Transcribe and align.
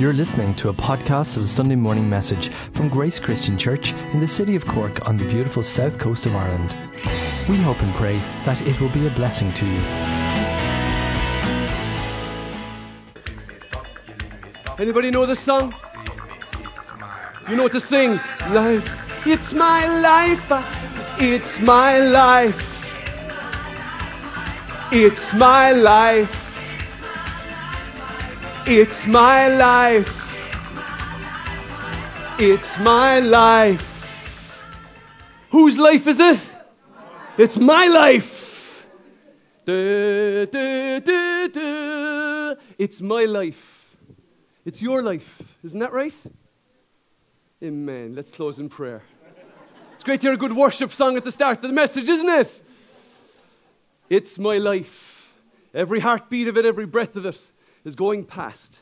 You're 0.00 0.14
listening 0.14 0.54
to 0.54 0.70
a 0.70 0.72
podcast 0.72 1.36
of 1.36 1.42
the 1.42 1.48
Sunday 1.48 1.76
morning 1.76 2.08
message 2.08 2.48
from 2.72 2.88
Grace 2.88 3.20
Christian 3.20 3.58
Church 3.58 3.92
in 4.14 4.20
the 4.20 4.26
city 4.26 4.56
of 4.56 4.64
Cork 4.64 5.06
on 5.06 5.18
the 5.18 5.26
beautiful 5.26 5.62
south 5.62 5.98
coast 5.98 6.24
of 6.24 6.34
Ireland. 6.34 6.74
We 7.50 7.58
hope 7.58 7.82
and 7.82 7.94
pray 7.94 8.16
that 8.46 8.66
it 8.66 8.80
will 8.80 8.88
be 8.88 9.06
a 9.06 9.10
blessing 9.10 9.52
to 9.52 9.66
you. 9.66 9.78
Anybody 14.78 15.10
know 15.10 15.26
the 15.26 15.36
song? 15.36 15.74
You 17.50 17.56
know 17.56 17.64
what 17.64 17.72
to 17.72 17.80
sing? 17.80 18.12
Life, 18.52 19.26
it's 19.26 19.52
my 19.52 19.86
life, 20.00 20.42
it's 21.20 21.60
my 21.60 21.98
life, 21.98 22.56
it's 24.94 25.34
my 25.34 25.72
life, 25.72 26.39
it's 28.70 29.04
my 29.04 29.48
life, 29.48 30.08
it's 32.38 32.78
my 32.78 33.18
life. 33.18 33.86
Whose 35.50 35.76
life 35.76 36.06
is 36.06 36.20
it? 36.20 36.38
It's 37.36 37.56
my 37.56 37.86
life. 37.86 38.86
Du, 39.64 40.46
du, 40.46 41.00
du. 41.48 42.56
It's 42.78 43.00
my 43.00 43.24
life. 43.24 43.96
It's 44.64 44.80
your 44.80 45.02
life. 45.02 45.42
Isn't 45.64 45.80
that 45.80 45.92
right? 45.92 46.14
Amen. 47.64 48.14
Let's 48.14 48.30
close 48.30 48.60
in 48.60 48.68
prayer. 48.68 49.02
It's 49.94 50.04
great 50.04 50.20
to 50.20 50.28
hear 50.28 50.34
a 50.34 50.36
good 50.36 50.52
worship 50.52 50.92
song 50.92 51.16
at 51.16 51.24
the 51.24 51.32
start 51.32 51.56
of 51.56 51.62
the 51.62 51.72
message, 51.72 52.08
isn't 52.08 52.28
it? 52.28 52.62
It's 54.08 54.38
my 54.38 54.58
life. 54.58 55.34
Every 55.74 55.98
heartbeat 55.98 56.46
of 56.46 56.56
it, 56.56 56.64
every 56.64 56.86
breath 56.86 57.16
of 57.16 57.26
it 57.26 57.40
is 57.84 57.94
going 57.94 58.24
past. 58.24 58.80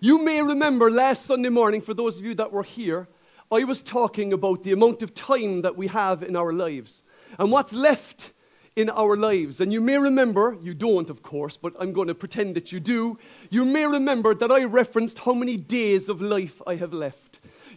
You 0.00 0.22
may 0.24 0.42
remember 0.42 0.90
last 0.90 1.26
Sunday 1.26 1.48
morning, 1.48 1.80
for 1.80 1.94
those 1.94 2.18
of 2.18 2.24
you 2.24 2.34
that 2.34 2.52
were 2.52 2.62
here, 2.62 3.08
I 3.52 3.64
was 3.64 3.82
talking 3.82 4.32
about 4.32 4.62
the 4.62 4.72
amount 4.72 5.02
of 5.02 5.14
time 5.14 5.62
that 5.62 5.76
we 5.76 5.88
have 5.88 6.22
in 6.22 6.36
our 6.36 6.52
lives 6.52 7.02
and 7.38 7.50
what's 7.52 7.72
left 7.72 8.32
in 8.76 8.90
our 8.90 9.16
lives. 9.16 9.60
And 9.60 9.72
you 9.72 9.80
may 9.80 9.98
remember, 9.98 10.56
you 10.62 10.74
don't, 10.74 11.10
of 11.10 11.22
course, 11.22 11.56
but 11.56 11.74
I'm 11.78 11.92
going 11.92 12.08
to 12.08 12.14
pretend 12.14 12.56
that 12.56 12.72
you 12.72 12.80
do. 12.80 13.18
You 13.50 13.64
may 13.64 13.86
remember 13.86 14.34
that 14.34 14.50
I 14.50 14.64
referenced 14.64 15.20
how 15.20 15.34
many 15.34 15.56
days 15.56 16.08
of 16.08 16.20
life 16.20 16.60
I 16.66 16.76
have 16.76 16.92
left. 16.92 17.29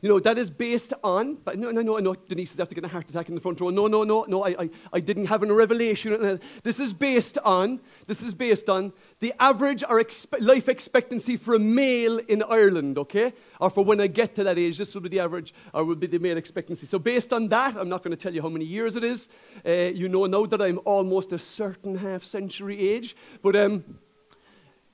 You 0.03 0.09
know, 0.09 0.19
that 0.19 0.37
is 0.37 0.49
based 0.49 0.91
on, 1.01 1.35
but 1.45 1.57
no, 1.57 1.71
no, 1.71 1.81
no, 1.81 1.95
no, 1.95 2.13
Denise 2.13 2.51
is 2.51 2.59
after 2.59 2.75
getting 2.75 2.89
a 2.89 2.91
heart 2.91 3.09
attack 3.09 3.29
in 3.29 3.35
the 3.35 3.39
front 3.39 3.61
row. 3.61 3.69
No, 3.69 3.87
no, 3.87 4.03
no, 4.03 4.25
no, 4.27 4.43
I, 4.43 4.49
I, 4.63 4.69
I 4.91 4.99
didn't 4.99 5.27
have 5.27 5.43
a 5.43 5.53
revelation. 5.53 6.41
This 6.61 6.81
is 6.81 6.91
based 6.91 7.37
on, 7.37 7.79
this 8.05 8.21
is 8.21 8.33
based 8.33 8.67
on 8.67 8.91
the 9.21 9.33
average 9.39 9.81
or 9.87 10.03
life 10.41 10.67
expectancy 10.67 11.37
for 11.37 11.53
a 11.53 11.59
male 11.59 12.17
in 12.17 12.43
Ireland, 12.43 12.97
okay? 12.97 13.31
Or 13.61 13.69
for 13.69 13.85
when 13.85 14.01
I 14.01 14.07
get 14.07 14.35
to 14.35 14.43
that 14.43 14.59
age, 14.59 14.77
this 14.77 14.93
will 14.93 15.03
be 15.03 15.07
the 15.07 15.21
average, 15.21 15.53
or 15.73 15.85
will 15.85 15.95
be 15.95 16.07
the 16.07 16.19
male 16.19 16.35
expectancy. 16.35 16.85
So 16.85 16.99
based 16.99 17.31
on 17.31 17.47
that, 17.47 17.77
I'm 17.77 17.87
not 17.87 18.03
going 18.03 18.11
to 18.11 18.21
tell 18.21 18.35
you 18.35 18.41
how 18.41 18.49
many 18.49 18.65
years 18.65 18.97
it 18.97 19.05
is. 19.05 19.29
Uh, 19.65 19.71
you 19.71 20.09
know 20.09 20.25
now 20.25 20.45
that 20.47 20.61
I'm 20.61 20.81
almost 20.83 21.31
a 21.31 21.39
certain 21.39 21.95
half 21.95 22.25
century 22.25 22.77
age, 22.77 23.15
but 23.41 23.55
um, 23.55 23.85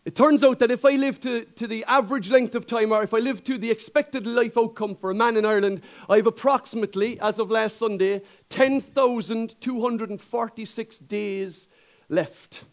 it 0.09 0.15
turns 0.15 0.43
out 0.43 0.57
that 0.57 0.71
if 0.71 0.85
I 0.85 0.93
live 0.93 1.19
to, 1.19 1.45
to 1.45 1.67
the 1.67 1.85
average 1.85 2.31
length 2.31 2.55
of 2.55 2.65
time, 2.65 2.91
or 2.91 3.03
if 3.03 3.13
I 3.13 3.19
live 3.19 3.43
to 3.43 3.59
the 3.59 3.69
expected 3.69 4.25
life 4.25 4.57
outcome 4.57 4.95
for 4.95 5.11
a 5.11 5.13
man 5.13 5.38
in 5.38 5.45
Ireland, 5.45 5.83
I 6.09 6.15
have 6.15 6.25
approximately, 6.25 7.19
as 7.19 7.38
of 7.38 7.52
last 7.52 7.77
Sunday, 7.77 8.23
10,246 8.49 10.97
days 10.97 11.67
left. 12.09 12.63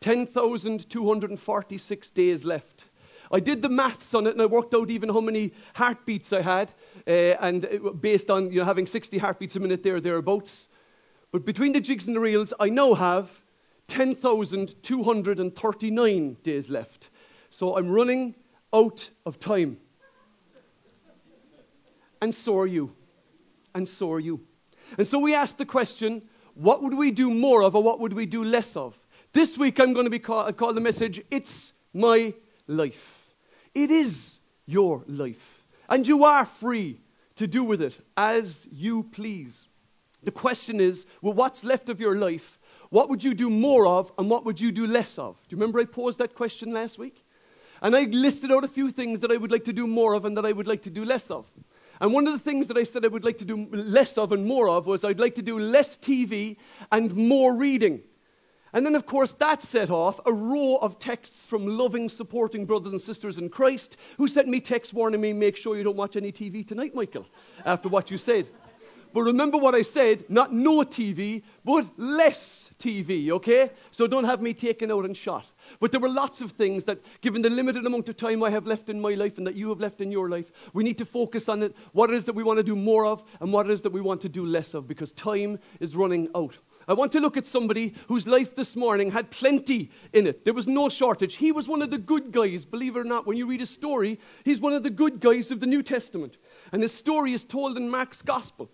10,246 0.00 2.10
days 2.12 2.42
left. 2.42 2.84
I 3.30 3.40
did 3.40 3.60
the 3.60 3.68
maths 3.68 4.14
on 4.14 4.26
it 4.26 4.32
and 4.32 4.40
I 4.40 4.46
worked 4.46 4.72
out 4.72 4.88
even 4.88 5.10
how 5.10 5.20
many 5.20 5.52
heartbeats 5.74 6.32
I 6.32 6.40
had, 6.40 6.72
uh, 7.06 7.10
and 7.10 7.64
it, 7.64 8.00
based 8.00 8.30
on 8.30 8.50
you 8.50 8.60
know, 8.60 8.64
having 8.64 8.86
60 8.86 9.18
heartbeats 9.18 9.56
a 9.56 9.60
minute 9.60 9.82
there, 9.82 10.00
thereabouts. 10.00 10.68
But 11.32 11.44
between 11.44 11.74
the 11.74 11.82
jigs 11.82 12.06
and 12.06 12.16
the 12.16 12.20
reels, 12.20 12.54
I 12.58 12.70
now 12.70 12.94
have 12.94 13.41
10,239 13.92 16.36
days 16.42 16.68
left. 16.70 17.10
So 17.50 17.76
I'm 17.76 17.90
running 17.90 18.34
out 18.72 19.10
of 19.26 19.38
time. 19.38 19.76
And 22.22 22.34
so 22.34 22.58
are 22.58 22.66
you. 22.66 22.94
And 23.74 23.86
so 23.86 24.10
are 24.12 24.18
you. 24.18 24.40
And 24.96 25.06
so 25.06 25.18
we 25.18 25.34
asked 25.34 25.58
the 25.58 25.66
question 25.66 26.22
what 26.54 26.82
would 26.82 26.94
we 26.94 27.10
do 27.10 27.34
more 27.34 27.62
of 27.62 27.76
or 27.76 27.82
what 27.82 28.00
would 28.00 28.14
we 28.14 28.24
do 28.24 28.42
less 28.42 28.76
of? 28.76 28.98
This 29.34 29.58
week 29.58 29.78
I'm 29.78 29.92
going 29.92 30.06
to 30.06 30.10
be 30.10 30.18
call, 30.18 30.46
uh, 30.46 30.52
call 30.52 30.72
the 30.72 30.80
message 30.80 31.20
It's 31.30 31.74
My 31.92 32.32
Life. 32.66 33.34
It 33.74 33.90
is 33.90 34.38
your 34.64 35.04
life. 35.06 35.64
And 35.90 36.08
you 36.08 36.24
are 36.24 36.46
free 36.46 37.02
to 37.36 37.46
do 37.46 37.62
with 37.62 37.82
it 37.82 38.00
as 38.16 38.66
you 38.72 39.02
please. 39.02 39.68
The 40.22 40.30
question 40.30 40.80
is 40.80 41.04
well, 41.20 41.34
what's 41.34 41.62
left 41.62 41.90
of 41.90 42.00
your 42.00 42.16
life 42.16 42.58
what 42.92 43.08
would 43.08 43.24
you 43.24 43.32
do 43.32 43.48
more 43.48 43.86
of 43.86 44.12
and 44.18 44.28
what 44.28 44.44
would 44.44 44.60
you 44.60 44.70
do 44.70 44.86
less 44.86 45.18
of? 45.18 45.36
Do 45.48 45.54
you 45.54 45.56
remember 45.56 45.80
I 45.80 45.86
posed 45.86 46.18
that 46.18 46.34
question 46.34 46.74
last 46.74 46.98
week? 46.98 47.24
And 47.80 47.96
I 47.96 48.02
listed 48.02 48.52
out 48.52 48.64
a 48.64 48.68
few 48.68 48.90
things 48.90 49.20
that 49.20 49.32
I 49.32 49.38
would 49.38 49.50
like 49.50 49.64
to 49.64 49.72
do 49.72 49.86
more 49.86 50.12
of 50.12 50.26
and 50.26 50.36
that 50.36 50.44
I 50.44 50.52
would 50.52 50.66
like 50.66 50.82
to 50.82 50.90
do 50.90 51.02
less 51.02 51.30
of. 51.30 51.46
And 52.02 52.12
one 52.12 52.26
of 52.26 52.34
the 52.34 52.38
things 52.38 52.66
that 52.66 52.76
I 52.76 52.82
said 52.82 53.02
I 53.06 53.08
would 53.08 53.24
like 53.24 53.38
to 53.38 53.46
do 53.46 53.66
less 53.72 54.18
of 54.18 54.30
and 54.32 54.44
more 54.44 54.68
of 54.68 54.86
was 54.86 55.04
I'd 55.04 55.20
like 55.20 55.34
to 55.36 55.42
do 55.42 55.58
less 55.58 55.96
TV 55.96 56.58
and 56.92 57.14
more 57.14 57.54
reading. 57.54 58.02
And 58.74 58.84
then, 58.84 58.94
of 58.94 59.06
course, 59.06 59.32
that 59.34 59.62
set 59.62 59.88
off 59.88 60.20
a 60.26 60.32
row 60.32 60.76
of 60.76 60.98
texts 60.98 61.46
from 61.46 61.66
loving, 61.66 62.10
supporting 62.10 62.66
brothers 62.66 62.92
and 62.92 63.00
sisters 63.00 63.38
in 63.38 63.48
Christ 63.48 63.96
who 64.18 64.28
sent 64.28 64.48
me 64.48 64.60
texts 64.60 64.92
warning 64.92 65.22
me, 65.22 65.32
make 65.32 65.56
sure 65.56 65.78
you 65.78 65.82
don't 65.82 65.96
watch 65.96 66.16
any 66.16 66.30
TV 66.30 66.66
tonight, 66.66 66.94
Michael, 66.94 67.26
after 67.64 67.88
what 67.88 68.10
you 68.10 68.18
said. 68.18 68.48
But 69.12 69.22
remember 69.22 69.58
what 69.58 69.74
I 69.74 69.82
said 69.82 70.24
not 70.28 70.52
no 70.52 70.78
TV, 70.78 71.42
but 71.64 71.86
less 71.98 72.70
TV, 72.78 73.30
okay? 73.30 73.70
So 73.90 74.06
don't 74.06 74.24
have 74.24 74.40
me 74.40 74.54
taken 74.54 74.90
out 74.90 75.04
and 75.04 75.16
shot. 75.16 75.46
But 75.80 75.92
there 75.92 76.00
were 76.00 76.08
lots 76.08 76.40
of 76.40 76.52
things 76.52 76.84
that, 76.86 76.98
given 77.20 77.42
the 77.42 77.50
limited 77.50 77.86
amount 77.86 78.08
of 78.08 78.16
time 78.16 78.42
I 78.42 78.50
have 78.50 78.66
left 78.66 78.88
in 78.88 79.00
my 79.00 79.14
life 79.14 79.38
and 79.38 79.46
that 79.46 79.54
you 79.54 79.68
have 79.68 79.80
left 79.80 80.00
in 80.00 80.10
your 80.10 80.28
life, 80.28 80.50
we 80.72 80.82
need 80.82 80.98
to 80.98 81.04
focus 81.04 81.48
on 81.48 81.62
it, 81.62 81.74
what 81.92 82.10
it 82.10 82.16
is 82.16 82.24
that 82.24 82.34
we 82.34 82.42
want 82.42 82.58
to 82.58 82.62
do 82.62 82.76
more 82.76 83.06
of 83.06 83.22
and 83.40 83.52
what 83.52 83.66
it 83.66 83.72
is 83.72 83.82
that 83.82 83.92
we 83.92 84.00
want 84.00 84.20
to 84.22 84.28
do 84.28 84.44
less 84.44 84.74
of, 84.74 84.88
because 84.88 85.12
time 85.12 85.58
is 85.80 85.94
running 85.94 86.28
out. 86.34 86.56
I 86.88 86.94
want 86.94 87.12
to 87.12 87.20
look 87.20 87.36
at 87.36 87.46
somebody 87.46 87.94
whose 88.08 88.26
life 88.26 88.56
this 88.56 88.74
morning 88.74 89.12
had 89.12 89.30
plenty 89.30 89.90
in 90.12 90.26
it. 90.26 90.44
There 90.44 90.54
was 90.54 90.66
no 90.66 90.88
shortage. 90.88 91.36
He 91.36 91.52
was 91.52 91.68
one 91.68 91.80
of 91.80 91.90
the 91.90 91.98
good 91.98 92.32
guys, 92.32 92.64
believe 92.64 92.96
it 92.96 93.00
or 93.00 93.04
not. 93.04 93.26
When 93.26 93.36
you 93.36 93.46
read 93.46 93.60
his 93.60 93.70
story, 93.70 94.18
he's 94.44 94.60
one 94.60 94.72
of 94.72 94.82
the 94.82 94.90
good 94.90 95.20
guys 95.20 95.50
of 95.50 95.60
the 95.60 95.66
New 95.66 95.82
Testament. 95.82 96.38
And 96.72 96.82
his 96.82 96.92
story 96.92 97.34
is 97.34 97.44
told 97.44 97.76
in 97.76 97.88
Mark's 97.88 98.20
Gospel. 98.20 98.68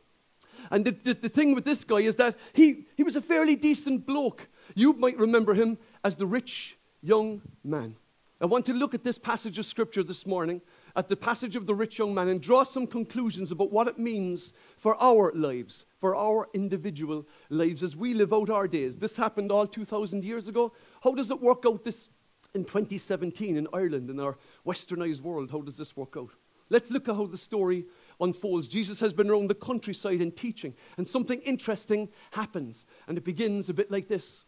And 0.70 0.84
the, 0.84 0.90
the, 0.90 1.14
the, 1.14 1.28
thing 1.28 1.54
with 1.54 1.64
this 1.64 1.84
guy 1.84 2.00
is 2.00 2.16
that 2.16 2.36
he, 2.52 2.86
he 2.96 3.02
was 3.02 3.16
a 3.16 3.22
fairly 3.22 3.56
decent 3.56 4.06
bloke. 4.06 4.48
You 4.74 4.92
might 4.92 5.18
remember 5.18 5.54
him 5.54 5.78
as 6.04 6.16
the 6.16 6.26
rich 6.26 6.76
young 7.02 7.42
man. 7.64 7.96
I 8.40 8.46
want 8.46 8.66
to 8.66 8.72
look 8.72 8.94
at 8.94 9.02
this 9.02 9.18
passage 9.18 9.58
of 9.58 9.66
scripture 9.66 10.04
this 10.04 10.24
morning, 10.24 10.60
at 10.94 11.08
the 11.08 11.16
passage 11.16 11.56
of 11.56 11.66
the 11.66 11.74
rich 11.74 11.98
young 11.98 12.14
man, 12.14 12.28
and 12.28 12.40
draw 12.40 12.62
some 12.62 12.86
conclusions 12.86 13.50
about 13.50 13.72
what 13.72 13.88
it 13.88 13.98
means 13.98 14.52
for 14.76 15.00
our 15.02 15.32
lives, 15.34 15.84
for 16.00 16.14
our 16.14 16.48
individual 16.54 17.26
lives 17.50 17.82
as 17.82 17.96
we 17.96 18.14
live 18.14 18.32
out 18.32 18.48
our 18.48 18.68
days. 18.68 18.96
This 18.96 19.16
happened 19.16 19.50
all 19.50 19.66
2,000 19.66 20.22
years 20.22 20.46
ago. 20.46 20.72
How 21.02 21.14
does 21.14 21.32
it 21.32 21.40
work 21.40 21.64
out 21.66 21.82
this 21.82 22.10
in 22.54 22.64
2017 22.64 23.56
in 23.56 23.66
Ireland, 23.72 24.08
in 24.08 24.20
our 24.20 24.38
westernized 24.64 25.20
world? 25.20 25.50
How 25.50 25.60
does 25.60 25.76
this 25.76 25.96
work 25.96 26.14
out? 26.16 26.30
Let's 26.70 26.92
look 26.92 27.08
at 27.08 27.16
how 27.16 27.26
the 27.26 27.38
story 27.38 27.86
unfolds. 28.20 28.68
Jesus 28.68 29.00
has 29.00 29.12
been 29.12 29.30
around 29.30 29.48
the 29.48 29.54
countryside 29.54 30.20
and 30.20 30.36
teaching, 30.36 30.74
and 30.96 31.08
something 31.08 31.40
interesting 31.40 32.08
happens. 32.32 32.84
And 33.06 33.18
it 33.18 33.24
begins 33.24 33.68
a 33.68 33.74
bit 33.74 33.90
like 33.90 34.08
this. 34.08 34.44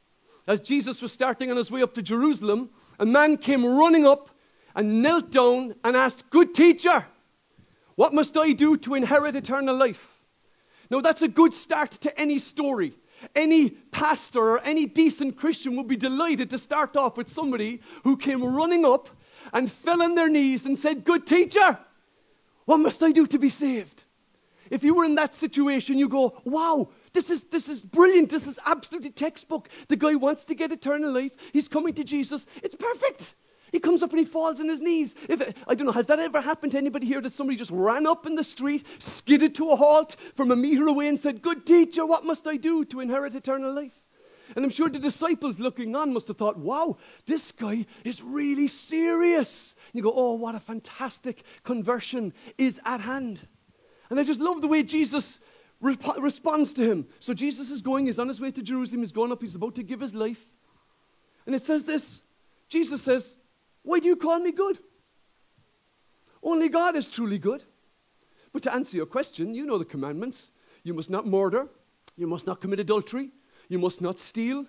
As 0.46 0.60
Jesus 0.60 1.02
was 1.02 1.12
starting 1.12 1.50
on 1.50 1.56
his 1.56 1.70
way 1.70 1.82
up 1.82 1.94
to 1.94 2.02
Jerusalem, 2.02 2.70
a 2.98 3.06
man 3.06 3.36
came 3.36 3.64
running 3.64 4.06
up 4.06 4.30
and 4.74 5.02
knelt 5.02 5.30
down 5.30 5.74
and 5.84 5.96
asked, 5.96 6.30
Good 6.30 6.54
teacher, 6.54 7.06
what 7.94 8.14
must 8.14 8.36
I 8.36 8.52
do 8.52 8.76
to 8.78 8.94
inherit 8.94 9.36
eternal 9.36 9.76
life? 9.76 10.20
Now, 10.90 11.00
that's 11.00 11.22
a 11.22 11.28
good 11.28 11.54
start 11.54 11.92
to 11.92 12.20
any 12.20 12.38
story. 12.38 12.94
Any 13.34 13.70
pastor 13.70 14.40
or 14.40 14.60
any 14.60 14.86
decent 14.86 15.36
Christian 15.36 15.76
would 15.76 15.86
be 15.86 15.96
delighted 15.96 16.50
to 16.50 16.58
start 16.58 16.96
off 16.96 17.16
with 17.16 17.28
somebody 17.28 17.80
who 18.02 18.16
came 18.16 18.42
running 18.42 18.84
up 18.84 19.10
and 19.52 19.70
fell 19.70 20.02
on 20.02 20.14
their 20.14 20.28
knees 20.28 20.66
and 20.66 20.78
said, 20.78 21.04
Good 21.04 21.26
teacher, 21.26 21.78
what 22.70 22.78
must 22.78 23.02
I 23.02 23.10
do 23.10 23.26
to 23.26 23.36
be 23.36 23.48
saved? 23.48 24.04
If 24.70 24.84
you 24.84 24.94
were 24.94 25.04
in 25.04 25.16
that 25.16 25.34
situation, 25.34 25.98
you 25.98 26.08
go, 26.08 26.40
wow, 26.44 26.90
this 27.12 27.28
is, 27.28 27.42
this 27.50 27.68
is 27.68 27.80
brilliant. 27.80 28.30
This 28.30 28.46
is 28.46 28.60
absolutely 28.64 29.10
textbook. 29.10 29.68
The 29.88 29.96
guy 29.96 30.14
wants 30.14 30.44
to 30.44 30.54
get 30.54 30.70
eternal 30.70 31.12
life. 31.12 31.32
He's 31.52 31.66
coming 31.66 31.94
to 31.94 32.04
Jesus. 32.04 32.46
It's 32.62 32.76
perfect. 32.76 33.34
He 33.72 33.80
comes 33.80 34.04
up 34.04 34.10
and 34.10 34.20
he 34.20 34.24
falls 34.24 34.60
on 34.60 34.68
his 34.68 34.80
knees. 34.80 35.16
If, 35.28 35.42
I 35.66 35.74
don't 35.74 35.86
know, 35.86 35.92
has 35.92 36.06
that 36.06 36.20
ever 36.20 36.40
happened 36.40 36.70
to 36.70 36.78
anybody 36.78 37.08
here 37.08 37.20
that 37.22 37.32
somebody 37.32 37.58
just 37.58 37.72
ran 37.72 38.06
up 38.06 38.24
in 38.24 38.36
the 38.36 38.44
street, 38.44 38.86
skidded 39.00 39.56
to 39.56 39.70
a 39.70 39.74
halt 39.74 40.14
from 40.36 40.52
a 40.52 40.56
meter 40.56 40.86
away 40.86 41.08
and 41.08 41.18
said, 41.18 41.42
Good 41.42 41.66
teacher, 41.66 42.06
what 42.06 42.24
must 42.24 42.46
I 42.46 42.56
do 42.56 42.84
to 42.84 43.00
inherit 43.00 43.34
eternal 43.34 43.74
life? 43.74 43.99
And 44.56 44.64
I'm 44.64 44.70
sure 44.70 44.88
the 44.88 44.98
disciples 44.98 45.58
looking 45.58 45.94
on 45.94 46.12
must 46.12 46.28
have 46.28 46.36
thought, 46.36 46.58
wow, 46.58 46.96
this 47.26 47.52
guy 47.52 47.86
is 48.04 48.22
really 48.22 48.68
serious. 48.68 49.74
And 49.92 49.98
you 49.98 50.02
go, 50.02 50.12
oh, 50.14 50.34
what 50.34 50.54
a 50.54 50.60
fantastic 50.60 51.44
conversion 51.62 52.32
is 52.58 52.80
at 52.84 53.00
hand. 53.00 53.46
And 54.08 54.18
I 54.18 54.24
just 54.24 54.40
love 54.40 54.60
the 54.60 54.68
way 54.68 54.82
Jesus 54.82 55.38
rep- 55.80 56.18
responds 56.18 56.72
to 56.74 56.88
him. 56.88 57.06
So 57.20 57.32
Jesus 57.32 57.70
is 57.70 57.80
going, 57.80 58.06
he's 58.06 58.18
on 58.18 58.28
his 58.28 58.40
way 58.40 58.50
to 58.50 58.62
Jerusalem, 58.62 59.00
he's 59.00 59.12
going 59.12 59.32
up, 59.32 59.40
he's 59.40 59.54
about 59.54 59.76
to 59.76 59.82
give 59.82 60.00
his 60.00 60.14
life. 60.14 60.44
And 61.46 61.54
it 61.54 61.62
says 61.62 61.84
this 61.84 62.22
Jesus 62.68 63.02
says, 63.02 63.36
Why 63.82 63.98
do 63.98 64.06
you 64.06 64.16
call 64.16 64.38
me 64.38 64.52
good? 64.52 64.78
Only 66.42 66.68
God 66.68 66.96
is 66.96 67.06
truly 67.06 67.38
good. 67.38 67.64
But 68.52 68.62
to 68.64 68.72
answer 68.72 68.96
your 68.96 69.06
question, 69.06 69.54
you 69.54 69.66
know 69.66 69.78
the 69.78 69.84
commandments. 69.84 70.50
You 70.82 70.94
must 70.94 71.10
not 71.10 71.26
murder. 71.26 71.68
You 72.16 72.26
must 72.26 72.46
not 72.46 72.60
commit 72.60 72.80
adultery. 72.80 73.30
You 73.70 73.78
must 73.78 74.02
not 74.02 74.18
steal. 74.18 74.66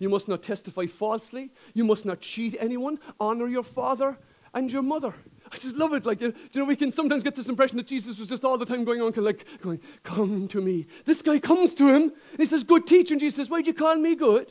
You 0.00 0.08
must 0.08 0.26
not 0.26 0.42
testify 0.42 0.86
falsely. 0.86 1.50
You 1.74 1.84
must 1.84 2.04
not 2.06 2.20
cheat 2.20 2.56
anyone. 2.58 2.98
Honor 3.20 3.46
your 3.46 3.62
father 3.62 4.18
and 4.54 4.72
your 4.72 4.82
mother. 4.82 5.14
I 5.52 5.56
just 5.58 5.76
love 5.76 5.92
it. 5.92 6.06
Like, 6.06 6.20
you 6.20 6.32
know, 6.54 6.64
we 6.64 6.74
can 6.74 6.90
sometimes 6.90 7.22
get 7.22 7.36
this 7.36 7.48
impression 7.48 7.76
that 7.76 7.86
Jesus 7.86 8.18
was 8.18 8.28
just 8.28 8.44
all 8.44 8.56
the 8.56 8.64
time 8.64 8.84
going 8.84 9.02
on, 9.02 9.12
like, 9.16 9.44
going, 9.60 9.80
Come 10.02 10.48
to 10.48 10.60
me. 10.60 10.86
This 11.04 11.20
guy 11.20 11.38
comes 11.38 11.74
to 11.74 11.88
him 11.88 12.02
and 12.02 12.38
he 12.38 12.46
says, 12.46 12.64
Good 12.64 12.86
teacher. 12.86 13.14
And 13.14 13.20
Jesus 13.20 13.36
says, 13.36 13.50
Why'd 13.50 13.66
you 13.66 13.74
call 13.74 13.96
me 13.96 14.14
good? 14.14 14.50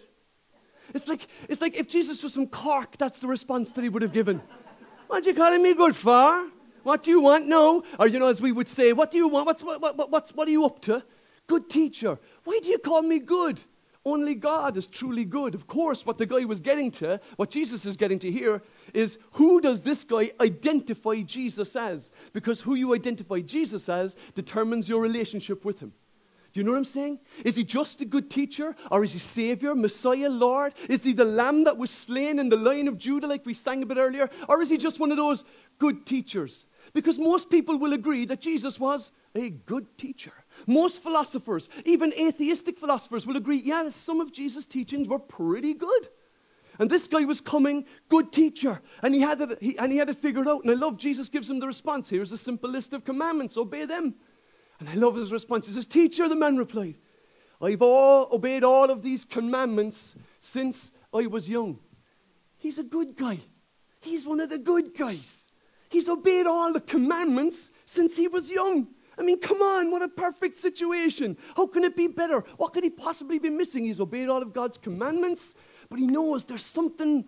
It's 0.94 1.08
like, 1.08 1.28
it's 1.50 1.60
like 1.60 1.76
if 1.76 1.90
Jesus 1.90 2.22
was 2.24 2.36
from 2.36 2.48
Cork, 2.48 2.98
that's 2.98 3.20
the 3.20 3.28
response 3.28 3.72
that 3.74 3.82
he 3.82 3.90
would 3.90 4.04
have 4.04 4.14
given. 4.14 4.42
What 5.08 5.26
you 5.26 5.34
calling 5.34 5.64
me 5.64 5.74
good 5.74 5.96
for? 5.96 6.50
What 6.84 7.04
do 7.04 7.12
you 7.12 7.22
want? 7.22 7.48
No. 7.48 7.84
Or, 8.00 8.08
you 8.08 8.20
know, 8.20 8.28
as 8.28 8.40
we 8.40 8.52
would 8.52 8.68
say, 8.68 8.94
what 8.94 9.12
do 9.12 9.18
you 9.18 9.28
want? 9.28 9.48
What's, 9.48 9.64
what, 9.64 9.82
what, 9.82 10.12
what's, 10.12 10.34
what 10.34 10.48
are 10.48 10.52
you 10.52 10.66
up 10.66 10.82
to? 10.84 11.04
Good 11.48 11.70
teacher. 11.70 12.20
Why 12.44 12.60
do 12.62 12.70
you 12.70 12.78
call 12.78 13.02
me 13.02 13.20
good? 13.20 13.60
Only 14.08 14.36
God 14.36 14.78
is 14.78 14.88
truly 14.88 15.26
good. 15.26 15.54
Of 15.54 15.68
course, 15.68 16.06
what 16.06 16.18
the 16.18 16.26
guy 16.26 16.46
was 16.46 16.62
getting 16.62 16.92
to, 16.92 17.20
what 17.36 17.52
Jesus 17.52 17.86
is 17.86 17.98
getting 17.98 18.20
to 18.20 18.32
here, 18.32 18.62
is 18.94 19.18
who 19.32 19.60
does 19.60 19.82
this 19.82 20.06
guy 20.06 20.32
identify 20.40 21.20
Jesus 21.24 21.76
as? 21.76 22.14
Because 22.32 22.62
who 22.62 22.76
you 22.76 22.96
identify 22.96 23.42
Jesus 23.42 23.90
as 23.90 24.16
determines 24.34 24.88
your 24.88 25.02
relationship 25.02 25.66
with 25.66 25.82
him. 25.82 25.92
Do 26.54 26.62
you 26.62 26.64
know 26.64 26.72
what 26.72 26.78
I'm 26.78 26.86
saying? 26.86 27.20
Is 27.44 27.58
he 27.58 27.66
just 27.66 28.00
a 28.00 28.06
good 28.06 28.32
teacher? 28.32 28.78
Or 28.90 29.04
is 29.04 29.12
he 29.12 29.20
Savior, 29.20 29.76
Messiah, 29.76 30.30
Lord? 30.30 30.74
Is 30.88 31.04
he 31.04 31.12
the 31.12 31.26
lamb 31.26 31.66
that 31.66 31.76
was 31.76 31.92
slain 31.92 32.40
in 32.40 32.48
the 32.48 32.56
Lion 32.56 32.88
of 32.88 32.98
Judah, 32.98 33.28
like 33.28 33.46
we 33.46 33.54
sang 33.54 33.84
a 33.84 33.86
bit 33.86 33.98
earlier? 33.98 34.30
Or 34.48 34.62
is 34.62 34.70
he 34.70 34.78
just 34.78 35.02
one 35.02 35.12
of 35.12 35.18
those 35.18 35.44
good 35.80 36.06
teachers? 36.06 36.64
Because 36.94 37.20
most 37.20 37.50
people 37.50 37.78
will 37.78 37.92
agree 37.92 38.24
that 38.24 38.40
Jesus 38.40 38.80
was 38.80 39.12
a 39.36 39.50
good 39.50 39.98
teacher. 39.98 40.32
Most 40.66 41.04
philosophers, 41.04 41.70
even 41.86 42.14
atheistic 42.14 42.80
philosophers, 42.80 43.26
will 43.26 43.38
agree 43.38 43.62
yeah, 43.64 43.90
some 43.90 44.20
of 44.20 44.32
Jesus' 44.32 44.66
teachings 44.66 45.08
were 45.08 45.20
pretty 45.20 45.74
good. 45.74 46.10
And 46.80 46.90
this 46.90 47.08
guy 47.08 47.26
was 47.26 47.42
coming, 47.42 47.86
good 48.08 48.32
teacher, 48.32 48.82
and 49.02 49.14
he 49.14 49.22
had 49.22 49.42
it, 49.42 49.58
he, 49.62 49.78
and 49.78 49.92
he 49.92 49.98
had 49.98 50.10
it 50.10 50.18
figured 50.18 50.48
out. 50.48 50.64
And 50.64 50.72
I 50.72 50.76
love 50.76 50.98
Jesus 50.98 51.28
gives 51.28 51.50
him 51.50 51.60
the 51.60 51.68
response. 51.68 52.10
Here's 52.10 52.32
a 52.32 52.38
simple 52.38 52.70
list 52.70 52.94
of 52.94 53.04
commandments, 53.04 53.58
obey 53.58 53.86
them. 53.86 54.16
And 54.80 54.88
I 54.88 54.94
love 54.94 55.16
his 55.16 55.32
response. 55.32 55.68
He 55.68 55.74
says, 55.74 55.88
Teacher, 55.88 56.30
the 56.30 56.36
man 56.36 56.56
replied, 56.56 56.96
I've 57.60 57.82
all 57.82 58.28
obeyed 58.32 58.64
all 58.64 58.92
of 58.92 59.02
these 59.02 59.26
commandments 59.26 60.16
since 60.40 60.92
I 61.12 61.26
was 61.26 61.50
young. 61.50 61.80
He's 62.58 62.78
a 62.78 62.84
good 62.84 63.16
guy. 63.16 63.40
He's 64.00 64.26
one 64.26 64.40
of 64.40 64.50
the 64.50 64.60
good 64.60 64.96
guys. 64.96 65.48
He's 65.90 66.08
obeyed 66.08 66.46
all 66.46 66.74
the 66.74 66.82
commandments 66.82 67.72
since 67.86 68.16
he 68.16 68.28
was 68.28 68.50
young. 68.50 68.88
I 69.18 69.24
mean, 69.24 69.40
come 69.40 69.62
on, 69.62 69.90
what 69.90 70.02
a 70.02 70.08
perfect 70.08 70.60
situation. 70.60 71.38
How 71.56 71.66
can 71.66 71.84
it 71.84 71.96
be 71.96 72.08
better? 72.08 72.44
What 72.58 72.74
could 72.74 72.84
he 72.84 72.90
possibly 72.90 73.40
be 73.40 73.50
missing? 73.50 73.86
He's 73.86 74.00
obeyed 74.00 74.30
all 74.30 74.42
of 74.42 74.54
God's 74.54 74.78
commandments, 74.78 75.56
but 75.90 75.98
he 75.98 76.06
knows 76.06 76.46
there's 76.46 76.66
something, 76.66 77.26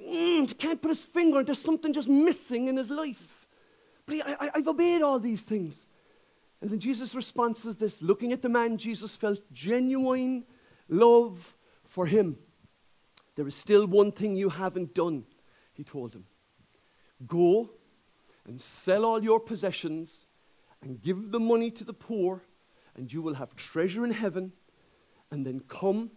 mm, 0.00 0.58
can't 0.58 0.82
put 0.82 0.90
his 0.90 1.04
finger 1.04 1.38
on, 1.38 1.46
there's 1.46 1.62
something 1.62 1.92
just 1.92 2.08
missing 2.08 2.68
in 2.68 2.76
his 2.76 2.90
life. 2.90 3.46
But 4.04 4.16
he, 4.16 4.22
I, 4.22 4.50
I've 4.54 4.68
obeyed 4.68 5.02
all 5.02 5.18
these 5.18 5.42
things. 5.42 5.86
And 6.60 6.68
then 6.68 6.78
Jesus' 6.78 7.14
response 7.14 7.64
is 7.64 7.76
this 7.76 8.02
looking 8.02 8.32
at 8.32 8.42
the 8.42 8.48
man, 8.50 8.76
Jesus 8.76 9.16
felt 9.16 9.40
genuine 9.52 10.44
love 10.88 11.56
for 11.84 12.04
him. 12.04 12.36
There 13.36 13.48
is 13.48 13.54
still 13.54 13.86
one 13.86 14.12
thing 14.12 14.36
you 14.36 14.50
haven't 14.50 14.94
done, 14.94 15.24
he 15.72 15.84
told 15.84 16.12
him. 16.14 16.26
Go 17.26 17.70
and 18.46 18.60
sell 18.60 19.06
all 19.06 19.22
your 19.22 19.40
possessions 19.40 20.26
and 20.82 21.02
give 21.02 21.30
the 21.30 21.40
money 21.40 21.70
to 21.70 21.84
the 21.84 21.92
poor, 21.92 22.42
and 22.96 23.12
you 23.12 23.22
will 23.22 23.34
have 23.34 23.54
treasure 23.56 24.04
in 24.04 24.10
heaven. 24.10 24.52
And 25.30 25.46
then 25.46 25.60
come 25.68 26.10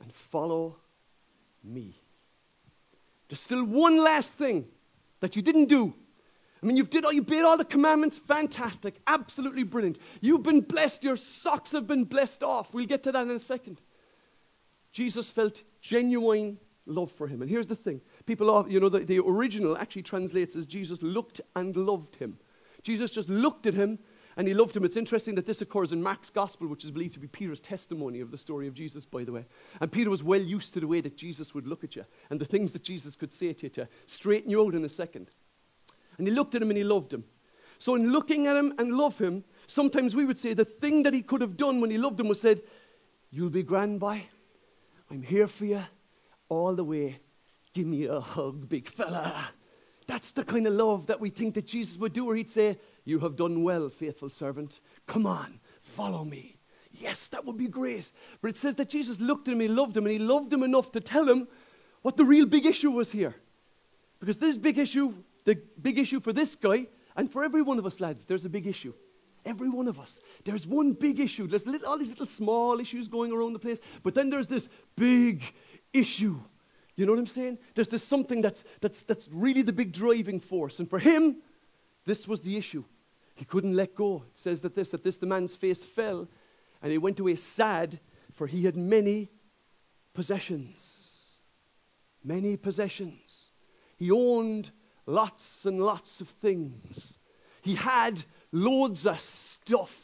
and 0.00 0.12
follow 0.12 0.76
me. 1.62 1.94
There's 3.28 3.40
still 3.40 3.64
one 3.64 3.96
last 3.96 4.34
thing 4.34 4.66
that 5.20 5.36
you 5.36 5.42
didn't 5.42 5.66
do. 5.66 5.94
I 6.62 6.66
mean, 6.66 6.76
you've 6.76 6.90
did 6.90 7.04
all, 7.04 7.12
you 7.12 7.22
obeyed 7.22 7.44
all 7.44 7.56
the 7.56 7.64
commandments, 7.64 8.18
fantastic, 8.18 9.00
absolutely 9.06 9.64
brilliant. 9.64 9.98
You've 10.20 10.42
been 10.42 10.60
blessed, 10.60 11.02
your 11.02 11.16
socks 11.16 11.72
have 11.72 11.86
been 11.86 12.04
blessed 12.04 12.42
off. 12.42 12.72
We'll 12.72 12.86
get 12.86 13.02
to 13.04 13.12
that 13.12 13.22
in 13.22 13.30
a 13.30 13.40
second. 13.40 13.80
Jesus 14.92 15.30
felt 15.30 15.62
genuine 15.80 16.58
love 16.86 17.10
for 17.10 17.26
him. 17.26 17.42
And 17.42 17.50
here's 17.50 17.66
the 17.66 17.74
thing 17.76 18.00
people, 18.26 18.50
are, 18.50 18.68
you 18.68 18.78
know, 18.78 18.88
the, 18.88 19.00
the 19.00 19.18
original 19.18 19.76
actually 19.76 20.02
translates 20.02 20.54
as 20.54 20.66
Jesus 20.66 21.02
looked 21.02 21.40
and 21.56 21.76
loved 21.76 22.16
him. 22.16 22.38
Jesus 22.82 23.10
just 23.10 23.28
looked 23.28 23.66
at 23.66 23.74
him 23.74 23.98
and 24.36 24.48
he 24.48 24.54
loved 24.54 24.76
him. 24.76 24.84
It's 24.84 24.96
interesting 24.96 25.34
that 25.34 25.46
this 25.46 25.60
occurs 25.60 25.92
in 25.92 26.02
Mark's 26.02 26.30
gospel, 26.30 26.66
which 26.66 26.84
is 26.84 26.90
believed 26.90 27.14
to 27.14 27.20
be 27.20 27.28
Peter's 27.28 27.60
testimony 27.60 28.20
of 28.20 28.30
the 28.30 28.38
story 28.38 28.66
of 28.66 28.74
Jesus, 28.74 29.04
by 29.04 29.24
the 29.24 29.32
way. 29.32 29.44
And 29.80 29.92
Peter 29.92 30.10
was 30.10 30.22
well 30.22 30.40
used 30.40 30.74
to 30.74 30.80
the 30.80 30.86
way 30.86 31.00
that 31.00 31.16
Jesus 31.16 31.54
would 31.54 31.66
look 31.66 31.84
at 31.84 31.96
you 31.96 32.04
and 32.30 32.40
the 32.40 32.46
things 32.46 32.72
that 32.72 32.82
Jesus 32.82 33.14
could 33.14 33.32
say 33.32 33.52
to 33.52 33.70
you 33.74 33.88
straighten 34.06 34.50
you 34.50 34.64
out 34.64 34.74
in 34.74 34.84
a 34.84 34.88
second. 34.88 35.28
And 36.18 36.26
he 36.26 36.32
looked 36.32 36.54
at 36.54 36.62
him 36.62 36.70
and 36.70 36.78
he 36.78 36.84
loved 36.84 37.12
him. 37.12 37.24
So, 37.78 37.94
in 37.96 38.12
looking 38.12 38.46
at 38.46 38.56
him 38.56 38.74
and 38.78 38.92
love 38.92 39.18
him, 39.18 39.42
sometimes 39.66 40.14
we 40.14 40.24
would 40.24 40.38
say 40.38 40.54
the 40.54 40.64
thing 40.64 41.02
that 41.02 41.12
he 41.12 41.20
could 41.20 41.40
have 41.40 41.56
done 41.56 41.80
when 41.80 41.90
he 41.90 41.98
loved 41.98 42.20
him 42.20 42.28
was 42.28 42.40
said, 42.40 42.62
You'll 43.30 43.50
be 43.50 43.62
grand 43.62 43.98
by. 43.98 44.24
I'm 45.10 45.22
here 45.22 45.48
for 45.48 45.64
you 45.64 45.82
all 46.48 46.74
the 46.74 46.84
way. 46.84 47.18
Give 47.72 47.86
me 47.86 48.04
a 48.04 48.20
hug, 48.20 48.68
big 48.68 48.88
fella. 48.88 49.48
That's 50.06 50.32
the 50.32 50.44
kind 50.44 50.66
of 50.66 50.74
love 50.74 51.06
that 51.06 51.20
we 51.20 51.30
think 51.30 51.54
that 51.54 51.66
Jesus 51.66 51.96
would 51.98 52.12
do, 52.12 52.24
where 52.24 52.36
he'd 52.36 52.48
say, 52.48 52.78
You 53.04 53.20
have 53.20 53.36
done 53.36 53.62
well, 53.62 53.88
faithful 53.88 54.30
servant. 54.30 54.80
Come 55.06 55.26
on, 55.26 55.60
follow 55.80 56.24
me. 56.24 56.56
Yes, 56.90 57.28
that 57.28 57.44
would 57.44 57.56
be 57.56 57.68
great. 57.68 58.10
But 58.40 58.48
it 58.48 58.56
says 58.56 58.74
that 58.76 58.90
Jesus 58.90 59.20
looked 59.20 59.48
at 59.48 59.54
him, 59.54 59.60
he 59.60 59.68
loved 59.68 59.96
him, 59.96 60.06
and 60.06 60.12
he 60.12 60.18
loved 60.18 60.52
him 60.52 60.62
enough 60.62 60.92
to 60.92 61.00
tell 61.00 61.28
him 61.28 61.48
what 62.02 62.16
the 62.16 62.24
real 62.24 62.46
big 62.46 62.66
issue 62.66 62.90
was 62.90 63.12
here. 63.12 63.34
Because 64.20 64.38
this 64.38 64.58
big 64.58 64.78
issue 64.78 65.14
the 65.44 65.56
big 65.80 65.98
issue 65.98 66.20
for 66.20 66.32
this 66.32 66.54
guy, 66.54 66.86
and 67.16 67.30
for 67.30 67.44
every 67.44 67.62
one 67.62 67.78
of 67.78 67.86
us, 67.86 68.00
lads, 68.00 68.24
there's 68.24 68.44
a 68.44 68.48
big 68.48 68.66
issue. 68.66 68.94
Every 69.44 69.68
one 69.68 69.88
of 69.88 69.98
us. 69.98 70.20
There's 70.44 70.66
one 70.66 70.92
big 70.92 71.18
issue. 71.18 71.48
There's 71.48 71.66
little, 71.66 71.88
all 71.88 71.98
these 71.98 72.10
little 72.10 72.26
small 72.26 72.78
issues 72.78 73.08
going 73.08 73.32
around 73.32 73.54
the 73.54 73.58
place, 73.58 73.78
but 74.02 74.14
then 74.14 74.30
there's 74.30 74.46
this 74.46 74.68
big 74.96 75.42
issue. 75.92 76.38
You 76.96 77.06
know 77.06 77.12
what 77.12 77.18
I'm 77.18 77.26
saying? 77.26 77.58
There's 77.74 77.88
this 77.88 78.04
something 78.04 78.42
that's, 78.42 78.64
that's, 78.80 79.02
that's 79.02 79.28
really 79.32 79.62
the 79.62 79.72
big 79.72 79.92
driving 79.92 80.40
force. 80.40 80.78
And 80.78 80.88
for 80.88 80.98
him, 80.98 81.36
this 82.04 82.28
was 82.28 82.40
the 82.42 82.56
issue. 82.56 82.84
He 83.34 83.44
couldn't 83.44 83.74
let 83.74 83.94
go. 83.94 84.24
It 84.30 84.38
says 84.38 84.60
that 84.60 84.74
this, 84.74 84.90
that 84.90 85.02
this, 85.02 85.16
the 85.16 85.26
man's 85.26 85.56
face 85.56 85.84
fell, 85.84 86.28
and 86.82 86.92
he 86.92 86.98
went 86.98 87.18
away 87.18 87.36
sad, 87.36 87.98
for 88.32 88.46
he 88.46 88.64
had 88.64 88.76
many 88.76 89.30
possessions. 90.12 91.22
Many 92.22 92.56
possessions. 92.56 93.50
He 93.96 94.10
owned 94.10 94.70
lots 95.06 95.64
and 95.64 95.82
lots 95.82 96.20
of 96.20 96.28
things. 96.28 97.18
He 97.62 97.74
had 97.74 98.22
loads 98.52 99.06
of 99.06 99.20
stuff. 99.20 99.98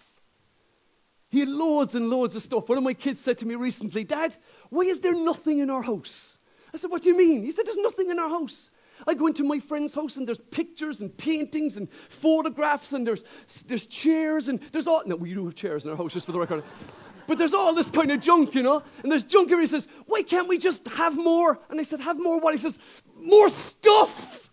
He 1.29 1.41
had 1.41 1.49
loads 1.49 1.95
and 1.95 2.09
loads 2.09 2.35
of 2.35 2.43
stuff. 2.43 2.69
One 2.69 2.79
of 2.79 2.85
my 2.85 2.95
kids 2.95 3.21
said 3.21 3.39
to 3.39 3.47
me 3.47 3.55
recently, 3.57 4.05
Dad, 4.05 4.35
why 4.71 4.83
is 4.83 5.01
there 5.01 5.15
nothing 5.15 5.59
in 5.59 5.69
our 5.69 5.83
house? 5.83 6.38
I 6.73 6.77
said, 6.77 6.91
What 6.91 7.03
do 7.03 7.11
you 7.11 7.17
mean? 7.17 7.45
He 7.45 7.53
said, 7.53 7.67
There's 7.67 7.77
nothing 7.79 8.11
in 8.11 8.19
our 8.19 8.29
house. 8.29 8.71
I 9.07 9.15
go 9.15 9.27
into 9.27 9.45
my 9.45 9.59
friend's 9.59 9.95
house 9.95 10.17
and 10.17 10.27
there's 10.27 10.39
pictures 10.51 11.01
and 11.01 11.17
paintings 11.17 11.77
and 11.77 11.89
photographs 12.09 12.93
and 12.93 13.07
there's, 13.07 13.23
there's 13.67 13.87
chairs 13.87 14.49
and 14.49 14.61
there's 14.73 14.89
all. 14.89 15.03
No, 15.07 15.17
we 15.17 15.35
do 15.35 15.45
have 15.45 15.55
chairs 15.55 15.85
in 15.85 15.91
our 15.91 15.97
house, 15.97 16.13
just 16.13 16.27
for 16.27 16.33
the 16.33 16.39
record. 16.39 16.65
But 17.27 17.39
there's 17.39 17.55
all 17.55 17.75
this 17.75 17.91
kind 17.91 18.11
of 18.11 18.21
junk, 18.21 18.55
you 18.55 18.63
know? 18.63 18.83
And 19.03 19.13
there's 19.13 19.25
junk 19.25 19.49
here. 19.49 19.61
He 19.61 19.67
says, 19.67 19.87
Why 20.07 20.23
can't 20.23 20.49
we 20.49 20.59
just 20.59 20.87
have 20.89 21.17
more? 21.17 21.61
And 21.71 21.79
I 21.79 21.83
said, 21.83 22.01
Have 22.01 22.19
more 22.19 22.41
what? 22.41 22.55
He 22.55 22.61
says, 22.61 22.79
More 23.17 23.49
stuff. 23.51 24.51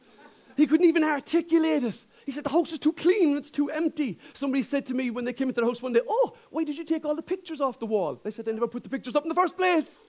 He 0.58 0.68
couldn't 0.68 0.88
even 0.88 1.04
articulate 1.04 1.84
it. 1.84 1.98
He 2.26 2.32
said, 2.32 2.44
The 2.44 2.50
house 2.50 2.72
is 2.72 2.80
too 2.80 2.94
clean, 2.94 3.38
it's 3.38 3.52
too 3.52 3.70
empty. 3.70 4.20
Somebody 4.34 4.64
said 4.64 4.86
to 4.88 4.94
me 4.94 5.10
when 5.10 5.26
they 5.26 5.34
came 5.34 5.48
into 5.48 5.62
the 5.62 5.68
house 5.68 5.82
one 5.82 5.94
day, 5.94 6.02
Oh, 6.08 6.36
why 6.50 6.64
did 6.64 6.78
you 6.78 6.84
take 6.84 7.06
all 7.06 7.16
the 7.16 7.22
pictures 7.22 7.62
off 7.62 7.80
the 7.80 7.86
wall? 7.86 8.20
I 8.26 8.30
said, 8.30 8.48
I 8.48 8.52
never 8.52 8.68
put 8.68 8.84
the 8.84 8.90
pictures 8.90 9.16
up 9.16 9.24
in 9.24 9.30
the 9.30 9.36
first 9.36 9.56
place. 9.56 10.08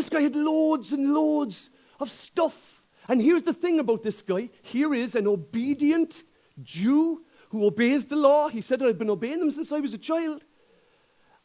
This 0.00 0.08
guy 0.08 0.22
had 0.22 0.34
loads 0.34 0.92
and 0.92 1.12
loads 1.12 1.68
of 2.00 2.10
stuff. 2.10 2.82
And 3.06 3.20
here's 3.20 3.42
the 3.42 3.52
thing 3.52 3.78
about 3.78 4.02
this 4.02 4.22
guy 4.22 4.48
here 4.62 4.94
is 4.94 5.14
an 5.14 5.26
obedient 5.26 6.22
Jew 6.62 7.22
who 7.50 7.66
obeys 7.66 8.06
the 8.06 8.16
law. 8.16 8.48
He 8.48 8.62
said, 8.62 8.82
I've 8.82 8.96
been 8.96 9.10
obeying 9.10 9.40
them 9.40 9.50
since 9.50 9.72
I 9.72 9.80
was 9.80 9.92
a 9.92 9.98
child. 9.98 10.46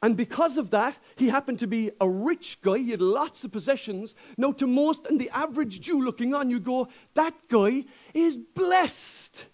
And 0.02 0.16
because 0.16 0.58
of 0.58 0.70
that, 0.70 0.98
he 1.18 1.28
happened 1.28 1.60
to 1.60 1.68
be 1.68 1.92
a 2.00 2.08
rich 2.08 2.62
guy. 2.62 2.78
He 2.78 2.92
had 2.92 3.02
lots 3.02 3.44
of 3.44 3.52
possessions. 3.52 4.16
Now, 4.38 4.54
to 4.54 4.68
most 4.68 5.06
and 5.06 5.20
the 5.20 5.30
average 5.32 5.82
Jew 5.82 6.02
looking 6.02 6.34
on, 6.34 6.50
you 6.50 6.62
go, 6.62 6.88
that 7.16 7.34
guy 7.50 7.84
is 8.14 8.38
blessed. 8.38 9.48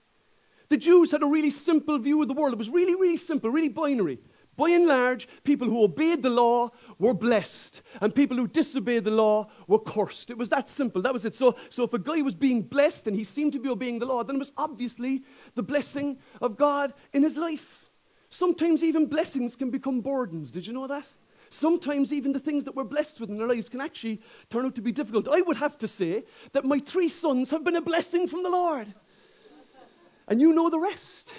The 0.69 0.77
Jews 0.77 1.09
had 1.09 1.23
a 1.23 1.25
really 1.25 1.49
simple 1.49 1.97
view 1.97 2.21
of 2.21 2.27
the 2.27 2.35
world. 2.35 2.53
It 2.53 2.59
was 2.59 2.69
really, 2.69 2.93
really 2.93 3.17
simple, 3.17 3.49
really 3.49 3.69
binary. 3.69 4.19
By 4.57 4.69
and 4.69 4.85
large, 4.85 5.27
people 5.43 5.67
who 5.67 5.83
obeyed 5.83 6.21
the 6.21 6.29
law 6.29 6.69
were 7.01 7.15
blessed, 7.15 7.81
and 7.99 8.13
people 8.13 8.37
who 8.37 8.47
disobeyed 8.47 9.03
the 9.03 9.11
law 9.11 9.49
were 9.67 9.79
cursed. 9.79 10.29
It 10.29 10.37
was 10.37 10.49
that 10.49 10.69
simple. 10.69 11.01
That 11.01 11.11
was 11.11 11.25
it. 11.25 11.33
So, 11.35 11.55
so 11.71 11.83
if 11.83 11.93
a 11.93 11.99
guy 11.99 12.21
was 12.21 12.35
being 12.35 12.61
blessed 12.61 13.07
and 13.07 13.15
he 13.15 13.23
seemed 13.23 13.53
to 13.53 13.59
be 13.59 13.69
obeying 13.69 13.97
the 13.97 14.05
law, 14.05 14.23
then 14.23 14.35
it 14.35 14.39
was 14.39 14.51
obviously 14.55 15.23
the 15.55 15.63
blessing 15.63 16.19
of 16.41 16.57
God 16.57 16.93
in 17.11 17.23
his 17.23 17.35
life. 17.35 17.89
Sometimes 18.29 18.83
even 18.83 19.07
blessings 19.07 19.55
can 19.55 19.71
become 19.71 20.01
burdens. 20.01 20.51
Did 20.51 20.67
you 20.67 20.73
know 20.73 20.85
that? 20.85 21.05
Sometimes 21.49 22.13
even 22.13 22.31
the 22.31 22.39
things 22.39 22.63
that 22.65 22.75
we're 22.75 22.83
blessed 22.83 23.19
with 23.19 23.31
in 23.31 23.41
our 23.41 23.47
lives 23.47 23.67
can 23.67 23.81
actually 23.81 24.21
turn 24.51 24.65
out 24.65 24.75
to 24.75 24.81
be 24.81 24.91
difficult. 24.91 25.27
I 25.27 25.41
would 25.41 25.57
have 25.57 25.79
to 25.79 25.87
say 25.87 26.23
that 26.53 26.65
my 26.65 26.77
three 26.77 27.09
sons 27.09 27.49
have 27.49 27.63
been 27.63 27.75
a 27.77 27.81
blessing 27.81 28.27
from 28.27 28.43
the 28.43 28.49
Lord. 28.49 28.93
And 30.27 30.39
you 30.39 30.53
know 30.53 30.69
the 30.69 30.79
rest. 30.79 31.33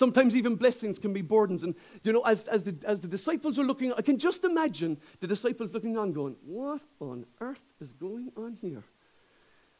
Sometimes 0.00 0.34
even 0.34 0.54
blessings 0.54 0.98
can 0.98 1.12
be 1.12 1.20
burdens. 1.20 1.62
And, 1.62 1.74
you 2.04 2.14
know, 2.14 2.22
as, 2.22 2.44
as, 2.44 2.64
the, 2.64 2.74
as 2.86 3.02
the 3.02 3.06
disciples 3.06 3.58
are 3.58 3.64
looking, 3.64 3.92
I 3.92 4.00
can 4.00 4.18
just 4.18 4.44
imagine 4.44 4.96
the 5.20 5.26
disciples 5.26 5.74
looking 5.74 5.98
on, 5.98 6.14
going, 6.14 6.36
What 6.42 6.80
on 7.00 7.26
earth 7.42 7.62
is 7.82 7.92
going 7.92 8.32
on 8.34 8.56
here? 8.62 8.82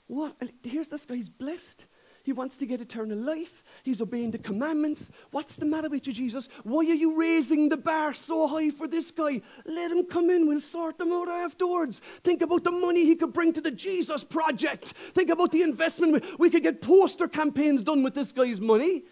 What? 0.08 0.36
Here's 0.62 0.88
this 0.88 1.06
guy, 1.06 1.14
he's 1.14 1.30
blessed. 1.30 1.86
He 2.22 2.34
wants 2.34 2.58
to 2.58 2.66
get 2.66 2.82
eternal 2.82 3.16
life. 3.16 3.64
He's 3.82 4.02
obeying 4.02 4.30
the 4.30 4.36
commandments. 4.36 5.08
What's 5.30 5.56
the 5.56 5.64
matter 5.64 5.88
with 5.88 6.06
you, 6.06 6.12
Jesus? 6.12 6.50
Why 6.64 6.80
are 6.80 7.00
you 7.04 7.18
raising 7.18 7.70
the 7.70 7.78
bar 7.78 8.12
so 8.12 8.46
high 8.46 8.68
for 8.68 8.86
this 8.86 9.10
guy? 9.10 9.40
Let 9.64 9.90
him 9.90 10.04
come 10.04 10.28
in. 10.28 10.46
We'll 10.46 10.60
sort 10.60 10.98
them 10.98 11.12
out 11.12 11.30
afterwards. 11.30 12.02
Think 12.24 12.42
about 12.42 12.64
the 12.64 12.72
money 12.72 13.06
he 13.06 13.16
could 13.16 13.32
bring 13.32 13.54
to 13.54 13.62
the 13.62 13.70
Jesus 13.70 14.22
project. 14.22 14.92
Think 15.14 15.30
about 15.30 15.50
the 15.50 15.62
investment. 15.62 16.22
We 16.38 16.50
could 16.50 16.62
get 16.62 16.82
poster 16.82 17.26
campaigns 17.26 17.82
done 17.82 18.02
with 18.02 18.12
this 18.12 18.32
guy's 18.32 18.60
money. 18.60 19.04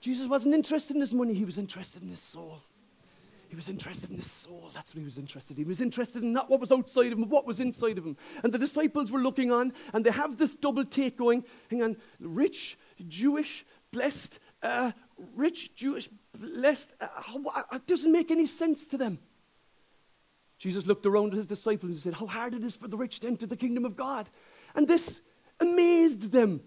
But 0.00 0.04
Jesus 0.04 0.28
wasn't 0.28 0.54
interested 0.54 0.96
in 0.96 1.00
his 1.02 1.12
money, 1.12 1.34
he 1.34 1.44
was 1.44 1.58
interested 1.58 2.02
in 2.02 2.08
his 2.08 2.20
soul. 2.20 2.62
He 3.50 3.56
was 3.56 3.68
interested 3.68 4.10
in 4.10 4.16
his 4.16 4.30
soul. 4.30 4.70
That's 4.72 4.94
what 4.94 5.00
he 5.00 5.04
was 5.04 5.18
interested 5.18 5.58
in. 5.58 5.64
He 5.64 5.68
was 5.68 5.80
interested 5.80 6.22
in 6.22 6.32
not 6.32 6.48
what 6.48 6.58
was 6.60 6.72
outside 6.72 7.12
of 7.12 7.18
him, 7.18 7.24
but 7.24 7.30
what 7.30 7.46
was 7.46 7.60
inside 7.60 7.98
of 7.98 8.06
him. 8.06 8.16
And 8.42 8.50
the 8.50 8.58
disciples 8.58 9.10
were 9.10 9.18
looking 9.18 9.52
on, 9.52 9.74
and 9.92 10.06
they 10.06 10.10
have 10.10 10.38
this 10.38 10.54
double 10.54 10.86
take 10.86 11.18
going 11.18 11.44
hang 11.68 11.82
on, 11.82 11.96
rich, 12.18 12.78
Jewish, 13.08 13.66
blessed, 13.90 14.38
uh, 14.62 14.92
rich, 15.34 15.74
Jewish, 15.74 16.08
blessed. 16.34 16.94
Uh, 16.98 17.62
it 17.72 17.86
doesn't 17.86 18.12
make 18.12 18.30
any 18.30 18.46
sense 18.46 18.86
to 18.86 18.96
them. 18.96 19.18
Jesus 20.58 20.86
looked 20.86 21.04
around 21.04 21.32
at 21.32 21.38
his 21.38 21.46
disciples 21.46 21.92
and 21.92 22.00
said, 22.00 22.14
How 22.14 22.26
hard 22.26 22.54
it 22.54 22.64
is 22.64 22.76
for 22.76 22.88
the 22.88 22.96
rich 22.96 23.20
to 23.20 23.26
enter 23.26 23.46
the 23.46 23.56
kingdom 23.56 23.84
of 23.84 23.96
God. 23.96 24.30
And 24.74 24.88
this 24.88 25.20
amazed 25.58 26.32
them. 26.32 26.62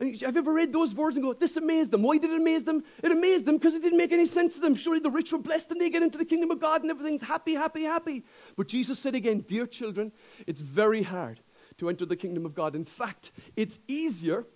Have 0.00 0.08
you 0.20 0.26
ever 0.26 0.52
read 0.52 0.72
those 0.72 0.94
words 0.94 1.16
and 1.16 1.24
go, 1.24 1.34
this 1.34 1.58
amazed 1.58 1.90
them? 1.90 2.02
Why 2.02 2.16
did 2.16 2.30
it 2.30 2.40
amaze 2.40 2.64
them? 2.64 2.82
It 3.02 3.12
amazed 3.12 3.44
them 3.44 3.58
because 3.58 3.74
it 3.74 3.82
didn't 3.82 3.98
make 3.98 4.12
any 4.12 4.24
sense 4.24 4.54
to 4.54 4.60
them. 4.60 4.74
Surely 4.74 4.98
the 4.98 5.10
rich 5.10 5.30
were 5.30 5.38
blessed 5.38 5.72
and 5.72 5.80
they 5.80 5.90
get 5.90 6.02
into 6.02 6.16
the 6.16 6.24
kingdom 6.24 6.50
of 6.50 6.58
God 6.58 6.80
and 6.80 6.90
everything's 6.90 7.20
happy, 7.20 7.54
happy, 7.54 7.82
happy. 7.82 8.24
But 8.56 8.68
Jesus 8.68 8.98
said 8.98 9.14
again, 9.14 9.40
dear 9.40 9.66
children, 9.66 10.10
it's 10.46 10.62
very 10.62 11.02
hard 11.02 11.40
to 11.78 11.90
enter 11.90 12.06
the 12.06 12.16
kingdom 12.16 12.46
of 12.46 12.54
God. 12.54 12.74
In 12.74 12.86
fact, 12.86 13.30
it's 13.56 13.78
easier 13.88 14.46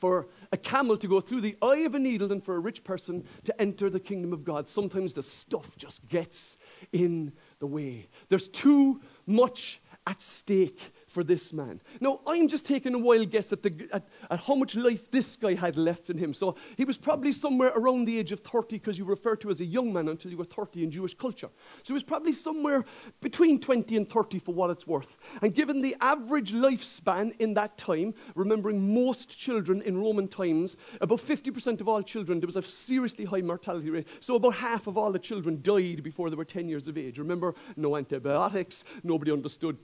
for 0.00 0.26
a 0.50 0.56
camel 0.56 0.96
to 0.96 1.06
go 1.06 1.20
through 1.20 1.42
the 1.42 1.56
eye 1.62 1.80
of 1.80 1.94
a 1.94 1.98
needle 1.98 2.26
than 2.26 2.40
for 2.40 2.56
a 2.56 2.58
rich 2.58 2.82
person 2.82 3.24
to 3.44 3.60
enter 3.60 3.90
the 3.90 4.00
kingdom 4.00 4.32
of 4.32 4.44
God. 4.44 4.68
Sometimes 4.68 5.14
the 5.14 5.22
stuff 5.22 5.76
just 5.76 6.08
gets 6.08 6.56
in 6.92 7.32
the 7.60 7.66
way. 7.66 8.08
There's 8.28 8.48
too 8.48 9.02
much 9.26 9.80
at 10.06 10.20
stake 10.20 10.80
for 11.10 11.24
this 11.24 11.52
man. 11.52 11.80
Now, 12.00 12.20
I'm 12.26 12.46
just 12.46 12.64
taking 12.64 12.94
a 12.94 12.98
wild 12.98 13.30
guess 13.30 13.52
at, 13.52 13.62
the, 13.62 13.88
at, 13.92 14.08
at, 14.30 14.40
how 14.40 14.54
much 14.54 14.76
life 14.76 15.10
this 15.10 15.34
guy 15.34 15.54
had 15.54 15.76
left 15.76 16.08
in 16.08 16.16
him. 16.16 16.32
So 16.32 16.54
he 16.76 16.84
was 16.84 16.96
probably 16.96 17.32
somewhere 17.32 17.72
around 17.74 18.04
the 18.04 18.18
age 18.18 18.30
of 18.30 18.40
30 18.40 18.78
because 18.78 18.96
you 18.96 19.04
refer 19.04 19.34
to 19.36 19.50
as 19.50 19.60
a 19.60 19.64
young 19.64 19.92
man 19.92 20.08
until 20.08 20.30
you 20.30 20.36
were 20.36 20.44
30 20.44 20.84
in 20.84 20.90
Jewish 20.90 21.14
culture. 21.14 21.48
So 21.82 21.88
he 21.88 21.92
was 21.94 22.04
probably 22.04 22.32
somewhere 22.32 22.84
between 23.20 23.58
20 23.58 23.96
and 23.96 24.08
30 24.08 24.38
for 24.38 24.54
what 24.54 24.70
it's 24.70 24.86
worth. 24.86 25.16
And 25.42 25.52
given 25.52 25.80
the 25.82 25.96
average 26.00 26.52
lifespan 26.52 27.34
in 27.40 27.54
that 27.54 27.76
time, 27.76 28.14
remembering 28.36 28.94
most 28.94 29.36
children 29.36 29.82
in 29.82 29.98
Roman 29.98 30.28
times, 30.28 30.76
about 31.00 31.18
50% 31.18 31.80
of 31.80 31.88
all 31.88 32.02
children, 32.02 32.38
there 32.38 32.46
was 32.46 32.56
a 32.56 32.62
seriously 32.62 33.24
high 33.24 33.40
mortality 33.40 33.90
rate. 33.90 34.06
So 34.20 34.36
about 34.36 34.54
half 34.54 34.86
of 34.86 34.96
all 34.96 35.10
the 35.10 35.18
children 35.18 35.60
died 35.60 36.04
before 36.04 36.30
they 36.30 36.36
were 36.36 36.44
10 36.44 36.68
years 36.68 36.86
of 36.86 36.96
age. 36.96 37.18
Remember, 37.18 37.56
no 37.76 37.96
antibiotics, 37.96 38.84
nobody 39.02 39.32
understood 39.32 39.76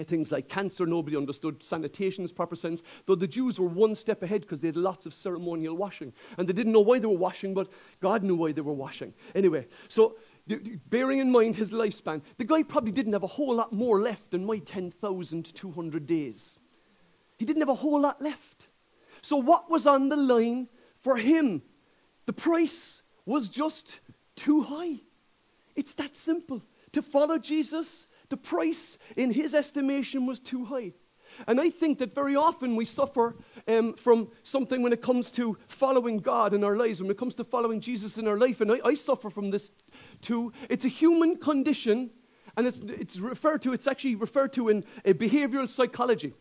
uh, 0.00 0.04
things 0.04 0.32
like 0.32 0.48
cancer, 0.48 0.86
nobody 0.86 1.16
understood 1.16 1.62
sanitation 1.62 2.22
in 2.22 2.24
its 2.24 2.32
proper 2.32 2.56
sense, 2.56 2.82
though 3.06 3.14
the 3.14 3.26
Jews 3.26 3.58
were 3.58 3.68
one 3.68 3.94
step 3.94 4.22
ahead 4.22 4.42
because 4.42 4.60
they 4.60 4.68
had 4.68 4.76
lots 4.76 5.06
of 5.06 5.14
ceremonial 5.14 5.76
washing. 5.76 6.12
And 6.38 6.48
they 6.48 6.52
didn't 6.52 6.72
know 6.72 6.80
why 6.80 6.98
they 6.98 7.06
were 7.06 7.16
washing, 7.16 7.54
but 7.54 7.68
God 8.00 8.22
knew 8.22 8.36
why 8.36 8.52
they 8.52 8.60
were 8.60 8.72
washing. 8.72 9.14
Anyway, 9.34 9.66
so 9.88 10.16
bearing 10.88 11.18
in 11.20 11.30
mind 11.30 11.56
his 11.56 11.70
lifespan, 11.70 12.22
the 12.36 12.44
guy 12.44 12.62
probably 12.62 12.92
didn't 12.92 13.12
have 13.12 13.22
a 13.22 13.28
whole 13.28 13.54
lot 13.54 13.72
more 13.72 14.00
left 14.00 14.30
than 14.30 14.44
my 14.44 14.58
10,200 14.58 16.06
days. 16.06 16.58
He 17.38 17.44
didn't 17.44 17.62
have 17.62 17.68
a 17.68 17.74
whole 17.74 18.00
lot 18.00 18.20
left. 18.20 18.68
So, 19.22 19.36
what 19.36 19.70
was 19.70 19.86
on 19.86 20.08
the 20.08 20.16
line 20.16 20.68
for 21.00 21.16
him? 21.16 21.62
The 22.26 22.32
price 22.32 23.02
was 23.26 23.48
just 23.48 24.00
too 24.36 24.62
high. 24.62 25.00
It's 25.76 25.94
that 25.94 26.16
simple. 26.16 26.62
To 26.92 27.02
follow 27.02 27.38
Jesus 27.38 28.06
the 28.28 28.36
price, 28.36 28.98
in 29.16 29.30
his 29.30 29.54
estimation, 29.54 30.26
was 30.26 30.40
too 30.40 30.64
high. 30.64 30.92
And 31.46 31.60
I 31.60 31.70
think 31.70 31.98
that 31.98 32.14
very 32.14 32.36
often 32.36 32.76
we 32.76 32.84
suffer 32.84 33.36
um, 33.66 33.94
from 33.94 34.28
something 34.42 34.82
when 34.82 34.92
it 34.92 35.02
comes 35.02 35.30
to 35.32 35.58
following 35.66 36.18
God 36.18 36.54
in 36.54 36.62
our 36.62 36.76
lives, 36.76 37.00
when 37.00 37.10
it 37.10 37.18
comes 37.18 37.34
to 37.36 37.44
following 37.44 37.80
Jesus 37.80 38.18
in 38.18 38.28
our 38.28 38.38
life. 38.38 38.60
And 38.60 38.70
I, 38.70 38.80
I 38.84 38.94
suffer 38.94 39.30
from 39.30 39.50
this 39.50 39.72
too. 40.22 40.52
It's 40.68 40.84
a 40.84 40.88
human 40.88 41.36
condition, 41.36 42.10
and 42.56 42.66
it's, 42.66 42.80
it's 42.80 43.18
referred 43.18 43.62
to, 43.62 43.72
it's 43.72 43.86
actually 43.86 44.14
referred 44.14 44.52
to 44.54 44.68
in 44.68 44.84
behavioral 45.04 45.68
psychology. 45.68 46.34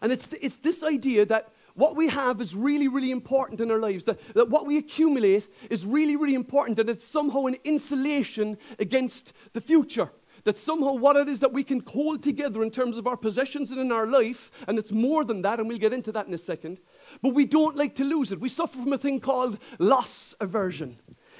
And 0.00 0.10
it's, 0.10 0.28
it's 0.40 0.56
this 0.56 0.82
idea 0.82 1.24
that 1.26 1.52
what 1.74 1.96
we 1.96 2.08
have 2.08 2.40
is 2.40 2.54
really, 2.54 2.88
really 2.88 3.10
important 3.10 3.60
in 3.60 3.70
our 3.70 3.78
lives, 3.78 4.04
that, 4.04 4.18
that 4.34 4.50
what 4.50 4.66
we 4.66 4.76
accumulate 4.78 5.48
is 5.70 5.86
really, 5.86 6.16
really 6.16 6.34
important, 6.34 6.76
that 6.76 6.88
it's 6.88 7.04
somehow 7.04 7.46
an 7.46 7.56
insulation 7.64 8.58
against 8.78 9.32
the 9.52 9.60
future 9.60 10.10
that 10.44 10.58
somehow 10.58 10.92
what 10.94 11.16
it 11.16 11.28
is 11.28 11.40
that 11.40 11.52
we 11.52 11.64
can 11.64 11.80
hold 11.80 12.22
together 12.22 12.62
in 12.62 12.70
terms 12.70 12.98
of 12.98 13.06
our 13.06 13.16
possessions 13.16 13.70
and 13.70 13.80
in 13.80 13.92
our 13.92 14.06
life, 14.06 14.50
and 14.66 14.78
it's 14.78 14.92
more 14.92 15.24
than 15.24 15.42
that, 15.42 15.58
and 15.58 15.68
we'll 15.68 15.78
get 15.78 15.92
into 15.92 16.12
that 16.12 16.26
in 16.26 16.34
a 16.34 16.38
second, 16.38 16.78
but 17.22 17.34
we 17.34 17.44
don't 17.44 17.76
like 17.76 17.94
to 17.96 18.04
lose 18.04 18.32
it. 18.32 18.40
We 18.40 18.48
suffer 18.48 18.78
from 18.78 18.92
a 18.92 18.98
thing 18.98 19.20
called 19.20 19.58
loss 19.78 20.34
aversion. 20.40 20.98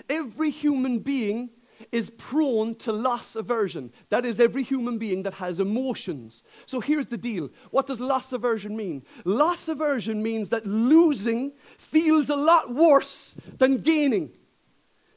Every 0.09 0.51
human 0.51 0.99
being 0.99 1.51
is 1.91 2.11
prone 2.11 2.75
to 2.77 2.93
loss 2.93 3.35
aversion. 3.35 3.93
That 4.09 4.25
is, 4.25 4.39
every 4.39 4.63
human 4.63 4.99
being 4.99 5.25
that 5.25 5.35
has 5.35 5.59
emotions. 5.59 6.43
So 6.67 6.81
here's 6.81 7.07
the 7.07 7.17
deal 7.17 7.51
what 7.71 7.87
does 7.87 8.01
loss 8.01 8.33
aversion 8.33 8.77
mean? 8.77 9.03
Loss 9.25 9.69
aversion 9.69 10.23
means 10.23 10.51
that 10.51 10.67
losing 10.67 11.53
feels 11.79 12.29
a 12.31 12.37
lot 12.37 12.73
worse 12.73 13.35
than 13.59 13.79
gaining. 13.79 14.37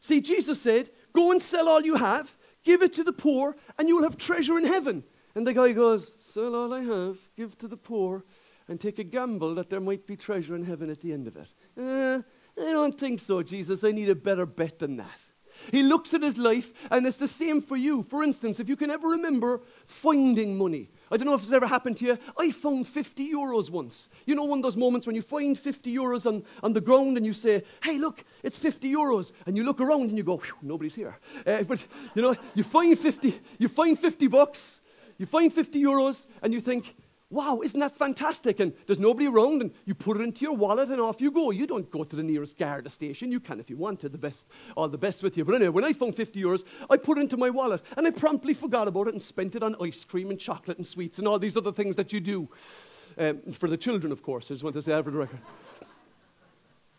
See, 0.02 0.22
Jesus 0.22 0.62
said, 0.62 0.90
Go 1.14 1.32
and 1.32 1.42
sell 1.42 1.70
all 1.70 1.82
you 1.82 1.96
have 1.96 2.36
Give 2.66 2.82
it 2.82 2.94
to 2.94 3.04
the 3.04 3.14
poor, 3.14 3.56
and 3.78 3.88
you'll 3.88 4.04
have 4.04 4.18
treasure 4.18 4.58
in 4.58 4.66
heaven. 4.66 5.04
And 5.36 5.46
the 5.46 5.54
guy 5.54 5.72
goes, 5.72 6.14
Sell 6.18 6.56
all 6.56 6.74
I 6.74 6.82
have, 6.82 7.18
give 7.38 7.58
to 7.60 7.68
the 7.68 7.78
poor, 7.78 8.26
and 8.68 8.82
take 8.82 9.00
a 9.00 9.04
gamble 9.04 9.56
that 9.56 9.70
there 9.70 9.80
might 9.80 10.08
be 10.08 10.18
treasure 10.18 10.56
in 10.56 10.66
heaven 10.66 10.90
at 10.90 11.00
the 11.00 11.14
end 11.14 11.28
of 11.28 11.38
it. 11.38 11.48
Uh, 11.80 12.22
I 12.60 12.72
don't 12.72 12.98
think 12.98 13.20
so, 13.20 13.44
Jesus. 13.44 13.84
I 13.84 13.92
need 13.92 14.10
a 14.10 14.16
better 14.16 14.46
bet 14.46 14.80
than 14.80 14.98
that. 14.98 15.20
He 15.72 15.84
looks 15.84 16.14
at 16.14 16.22
his 16.22 16.38
life, 16.38 16.74
and 16.92 17.06
it's 17.06 17.18
the 17.18 17.28
same 17.28 17.62
for 17.62 17.78
you. 17.78 18.04
For 18.04 18.24
instance, 18.24 18.60
if 18.60 18.68
you 18.68 18.76
can 18.76 18.90
ever 18.90 19.10
remember 19.10 19.62
finding 19.86 20.58
money, 20.58 20.90
I 21.12 21.18
don't 21.18 21.28
know 21.28 21.36
if 21.36 21.44
it's 21.44 21.52
ever 21.52 21.68
happened 21.68 21.98
to 21.98 22.06
you. 22.06 22.18
I 22.38 22.52
found 22.52 22.88
50 22.88 23.32
euros 23.32 23.70
once. 23.70 24.10
You 24.26 24.36
know, 24.36 24.44
one 24.44 24.60
of 24.60 24.64
those 24.64 24.76
moments 24.76 25.06
when 25.06 25.16
you 25.16 25.22
find 25.22 25.58
50 25.58 25.96
euros 25.96 26.26
on, 26.26 26.44
on 26.64 26.74
the 26.74 26.82
ground 26.82 27.18
and 27.18 27.26
you 27.26 27.34
say, 27.34 27.64
hey, 27.84 27.98
look, 27.98 28.24
it's 28.44 28.58
50 28.58 28.92
euros. 28.92 29.32
And 29.46 29.56
you 29.56 29.64
look 29.64 29.82
around 29.82 30.10
and 30.10 30.18
you 30.18 30.24
go, 30.24 30.42
nobody's 30.62 30.96
here. 30.96 31.18
Uh, 31.46 31.64
but, 31.64 31.86
you 32.16 32.22
know, 32.22 32.36
you 32.54 32.64
find 32.64 32.98
50, 32.98 33.40
you 33.60 33.68
find 33.68 34.00
50 34.00 34.28
bucks, 34.28 34.82
you 35.18 35.26
find 35.26 35.54
50 35.54 35.82
euros, 35.82 36.26
and 36.42 36.54
you 36.54 36.60
think, 36.60 36.96
Wow, 37.32 37.62
isn't 37.64 37.80
that 37.80 37.98
fantastic? 37.98 38.60
And 38.60 38.72
there's 38.86 39.00
nobody 39.00 39.28
around, 39.28 39.62
and 39.62 39.72
you 39.86 39.96
put 39.96 40.18
it 40.18 40.24
into 40.24 40.42
your 40.42 40.56
wallet, 40.56 40.90
and 40.90 41.02
off 41.02 41.20
you 41.20 41.32
go. 41.32 41.50
You 41.50 41.66
don't 41.66 41.90
go 41.90 42.04
to 42.04 42.16
the 42.16 42.22
nearest 42.22 42.58
Garda 42.58 42.90
station. 42.90 43.32
You 43.32 43.40
can 43.40 43.60
if 43.60 43.70
you 43.70 43.78
want 43.78 44.00
to, 44.02 44.10
the 44.10 44.18
best, 44.18 44.46
all 44.78 44.88
the 44.88 44.98
best 44.98 45.24
with 45.24 45.36
you. 45.36 45.44
But 45.44 45.56
anyway, 45.56 45.70
when 45.70 45.84
I 45.84 45.94
found 45.94 46.16
50 46.16 46.42
euros, 46.42 46.64
I 46.88 46.98
put 46.98 47.18
it 47.18 47.22
into 47.22 47.38
my 47.38 47.50
wallet, 47.50 47.82
and 47.98 48.06
I 48.06 48.12
promptly 48.12 48.54
forgot 48.54 48.88
about 48.88 49.08
it 49.08 49.14
and 49.14 49.22
spent 49.22 49.56
it 49.56 49.64
on 49.64 49.76
ice 49.82 50.04
cream 50.04 50.30
and 50.30 50.40
chocolate 50.40 50.78
and 50.78 50.86
sweets 50.86 51.18
and 51.18 51.28
all 51.28 51.40
these 51.40 51.58
other 51.58 51.72
things 51.72 51.96
that 51.96 52.14
you 52.14 52.20
do. 52.20 52.48
Um, 53.18 53.42
for 53.54 53.70
the 53.70 53.78
children, 53.78 54.12
of 54.12 54.22
course, 54.22 54.52
I 54.52 54.54
just 54.54 54.64
want 54.64 54.76
to 54.76 54.82
say 54.82 54.92
that 54.92 55.04
for 55.04 55.12
the 55.12 55.18
record. 55.18 55.40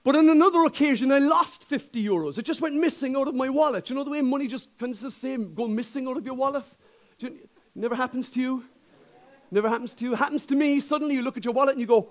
But 0.03 0.17
on 0.17 0.29
another 0.29 0.65
occasion, 0.65 1.11
I 1.13 1.19
lost 1.19 1.65
50 1.65 2.05
euros. 2.05 2.39
It 2.39 2.45
just 2.45 2.61
went 2.61 2.77
missing 2.77 3.17
out 3.17 3.27
of 3.29 3.35
my 3.35 3.49
wallet. 3.49 3.91
You 3.91 3.97
know 3.97 4.05
the 4.05 4.11
way 4.11 4.23
money 4.23 4.47
just 4.47 4.69
kind 4.79 4.95
of 4.95 5.01
the 5.01 5.11
same, 5.11 5.55
go 5.55 5.67
missing 5.67 6.09
out 6.09 6.17
of 6.17 6.25
your 6.25 6.35
wallet? 6.35 6.65
You, 7.19 7.37
never 7.75 7.95
happens 7.95 8.31
to 8.31 8.41
you? 8.41 8.65
Never 9.51 9.69
happens 9.69 9.95
to 9.97 10.05
you? 10.05 10.15
Happens 10.15 10.47
to 10.47 10.55
me. 10.55 10.81
Suddenly 10.81 11.15
you 11.15 11.23
look 11.23 11.37
at 11.37 11.45
your 11.45 11.55
wallet 11.55 11.73
and 11.73 11.81
you 11.81 11.87
go, 11.87 12.09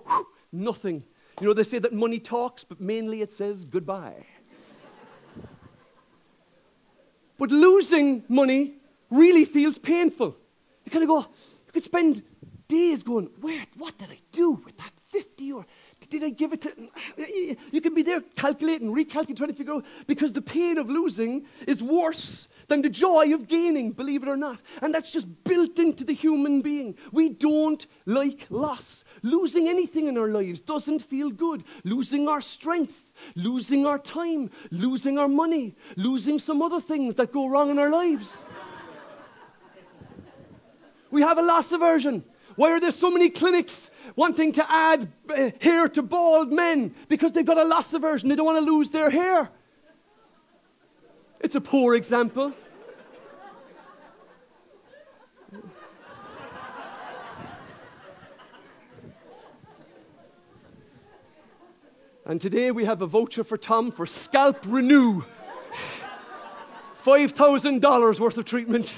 nothing. 0.52 1.04
You 1.40 1.48
know, 1.48 1.52
they 1.52 1.64
say 1.64 1.78
that 1.78 1.92
money 1.92 2.18
talks, 2.18 2.64
but 2.64 2.80
mainly 2.80 3.20
it 3.20 3.32
says 3.32 3.64
goodbye. 3.64 4.24
but 7.38 7.50
losing 7.50 8.24
money 8.28 8.74
really 9.10 9.44
feels 9.44 9.76
painful. 9.76 10.36
You 10.84 10.90
kind 10.90 11.02
of 11.02 11.08
go, 11.08 11.18
you 11.66 11.72
could 11.72 11.84
spend 11.84 12.22
days 12.68 13.02
going, 13.02 13.28
where, 13.40 13.66
what 13.76 13.98
did 13.98 14.10
I 14.10 14.18
do 14.32 14.52
with 14.52 14.76
that 14.78 14.92
50 15.10 15.52
or 15.52 15.66
Did 16.08 16.24
I 16.24 16.30
give 16.30 16.52
it 16.52 16.60
to. 16.62 16.70
You 17.72 17.80
can 17.80 17.94
be 17.94 18.02
there 18.02 18.20
calculating, 18.36 18.94
recalculating, 18.94 19.36
trying 19.36 19.50
to 19.50 19.54
figure 19.54 19.74
out, 19.74 19.84
because 20.06 20.32
the 20.32 20.42
pain 20.42 20.78
of 20.78 20.88
losing 20.88 21.46
is 21.66 21.82
worse 21.82 22.48
than 22.68 22.82
the 22.82 22.88
joy 22.88 23.32
of 23.34 23.48
gaining, 23.48 23.92
believe 23.92 24.22
it 24.22 24.28
or 24.28 24.36
not. 24.36 24.60
And 24.82 24.94
that's 24.94 25.10
just 25.10 25.26
built 25.44 25.78
into 25.78 26.04
the 26.04 26.12
human 26.12 26.60
being. 26.60 26.96
We 27.12 27.28
don't 27.28 27.86
like 28.04 28.46
loss. 28.50 29.04
Losing 29.22 29.68
anything 29.68 30.06
in 30.06 30.18
our 30.18 30.28
lives 30.28 30.60
doesn't 30.60 31.00
feel 31.00 31.30
good. 31.30 31.64
Losing 31.84 32.28
our 32.28 32.40
strength, 32.40 33.06
losing 33.34 33.86
our 33.86 33.98
time, 33.98 34.50
losing 34.70 35.18
our 35.18 35.28
money, 35.28 35.74
losing 35.96 36.38
some 36.38 36.62
other 36.62 36.80
things 36.80 37.14
that 37.16 37.32
go 37.32 37.48
wrong 37.48 37.70
in 37.70 37.78
our 37.78 37.90
lives. 37.90 38.36
we 41.10 41.22
have 41.22 41.38
a 41.38 41.42
loss 41.42 41.72
aversion. 41.72 42.24
Why 42.56 42.72
are 42.72 42.80
there 42.80 42.90
so 42.90 43.10
many 43.10 43.28
clinics 43.28 43.90
wanting 44.16 44.52
to 44.52 44.70
add 44.70 45.12
uh, 45.28 45.50
hair 45.60 45.88
to 45.90 46.02
bald 46.02 46.52
men 46.52 46.94
because 47.08 47.32
they've 47.32 47.44
got 47.44 47.58
a 47.58 47.64
loss 47.64 47.92
aversion. 47.92 48.28
They 48.28 48.34
don't 48.34 48.46
want 48.46 48.64
to 48.64 48.72
lose 48.72 48.90
their 48.90 49.10
hair. 49.10 49.50
It's 51.40 51.54
a 51.54 51.60
poor 51.60 51.94
example. 51.94 52.52
And 62.24 62.40
today 62.40 62.72
we 62.72 62.84
have 62.84 63.02
a 63.02 63.06
voucher 63.06 63.44
for 63.44 63.56
Tom 63.56 63.92
for 63.92 64.04
Scalp 64.04 64.58
Renew. 64.66 65.22
$5,000 67.04 68.18
worth 68.18 68.36
of 68.38 68.44
treatment. 68.44 68.92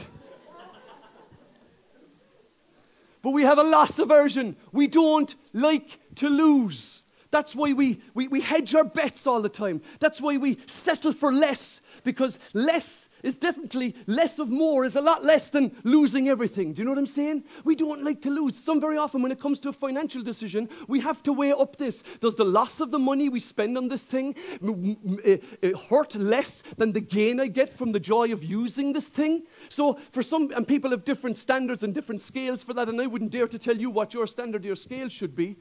But 3.21 3.33
we 3.33 3.43
have 3.43 3.59
a 3.59 3.63
loss 3.63 3.99
aversion. 3.99 4.57
We 4.73 4.87
don't 4.87 5.35
like 5.53 6.01
to 6.15 6.31
lose. 6.31 7.03
That's 7.31 7.55
why 7.55 7.73
we, 7.73 8.01
we, 8.15 8.29
we 8.29 8.41
hedge 8.41 8.75
our 8.75 8.85
bets 8.85 9.27
all 9.27 9.43
the 9.43 9.49
time. 9.49 9.83
That's 10.01 10.21
why 10.21 10.37
we 10.37 10.59
settle 10.67 11.13
for 11.13 11.33
less, 11.33 11.81
because 12.05 12.39
less 12.55 13.09
is 13.23 13.37
definitely 13.37 13.95
less 14.07 14.39
of 14.39 14.49
more 14.49 14.85
is 14.85 14.97
a 14.97 15.01
lot 15.01 15.25
less 15.25 15.51
than 15.51 15.77
losing 15.83 16.29
everything. 16.29 16.73
Do 16.73 16.81
you 16.81 16.85
know 16.85 16.93
what 16.93 16.99
I'm 16.99 17.07
saying? 17.07 17.45
We 17.65 17.75
don't 17.75 18.05
like 18.05 18.23
to 18.23 18.31
lose. 18.31 18.57
Some 18.57 18.81
very 18.81 18.97
often, 18.97 19.23
when 19.23 19.33
it 19.33 19.41
comes 19.41 19.61
to 19.61 19.69
a 19.69 19.73
financial 19.73 20.23
decision, 20.23 20.69
we 20.87 21.01
have 21.01 21.23
to 21.25 21.33
weigh 21.33 21.53
up 21.53 21.77
this. 21.77 22.03
Does 22.21 22.37
the 22.37 22.45
loss 22.45 22.81
of 22.81 22.91
the 22.91 22.99
money 22.99 23.29
we 23.29 23.41
spend 23.41 23.77
on 23.77 23.89
this 23.89 24.05
thing 24.05 24.35
eh, 25.25 25.39
eh, 25.63 25.73
hurt 25.91 26.15
less 26.15 26.63
than 26.77 26.93
the 26.93 27.01
gain 27.01 27.41
I 27.41 27.49
get 27.49 27.73
from 27.73 27.93
the 27.93 28.01
joy 28.01 28.33
of 28.33 28.45
using 28.45 28.93
this 28.93 29.09
thing? 29.09 29.43
So, 29.69 29.99
for 30.13 30.23
some, 30.23 30.53
and 30.55 30.67
people 30.67 30.91
have 30.93 31.05
different 31.05 31.39
standards 31.39 31.83
and 31.83 31.95
different 31.95 32.23
scales 32.23 32.63
for 32.63 32.75
that, 32.75 32.89
and 32.89 33.01
I 33.01 33.07
wouldn't 33.07 33.33
dare 33.33 33.49
to 33.49 33.59
tell 33.59 33.77
you 33.77 33.91
what 33.91 34.15
your 34.15 34.27
standard 34.27 34.65
your 34.65 34.77
scale 34.77 35.09
should 35.09 35.35
be. 35.35 35.57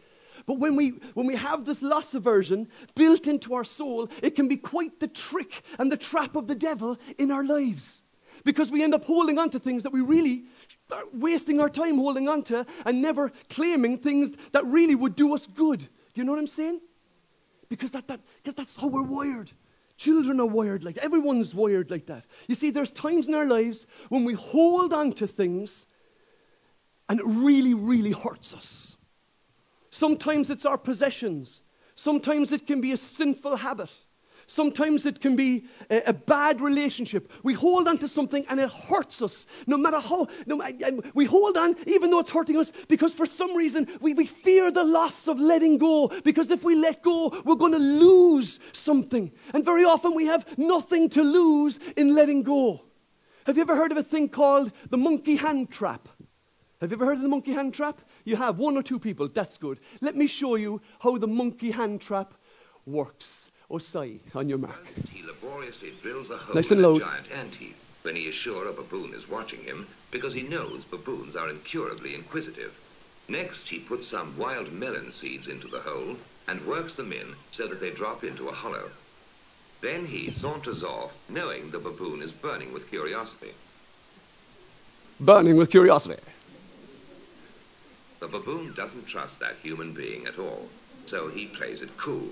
But 0.46 0.60
when 0.60 0.75
we, 0.75 0.89
when 1.13 1.27
we 1.27 1.36
have 1.36 1.65
this 1.65 1.82
loss 1.82 2.13
aversion 2.13 2.67
built 2.96 3.27
into 3.27 3.53
our 3.53 3.63
soul, 3.63 4.10
it 4.22 4.36
can 4.36 4.48
be 4.48 4.58
quite 4.58 5.00
the 5.00 5.08
trick 5.08 5.63
and 5.79 5.91
the 5.91 5.98
trap 5.98 6.36
of 6.36 6.48
the 6.48 6.56
devil 6.56 6.98
in 7.17 7.32
our 7.32 7.44
lives. 7.44 8.01
Because 8.44 8.72
we 8.72 8.84
end 8.84 8.94
up 8.94 9.03
holding 9.03 9.39
on 9.39 9.50
to 9.50 9.60
things 9.60 9.84
that 9.84 9.91
we 9.91 10.01
really 10.01 10.46
are 10.91 11.03
wasting 11.13 11.60
our 11.60 11.70
time 11.70 11.98
holding 11.98 12.29
on 12.29 12.44
to 12.44 12.65
and 12.86 13.01
never 13.01 13.32
claiming 13.50 13.98
things 13.98 14.34
that 14.51 14.65
really 14.65 14.96
would 14.96 15.15
do 15.15 15.34
us 15.34 15.48
good. 15.48 15.79
Do 15.79 15.88
you 16.22 16.24
know 16.24 16.32
what 16.32 16.39
I'm 16.39 16.48
saying? 16.48 16.79
Because 17.70 17.91
that, 17.91 18.08
that, 18.08 18.22
because 18.38 18.56
that's 18.56 18.75
how 18.75 18.88
we're 18.88 19.02
wired. 19.02 19.52
Children 19.97 20.39
are 20.39 20.45
wired 20.45 20.84
like 20.84 20.95
that. 20.95 21.04
Everyone's 21.04 21.54
wired 21.54 21.89
like 21.89 22.06
that. 22.06 22.26
You 22.47 22.56
see, 22.56 22.69
there's 22.69 22.91
times 22.91 23.28
in 23.28 23.34
our 23.34 23.45
lives 23.45 23.88
when 24.10 24.23
we 24.23 24.34
hold 24.34 24.93
on 24.93 25.12
to 25.13 25.28
things 25.28 25.86
and 27.10 27.19
it 27.19 27.26
really, 27.26 27.73
really 27.73 28.12
hurts 28.12 28.54
us. 28.54 28.96
Sometimes 29.97 30.51
it's 30.51 30.63
our 30.63 30.77
possessions. 30.77 31.62
Sometimes 31.95 32.51
it 32.51 32.67
can 32.67 32.81
be 32.81 32.91
a 32.91 32.97
sinful 32.97 33.55
habit. 33.55 33.89
Sometimes 34.45 35.07
it 35.07 35.19
can 35.19 35.36
be 35.36 35.65
a, 35.89 36.03
a, 36.10 36.13
bad 36.13 36.62
relationship. 36.62 37.31
We 37.41 37.55
hold 37.55 37.88
on 37.88 37.97
to 37.97 38.07
something 38.07 38.45
and 38.47 38.60
it 38.60 38.69
hurts 38.69 39.23
us, 39.23 39.47
no 39.65 39.75
matter 39.75 39.99
how. 39.99 40.27
No, 40.45 40.62
we 41.15 41.25
hold 41.25 41.57
on 41.57 41.75
even 41.88 42.12
though 42.12 42.19
it's 42.19 42.29
hurting 42.29 42.57
us 42.57 42.71
because 42.88 43.15
for 43.15 43.25
some 43.25 43.57
reason 43.57 43.88
we, 43.99 44.13
we 44.13 44.27
fear 44.27 44.69
the 44.69 44.83
loss 44.83 45.27
of 45.27 45.39
letting 45.39 45.79
go. 45.79 46.10
Because 46.23 46.51
if 46.51 46.63
we 46.63 46.75
let 46.75 47.01
go, 47.01 47.41
we're 47.43 47.55
going 47.55 47.71
to 47.71 47.79
lose 47.79 48.60
something. 48.73 49.31
And 49.55 49.65
very 49.65 49.83
often 49.83 50.13
we 50.13 50.27
have 50.27 50.45
nothing 50.60 51.10
to 51.10 51.23
lose 51.23 51.79
in 51.97 52.13
letting 52.13 52.43
go. 52.43 52.83
Have 53.47 53.57
you 53.57 53.63
ever 53.63 53.75
heard 53.75 53.91
of 53.91 53.97
a 53.97 54.03
thing 54.03 54.29
called 54.29 54.71
the 54.91 54.97
monkey 54.97 55.38
hand 55.38 55.71
trap? 55.71 56.07
Have 56.81 56.91
you 56.91 56.97
ever 56.97 57.05
heard 57.05 57.17
of 57.17 57.23
the 57.23 57.29
monkey 57.29 57.53
hand 57.53 57.73
trap? 57.73 57.99
You 58.28 58.36
have 58.36 58.60
one 58.60 58.76
or 58.76 58.84
two 58.84 59.00
people, 59.00 59.30
that's 59.30 59.58
good. 59.58 59.80
Let 60.02 60.18
me 60.18 60.28
show 60.28 60.56
you 60.56 60.82
how 61.00 61.18
the 61.18 61.28
monkey 61.28 61.72
hand 61.72 62.02
trap 62.02 62.34
works. 62.86 63.52
Oh, 63.72 63.78
Osai, 63.78 64.20
on 64.36 64.50
your 64.50 64.58
mark. 64.58 64.86
He 65.10 65.24
laboriously 65.24 65.94
drills 66.02 66.30
a 66.30 66.36
hole 66.36 66.56
nice 66.56 66.70
in 66.70 66.84
a 66.84 67.00
giant 67.00 67.32
ant 67.32 67.56
when 68.02 68.18
he 68.18 68.24
is 68.24 68.36
sure 68.36 68.68
a 68.68 68.74
baboon 68.74 69.13
is 69.13 69.30
watching 69.30 69.62
him 69.62 69.88
because 70.12 70.34
he 70.34 70.42
knows 70.42 70.84
baboons 70.92 71.38
are 71.38 71.50
incurably 71.50 72.16
inquisitive. 72.16 72.78
Next, 73.30 73.70
he 73.70 73.80
puts 73.80 74.10
some 74.10 74.38
wild 74.38 74.74
melon 74.74 75.13
seeds 75.13 75.48
into 75.48 75.70
the 75.70 75.80
hole 75.80 76.18
and 76.50 76.68
works 76.68 76.96
them 76.96 77.13
in 77.13 77.34
so 77.54 77.66
that 77.68 77.80
they 77.80 77.92
drop 77.92 78.26
into 78.26 78.50
a 78.50 78.54
hollow. 78.54 78.90
Then 79.80 80.06
he 80.06 80.32
saunters 80.32 80.84
off, 80.84 81.13
knowing 81.30 81.72
the 81.72 81.80
baboon 81.80 82.22
is 82.22 82.34
burning 82.34 82.74
with 82.74 82.90
curiosity. 82.90 83.54
Burning 85.22 85.56
with 85.56 85.72
curiosity. 85.72 86.18
The 88.19 88.27
baboon 88.27 88.73
doesn't 88.73 89.08
trust 89.08 89.39
that 89.39 89.58
human 89.62 89.93
being 89.93 90.25
at 90.25 90.39
all, 90.39 90.69
so 91.06 91.27
he 91.30 91.45
plays 91.47 91.82
it 91.82 91.97
cool. 91.97 92.30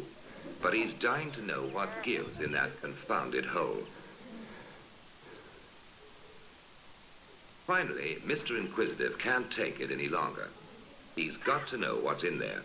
But 0.61 0.73
he's 0.73 0.93
dying 0.95 1.31
to 1.33 1.45
know 1.45 1.61
what 1.61 2.03
gives 2.03 2.39
in 2.39 2.51
that 2.53 2.81
confounded 2.81 3.45
hole. 3.45 3.85
Finally, 7.67 8.17
Mr. 8.25 8.57
Inquisitive 8.57 9.19
can't 9.19 9.51
take 9.51 9.79
it 9.79 9.91
any 9.91 10.07
longer. 10.07 10.47
He's 11.15 11.37
got 11.37 11.67
to 11.69 11.77
know 11.77 11.95
what's 11.95 12.23
in 12.23 12.39
there. 12.39 12.61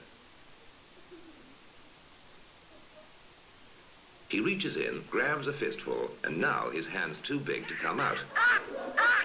He 4.30 4.40
reaches 4.40 4.76
in, 4.76 5.02
grabs 5.11 5.46
a 5.46 5.52
fistful, 5.52 6.11
and 6.24 6.38
now 6.40 6.70
his 6.70 6.87
hand's 6.87 7.18
too 7.18 7.40
big 7.40 7.66
to 7.68 7.74
come 7.74 8.00
out. 8.00 8.18
Ah! 8.37 8.62
Ah! 8.98 9.19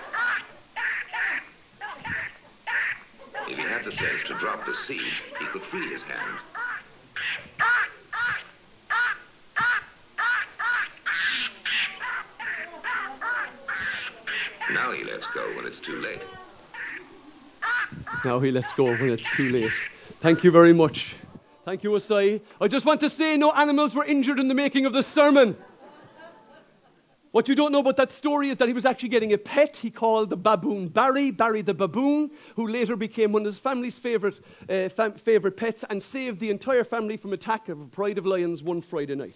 Sense 3.97 4.23
to 4.27 4.33
drop 4.35 4.65
the 4.65 4.75
seeds, 4.75 5.21
he 5.39 5.45
could 5.45 5.61
free 5.63 5.87
his 5.89 6.01
hand. 6.03 6.39
Now 14.73 14.91
he 14.91 15.05
lets 15.05 15.25
go 15.33 15.45
when 15.55 15.65
it's 15.65 15.79
too 15.79 16.01
late. 16.01 16.19
Now 18.25 18.39
he 18.39 18.51
lets 18.51 18.73
go 18.73 18.85
when 18.85 19.09
it's 19.09 19.29
too 19.29 19.49
late. 19.49 19.71
Thank 20.19 20.43
you 20.43 20.51
very 20.51 20.73
much. 20.73 21.15
Thank 21.63 21.83
you, 21.83 21.91
Osai. 21.91 22.41
I 22.59 22.67
just 22.67 22.85
want 22.85 22.99
to 22.99 23.09
say 23.09 23.37
no 23.37 23.51
animals 23.51 23.95
were 23.95 24.03
injured 24.03 24.39
in 24.39 24.49
the 24.49 24.53
making 24.53 24.85
of 24.85 24.91
this 24.91 25.07
sermon. 25.07 25.55
What 27.35 27.49
you 27.49 27.55
don't 27.55 27.73
know 27.73 27.79
about 27.79 27.97
that 27.97 28.13
story 28.13 28.47
is 28.47 28.55
that 28.59 28.69
he 28.69 28.73
was 28.73 28.85
actually 28.85 29.09
getting 29.09 29.33
a 29.33 29.37
pet 29.37 29.75
he 29.75 29.91
called 29.91 30.29
the 30.29 30.37
baboon 30.37 30.87
Barry, 30.87 31.31
Barry 31.31 31.61
the 31.61 31.73
baboon, 31.73 32.31
who 32.55 32.65
later 32.65 32.95
became 32.95 33.33
one 33.33 33.41
of 33.41 33.47
his 33.47 33.57
family's 33.57 33.97
favorite, 33.97 34.39
uh, 34.69 34.87
fam- 34.87 35.15
favorite 35.15 35.57
pets 35.57 35.83
and 35.89 36.01
saved 36.01 36.39
the 36.39 36.49
entire 36.49 36.85
family 36.85 37.17
from 37.17 37.33
attack 37.33 37.67
of 37.67 37.81
a 37.81 37.85
pride 37.87 38.17
of 38.17 38.25
lions 38.25 38.63
one 38.63 38.81
Friday 38.81 39.15
night. 39.15 39.35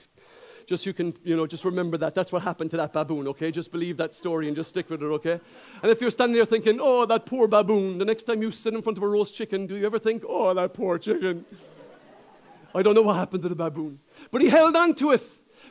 Just 0.65 0.85
you 0.85 0.93
can, 0.93 1.13
you 1.25 1.35
know, 1.35 1.45
just 1.45 1.65
remember 1.65 1.97
that. 1.97 2.15
That's 2.15 2.31
what 2.31 2.41
happened 2.41 2.71
to 2.71 2.77
that 2.77 2.93
baboon, 2.93 3.27
okay? 3.27 3.51
Just 3.51 3.69
believe 3.69 3.97
that 3.97 4.13
story 4.13 4.47
and 4.47 4.55
just 4.55 4.69
stick 4.69 4.89
with 4.89 5.03
it, 5.03 5.07
okay? 5.07 5.41
And 5.83 5.91
if 5.91 5.99
you're 5.99 6.09
standing 6.09 6.37
there 6.37 6.45
thinking, 6.45 6.79
oh, 6.79 7.05
that 7.05 7.25
poor 7.25 7.49
baboon, 7.49 7.97
the 7.97 8.05
next 8.05 8.23
time 8.23 8.41
you 8.41 8.51
sit 8.51 8.73
in 8.73 8.81
front 8.81 8.97
of 8.97 9.03
a 9.03 9.07
roast 9.09 9.35
chicken, 9.35 9.67
do 9.67 9.75
you 9.75 9.85
ever 9.85 9.99
think, 9.99 10.23
oh, 10.25 10.53
that 10.53 10.73
poor 10.73 10.99
chicken? 10.99 11.43
I 12.73 12.81
don't 12.81 12.95
know 12.95 13.01
what 13.01 13.17
happened 13.17 13.43
to 13.43 13.49
the 13.49 13.55
baboon. 13.55 13.99
But 14.31 14.41
he 14.41 14.47
held 14.47 14.77
on 14.77 14.95
to 14.95 15.11
it. 15.11 15.23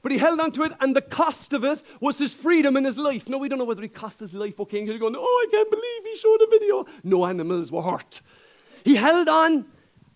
But 0.03 0.13
he 0.13 0.19
held 0.19 0.41
on 0.41 0.53
to 0.53 0.63
it, 0.63 0.73
and 0.81 0.95
the 0.95 1.03
cost 1.03 1.53
of 1.53 1.65
it 1.65 1.83
was 2.01 2.19
his 2.19 2.35
freedom 2.35 2.77
and 2.77 2.87
his 2.87 2.99
life. 2.99 3.29
Now, 3.29 3.39
we 3.39 3.49
don't 3.49 3.59
know 3.59 3.65
whether 3.65 3.83
he 3.83 3.89
cost 3.89 4.21
his 4.21 4.33
life. 4.33 4.61
Okay, 4.61 4.85
you're 4.85 4.99
going, 4.99 5.17
oh, 5.17 5.47
I 5.49 5.51
can't 5.51 5.71
believe 5.71 6.05
he 6.05 6.17
showed 6.17 6.41
a 6.43 6.47
video. 6.51 6.87
No 7.03 7.27
animals 7.27 7.73
were 7.73 7.83
hurt. 7.83 8.21
He 8.85 8.95
held 8.95 9.29
on, 9.29 9.67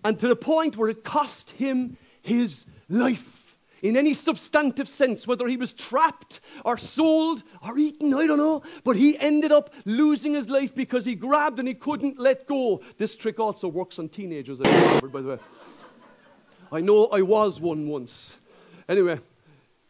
and 0.04 0.18
to 0.20 0.28
the 0.28 0.36
point 0.36 0.76
where 0.76 0.88
it 0.88 1.04
cost 1.04 1.50
him 1.50 1.96
his 2.22 2.64
life. 2.88 3.42
in 3.82 3.96
any 3.96 4.14
substantive 4.14 4.88
sense, 4.88 5.26
whether 5.26 5.46
he 5.48 5.56
was 5.56 5.72
trapped 5.72 6.40
or 6.64 6.78
sold 6.78 7.42
or 7.66 7.76
eaten, 7.76 8.14
I 8.14 8.26
don't 8.26 8.38
know. 8.38 8.62
But 8.84 8.96
he 8.96 9.18
ended 9.18 9.50
up 9.50 9.74
losing 9.84 10.34
his 10.34 10.48
life 10.48 10.74
because 10.74 11.04
he 11.04 11.16
grabbed 11.16 11.58
and 11.58 11.66
he 11.66 11.74
couldn't 11.74 12.18
let 12.18 12.46
go. 12.46 12.80
This 12.96 13.16
trick 13.16 13.40
also 13.40 13.68
works 13.68 13.98
on 13.98 14.08
teenagers, 14.08 14.60
I 14.60 15.00
by 15.00 15.20
the 15.20 15.28
way. 15.28 15.38
I 16.70 16.80
know 16.80 17.06
I 17.06 17.22
was 17.22 17.60
one 17.60 17.88
once. 17.88 18.36
Anyway, 18.88 19.18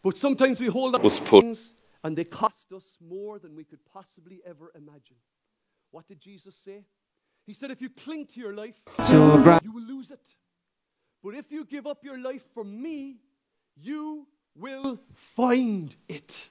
but 0.03 0.19
sometimes 0.19 0.61
we 0.61 0.67
hold 0.67 0.95
on 0.95 1.03
to 1.03 1.11
things 1.11 1.75
and 2.05 2.17
they 2.17 2.25
cost 2.25 2.73
us 2.73 2.97
more 3.01 3.39
than 3.39 3.55
we 3.55 3.65
could 3.65 3.85
possibly 3.93 4.41
ever 4.45 4.73
imagine. 4.75 5.17
What 5.91 6.09
did 6.09 6.21
Jesus 6.21 6.57
say? 6.57 6.85
He 7.47 7.55
said, 7.55 7.71
if 7.71 7.81
you 7.81 7.91
cling 7.91 8.27
to 8.35 8.41
your 8.41 8.55
life, 8.55 8.81
you 9.11 9.73
will 9.73 9.83
lose 9.83 10.11
it. 10.11 10.21
But 11.23 11.35
if 11.35 11.51
you 11.51 11.65
give 11.65 11.87
up 11.87 12.05
your 12.05 12.19
life 12.19 12.43
for 12.55 12.65
me, 12.65 13.19
you 13.77 14.27
will 14.57 14.99
find 15.15 15.95
it. 16.09 16.51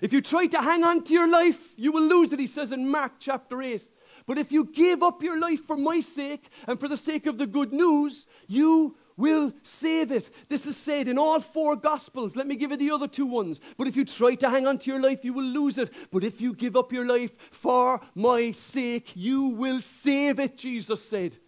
If 0.00 0.12
you 0.12 0.20
try 0.20 0.46
to 0.46 0.58
hang 0.58 0.84
on 0.84 1.04
to 1.04 1.12
your 1.12 1.28
life, 1.28 1.74
you 1.76 1.92
will 1.92 2.02
lose 2.02 2.32
it, 2.32 2.40
he 2.40 2.46
says 2.46 2.72
in 2.72 2.88
Mark 2.88 3.12
chapter 3.20 3.62
8. 3.62 3.82
But 4.26 4.38
if 4.38 4.52
you 4.52 4.64
give 4.64 5.02
up 5.02 5.22
your 5.22 5.38
life 5.38 5.64
for 5.66 5.76
my 5.76 6.00
sake 6.00 6.48
and 6.66 6.78
for 6.78 6.88
the 6.88 6.96
sake 6.96 7.26
of 7.26 7.38
the 7.38 7.46
good 7.46 7.72
news, 7.72 8.26
you 8.46 8.96
will 9.16 9.52
save 9.62 10.10
it. 10.12 10.30
This 10.48 10.66
is 10.66 10.76
said 10.76 11.08
in 11.08 11.18
all 11.18 11.40
four 11.40 11.76
Gospels. 11.76 12.36
Let 12.36 12.46
me 12.46 12.56
give 12.56 12.70
you 12.70 12.76
the 12.76 12.90
other 12.90 13.08
two 13.08 13.26
ones. 13.26 13.60
But 13.76 13.86
if 13.86 13.96
you 13.96 14.04
try 14.04 14.34
to 14.36 14.50
hang 14.50 14.66
on 14.66 14.78
to 14.78 14.90
your 14.90 15.00
life, 15.00 15.24
you 15.24 15.32
will 15.32 15.44
lose 15.44 15.78
it. 15.78 15.92
But 16.10 16.24
if 16.24 16.40
you 16.40 16.54
give 16.54 16.76
up 16.76 16.92
your 16.92 17.06
life 17.06 17.32
for 17.50 18.00
my 18.14 18.52
sake, 18.52 19.12
you 19.14 19.46
will 19.48 19.82
save 19.82 20.38
it, 20.38 20.56
Jesus 20.56 21.04
said. 21.04 21.38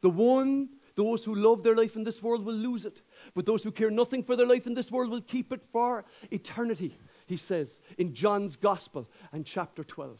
The 0.00 0.10
one, 0.10 0.70
those 0.94 1.24
who 1.24 1.34
love 1.34 1.62
their 1.62 1.76
life 1.76 1.96
in 1.96 2.04
this 2.04 2.22
world 2.22 2.44
will 2.44 2.54
lose 2.54 2.86
it. 2.86 3.02
But 3.34 3.46
those 3.46 3.62
who 3.62 3.70
care 3.70 3.90
nothing 3.90 4.22
for 4.22 4.34
their 4.34 4.46
life 4.46 4.66
in 4.66 4.74
this 4.74 4.90
world 4.90 5.10
will 5.10 5.20
keep 5.20 5.52
it 5.52 5.62
for 5.70 6.04
eternity, 6.30 6.98
he 7.26 7.36
says 7.36 7.80
in 7.98 8.14
John's 8.14 8.56
Gospel 8.56 9.06
and 9.32 9.44
chapter 9.44 9.84
12. 9.84 10.18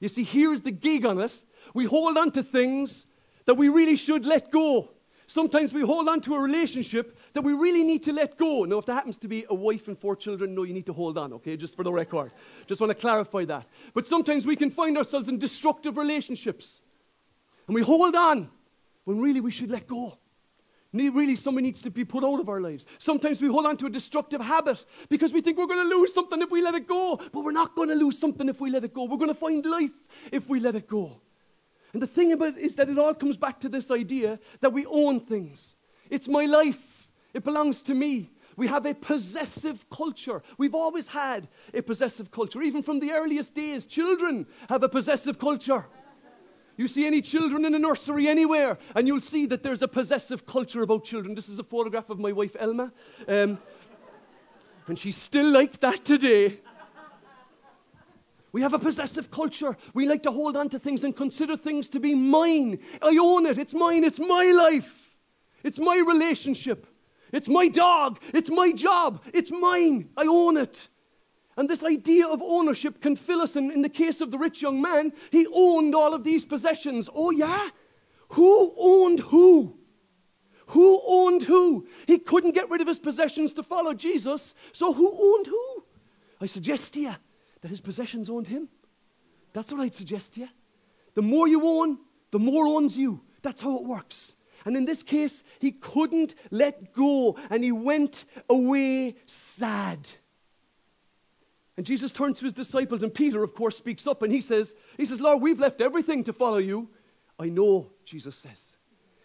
You 0.00 0.08
see, 0.08 0.24
here's 0.24 0.62
the 0.62 0.70
gig 0.70 1.06
on 1.06 1.20
it. 1.20 1.32
We 1.74 1.84
hold 1.84 2.18
on 2.18 2.32
to 2.32 2.42
things 2.42 3.06
that 3.46 3.54
we 3.54 3.68
really 3.68 3.96
should 3.96 4.26
let 4.26 4.50
go. 4.50 4.90
Sometimes 5.32 5.72
we 5.72 5.80
hold 5.80 6.10
on 6.10 6.20
to 6.20 6.34
a 6.34 6.38
relationship 6.38 7.18
that 7.32 7.40
we 7.40 7.54
really 7.54 7.82
need 7.82 8.02
to 8.02 8.12
let 8.12 8.36
go. 8.36 8.64
Now, 8.64 8.76
if 8.76 8.84
that 8.84 8.92
happens 8.92 9.16
to 9.16 9.28
be 9.28 9.46
a 9.48 9.54
wife 9.54 9.88
and 9.88 9.98
four 9.98 10.14
children, 10.14 10.54
no, 10.54 10.64
you 10.64 10.74
need 10.74 10.84
to 10.84 10.92
hold 10.92 11.16
on, 11.16 11.32
okay? 11.32 11.56
Just 11.56 11.74
for 11.74 11.82
the 11.82 11.90
record. 11.90 12.32
Just 12.66 12.82
want 12.82 12.90
to 12.90 12.94
clarify 12.94 13.46
that. 13.46 13.66
But 13.94 14.06
sometimes 14.06 14.44
we 14.44 14.56
can 14.56 14.70
find 14.70 14.98
ourselves 14.98 15.30
in 15.30 15.38
destructive 15.38 15.96
relationships. 15.96 16.82
And 17.66 17.74
we 17.74 17.80
hold 17.80 18.14
on 18.14 18.50
when 19.04 19.22
really 19.22 19.40
we 19.40 19.50
should 19.50 19.70
let 19.70 19.86
go. 19.86 20.18
Really, 20.92 21.36
somebody 21.36 21.68
needs 21.68 21.80
to 21.80 21.90
be 21.90 22.04
put 22.04 22.24
out 22.24 22.38
of 22.38 22.50
our 22.50 22.60
lives. 22.60 22.84
Sometimes 22.98 23.40
we 23.40 23.48
hold 23.48 23.64
on 23.64 23.78
to 23.78 23.86
a 23.86 23.90
destructive 23.90 24.42
habit 24.42 24.84
because 25.08 25.32
we 25.32 25.40
think 25.40 25.56
we're 25.56 25.64
going 25.64 25.88
to 25.88 25.96
lose 25.96 26.12
something 26.12 26.42
if 26.42 26.50
we 26.50 26.60
let 26.60 26.74
it 26.74 26.86
go. 26.86 27.18
But 27.32 27.42
we're 27.42 27.52
not 27.52 27.74
going 27.74 27.88
to 27.88 27.94
lose 27.94 28.18
something 28.18 28.50
if 28.50 28.60
we 28.60 28.68
let 28.68 28.84
it 28.84 28.92
go. 28.92 29.04
We're 29.04 29.16
going 29.16 29.28
to 29.28 29.34
find 29.34 29.64
life 29.64 29.92
if 30.30 30.50
we 30.50 30.60
let 30.60 30.74
it 30.74 30.86
go. 30.86 31.22
And 31.92 32.00
the 32.00 32.06
thing 32.06 32.32
about 32.32 32.56
it 32.56 32.58
is 32.58 32.76
that 32.76 32.88
it 32.88 32.98
all 32.98 33.14
comes 33.14 33.36
back 33.36 33.60
to 33.60 33.68
this 33.68 33.90
idea 33.90 34.38
that 34.60 34.72
we 34.72 34.86
own 34.86 35.20
things. 35.20 35.76
It's 36.08 36.28
my 36.28 36.46
life, 36.46 37.08
it 37.34 37.44
belongs 37.44 37.82
to 37.82 37.94
me. 37.94 38.30
We 38.56 38.66
have 38.66 38.84
a 38.84 38.94
possessive 38.94 39.88
culture. 39.90 40.42
We've 40.58 40.74
always 40.74 41.08
had 41.08 41.48
a 41.72 41.80
possessive 41.80 42.30
culture. 42.30 42.60
Even 42.60 42.82
from 42.82 43.00
the 43.00 43.12
earliest 43.12 43.54
days, 43.54 43.86
children 43.86 44.46
have 44.68 44.82
a 44.82 44.88
possessive 44.88 45.38
culture. 45.38 45.86
You 46.76 46.88
see 46.88 47.06
any 47.06 47.22
children 47.22 47.64
in 47.64 47.74
a 47.74 47.78
nursery 47.78 48.28
anywhere, 48.28 48.78
and 48.94 49.06
you'll 49.06 49.20
see 49.20 49.46
that 49.46 49.62
there's 49.62 49.82
a 49.82 49.88
possessive 49.88 50.46
culture 50.46 50.82
about 50.82 51.04
children. 51.04 51.34
This 51.34 51.48
is 51.48 51.58
a 51.58 51.64
photograph 51.64 52.10
of 52.10 52.18
my 52.18 52.32
wife, 52.32 52.56
Elma. 52.58 52.92
Um, 53.28 53.58
and 54.86 54.98
she's 54.98 55.16
still 55.16 55.48
like 55.48 55.80
that 55.80 56.04
today. 56.04 56.60
We 58.52 58.60
have 58.60 58.74
a 58.74 58.78
possessive 58.78 59.30
culture. 59.30 59.76
We 59.94 60.06
like 60.06 60.22
to 60.24 60.30
hold 60.30 60.56
on 60.56 60.68
to 60.70 60.78
things 60.78 61.04
and 61.04 61.16
consider 61.16 61.56
things 61.56 61.88
to 61.90 62.00
be 62.00 62.14
mine. 62.14 62.80
I 63.00 63.16
own 63.20 63.46
it. 63.46 63.56
It's 63.56 63.72
mine. 63.72 64.04
It's 64.04 64.18
my 64.18 64.52
life. 64.54 65.16
It's 65.64 65.78
my 65.78 66.02
relationship. 66.06 66.86
It's 67.32 67.48
my 67.48 67.68
dog. 67.68 68.20
It's 68.34 68.50
my 68.50 68.72
job. 68.72 69.22
It's 69.32 69.50
mine. 69.50 70.10
I 70.18 70.26
own 70.26 70.58
it. 70.58 70.88
And 71.56 71.68
this 71.68 71.82
idea 71.82 72.26
of 72.26 72.42
ownership 72.42 73.00
can 73.00 73.16
fill 73.16 73.40
us. 73.40 73.56
And 73.56 73.72
in 73.72 73.80
the 73.80 73.88
case 73.88 74.20
of 74.20 74.30
the 74.30 74.38
rich 74.38 74.60
young 74.60 74.82
man, 74.82 75.12
he 75.30 75.46
owned 75.52 75.94
all 75.94 76.12
of 76.12 76.24
these 76.24 76.44
possessions. 76.44 77.08
Oh, 77.14 77.30
yeah? 77.30 77.70
Who 78.30 78.74
owned 78.76 79.20
who? 79.20 79.78
Who 80.68 81.00
owned 81.06 81.42
who? 81.42 81.86
He 82.06 82.18
couldn't 82.18 82.54
get 82.54 82.70
rid 82.70 82.82
of 82.82 82.88
his 82.88 82.98
possessions 82.98 83.54
to 83.54 83.62
follow 83.62 83.94
Jesus. 83.94 84.54
So 84.72 84.92
who 84.92 85.36
owned 85.36 85.46
who? 85.46 85.84
I 86.40 86.46
suggest 86.46 86.94
to 86.94 87.00
you 87.00 87.14
that 87.62 87.68
his 87.68 87.80
possessions 87.80 88.28
owned 88.28 88.46
him. 88.46 88.68
That's 89.52 89.72
what 89.72 89.80
I'd 89.80 89.94
suggest 89.94 90.34
to 90.34 90.40
you. 90.40 90.48
The 91.14 91.22
more 91.22 91.48
you 91.48 91.66
own, 91.66 91.98
the 92.30 92.38
more 92.38 92.66
owns 92.66 92.96
you. 92.96 93.22
That's 93.42 93.62
how 93.62 93.76
it 93.76 93.84
works. 93.84 94.34
And 94.64 94.76
in 94.76 94.84
this 94.84 95.02
case, 95.02 95.42
he 95.58 95.72
couldn't 95.72 96.34
let 96.50 96.92
go 96.92 97.36
and 97.50 97.64
he 97.64 97.72
went 97.72 98.24
away 98.48 99.16
sad. 99.26 99.98
And 101.76 101.86
Jesus 101.86 102.12
turns 102.12 102.38
to 102.38 102.44
his 102.44 102.52
disciples, 102.52 103.02
and 103.02 103.12
Peter, 103.12 103.42
of 103.42 103.54
course, 103.54 103.78
speaks 103.78 104.06
up 104.06 104.22
and 104.22 104.32
he 104.32 104.40
says, 104.40 104.74
he 104.96 105.04
says, 105.04 105.20
Lord, 105.20 105.40
we've 105.40 105.58
left 105.58 105.80
everything 105.80 106.22
to 106.24 106.32
follow 106.32 106.58
you. 106.58 106.90
I 107.38 107.48
know, 107.48 107.90
Jesus 108.04 108.36
says. 108.36 108.76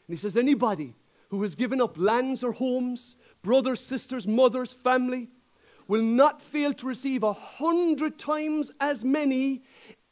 And 0.08 0.17
he 0.17 0.19
says, 0.19 0.38
anybody 0.38 0.95
who 1.30 1.43
has 1.43 1.56
given 1.56 1.82
up 1.82 1.97
lands 1.97 2.43
or 2.43 2.54
homes, 2.54 3.15
brothers, 3.43 3.82
sisters, 3.82 4.26
mothers, 4.26 4.71
family, 4.71 5.28
will 5.88 6.02
not 6.02 6.41
fail 6.41 6.73
to 6.73 6.86
receive 6.86 7.23
a 7.23 7.34
hundred 7.34 8.19
times 8.19 8.71
as 8.80 9.04
many 9.06 9.63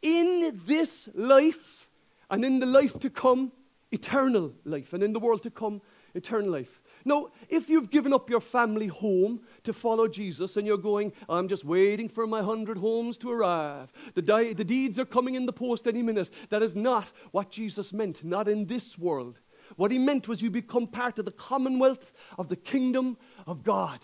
in 0.01 0.61
this 0.65 1.09
life 1.13 1.89
and 2.29 2.45
in 2.45 2.59
the 2.59 2.65
life 2.65 2.99
to 2.99 3.09
come, 3.09 3.51
eternal 3.91 4.53
life, 4.63 4.93
and 4.93 5.03
in 5.03 5.13
the 5.13 5.19
world 5.19 5.43
to 5.43 5.51
come, 5.51 5.81
eternal 6.13 6.51
life. 6.51 6.81
Now, 7.07 7.29
if 7.49 7.69
you've 7.69 7.91
given 7.91 8.13
up 8.13 8.31
your 8.31 8.41
family 8.41 8.87
home 8.87 9.41
to 9.63 9.73
follow 9.73 10.07
Jesus 10.07 10.57
and 10.57 10.65
you're 10.65 10.77
going, 10.77 11.13
I'm 11.29 11.47
just 11.47 11.63
waiting 11.63 12.09
for 12.09 12.25
my 12.25 12.41
hundred 12.41 12.79
homes 12.79 13.17
to 13.19 13.31
arrive, 13.31 13.93
the, 14.15 14.23
di- 14.23 14.53
the 14.53 14.63
deeds 14.63 14.97
are 14.97 15.05
coming 15.05 15.35
in 15.35 15.45
the 15.45 15.53
post 15.53 15.85
any 15.85 16.01
minute, 16.01 16.31
that 16.49 16.63
is 16.63 16.75
not 16.75 17.07
what 17.31 17.51
Jesus 17.51 17.93
meant, 17.93 18.23
not 18.23 18.47
in 18.47 18.65
this 18.65 18.97
world. 18.97 19.39
What 19.75 19.91
he 19.91 19.99
meant 19.99 20.27
was 20.27 20.41
you 20.41 20.49
become 20.49 20.87
part 20.87 21.19
of 21.19 21.25
the 21.25 21.31
commonwealth 21.31 22.11
of 22.39 22.49
the 22.49 22.55
kingdom 22.55 23.17
of 23.45 23.63
God. 23.63 23.99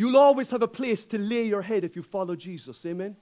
You'll 0.00 0.16
always 0.16 0.48
have 0.48 0.62
a 0.62 0.66
place 0.66 1.04
to 1.04 1.18
lay 1.18 1.42
your 1.42 1.60
head 1.60 1.84
if 1.84 1.94
you 1.94 2.02
follow 2.02 2.34
Jesus. 2.34 2.86
Amen? 2.86 3.16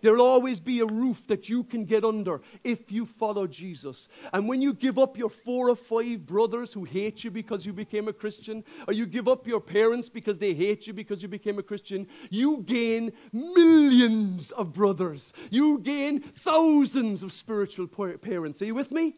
There'll 0.00 0.22
always 0.22 0.60
be 0.60 0.78
a 0.78 0.86
roof 0.86 1.26
that 1.26 1.48
you 1.48 1.64
can 1.64 1.84
get 1.84 2.04
under 2.04 2.40
if 2.62 2.92
you 2.92 3.04
follow 3.04 3.48
Jesus. 3.48 4.06
And 4.32 4.48
when 4.48 4.62
you 4.62 4.72
give 4.72 4.96
up 4.96 5.18
your 5.18 5.28
four 5.28 5.68
or 5.68 5.74
five 5.74 6.24
brothers 6.26 6.72
who 6.72 6.84
hate 6.84 7.24
you 7.24 7.32
because 7.32 7.66
you 7.66 7.72
became 7.72 8.06
a 8.06 8.12
Christian, 8.12 8.62
or 8.86 8.94
you 8.94 9.06
give 9.06 9.26
up 9.26 9.44
your 9.44 9.60
parents 9.60 10.08
because 10.08 10.38
they 10.38 10.54
hate 10.54 10.86
you 10.86 10.92
because 10.92 11.20
you 11.20 11.26
became 11.26 11.58
a 11.58 11.64
Christian, 11.64 12.06
you 12.30 12.58
gain 12.58 13.12
millions 13.32 14.52
of 14.52 14.72
brothers. 14.72 15.32
You 15.50 15.80
gain 15.80 16.20
thousands 16.20 17.24
of 17.24 17.32
spiritual 17.32 17.88
parents. 17.88 18.62
Are 18.62 18.66
you 18.66 18.76
with 18.76 18.92
me? 18.92 19.16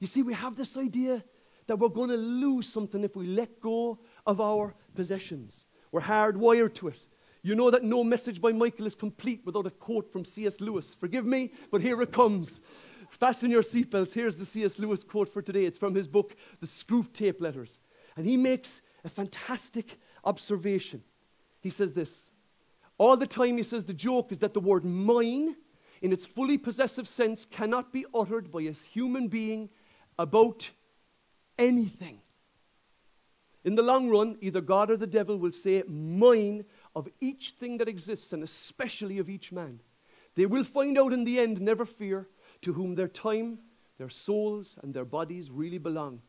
You 0.00 0.06
see, 0.06 0.20
we 0.20 0.34
have 0.34 0.54
this 0.54 0.76
idea 0.76 1.24
that 1.66 1.78
we're 1.78 1.88
going 1.88 2.10
to 2.10 2.16
lose 2.18 2.68
something 2.68 3.04
if 3.04 3.16
we 3.16 3.26
let 3.26 3.58
go 3.62 4.00
of 4.26 4.38
our 4.42 4.74
possessions. 4.94 5.64
We're 5.96 6.02
hardwired 6.02 6.74
to 6.74 6.88
it. 6.88 6.98
You 7.40 7.54
know 7.54 7.70
that 7.70 7.82
no 7.82 8.04
message 8.04 8.38
by 8.38 8.52
Michael 8.52 8.84
is 8.84 8.94
complete 8.94 9.40
without 9.46 9.66
a 9.66 9.70
quote 9.70 10.12
from 10.12 10.26
C.S. 10.26 10.60
Lewis. 10.60 10.94
Forgive 10.94 11.24
me, 11.24 11.52
but 11.70 11.80
here 11.80 12.02
it 12.02 12.12
comes. 12.12 12.60
Fasten 13.08 13.50
your 13.50 13.62
seatbelts. 13.62 14.12
Here's 14.12 14.36
the 14.36 14.44
C.S. 14.44 14.78
Lewis 14.78 15.02
quote 15.02 15.32
for 15.32 15.40
today. 15.40 15.64
It's 15.64 15.78
from 15.78 15.94
his 15.94 16.06
book, 16.06 16.36
The 16.60 16.66
Screwtape 16.66 17.40
Letters. 17.40 17.80
And 18.14 18.26
he 18.26 18.36
makes 18.36 18.82
a 19.06 19.08
fantastic 19.08 19.98
observation. 20.22 21.02
He 21.62 21.70
says 21.70 21.94
this 21.94 22.28
All 22.98 23.16
the 23.16 23.26
time, 23.26 23.56
he 23.56 23.62
says, 23.62 23.86
the 23.86 23.94
joke 23.94 24.32
is 24.32 24.38
that 24.40 24.52
the 24.52 24.60
word 24.60 24.84
mine, 24.84 25.56
in 26.02 26.12
its 26.12 26.26
fully 26.26 26.58
possessive 26.58 27.08
sense, 27.08 27.46
cannot 27.46 27.90
be 27.90 28.04
uttered 28.12 28.52
by 28.52 28.60
a 28.60 28.72
human 28.72 29.28
being 29.28 29.70
about 30.18 30.68
anything. 31.58 32.20
In 33.66 33.74
the 33.74 33.82
long 33.82 34.08
run, 34.08 34.38
either 34.40 34.60
God 34.60 34.92
or 34.92 34.96
the 34.96 35.08
devil 35.08 35.36
will 35.36 35.50
say, 35.50 35.82
Mine 35.88 36.64
of 36.94 37.08
each 37.20 37.50
thing 37.58 37.78
that 37.78 37.88
exists, 37.88 38.32
and 38.32 38.44
especially 38.44 39.18
of 39.18 39.28
each 39.28 39.50
man. 39.50 39.80
They 40.36 40.46
will 40.46 40.62
find 40.62 40.96
out 40.96 41.12
in 41.12 41.24
the 41.24 41.40
end, 41.40 41.60
never 41.60 41.84
fear, 41.84 42.28
to 42.62 42.74
whom 42.74 42.94
their 42.94 43.08
time, 43.08 43.58
their 43.98 44.08
souls, 44.08 44.76
and 44.82 44.94
their 44.94 45.04
bodies 45.04 45.50
really 45.50 45.78
belong, 45.78 46.22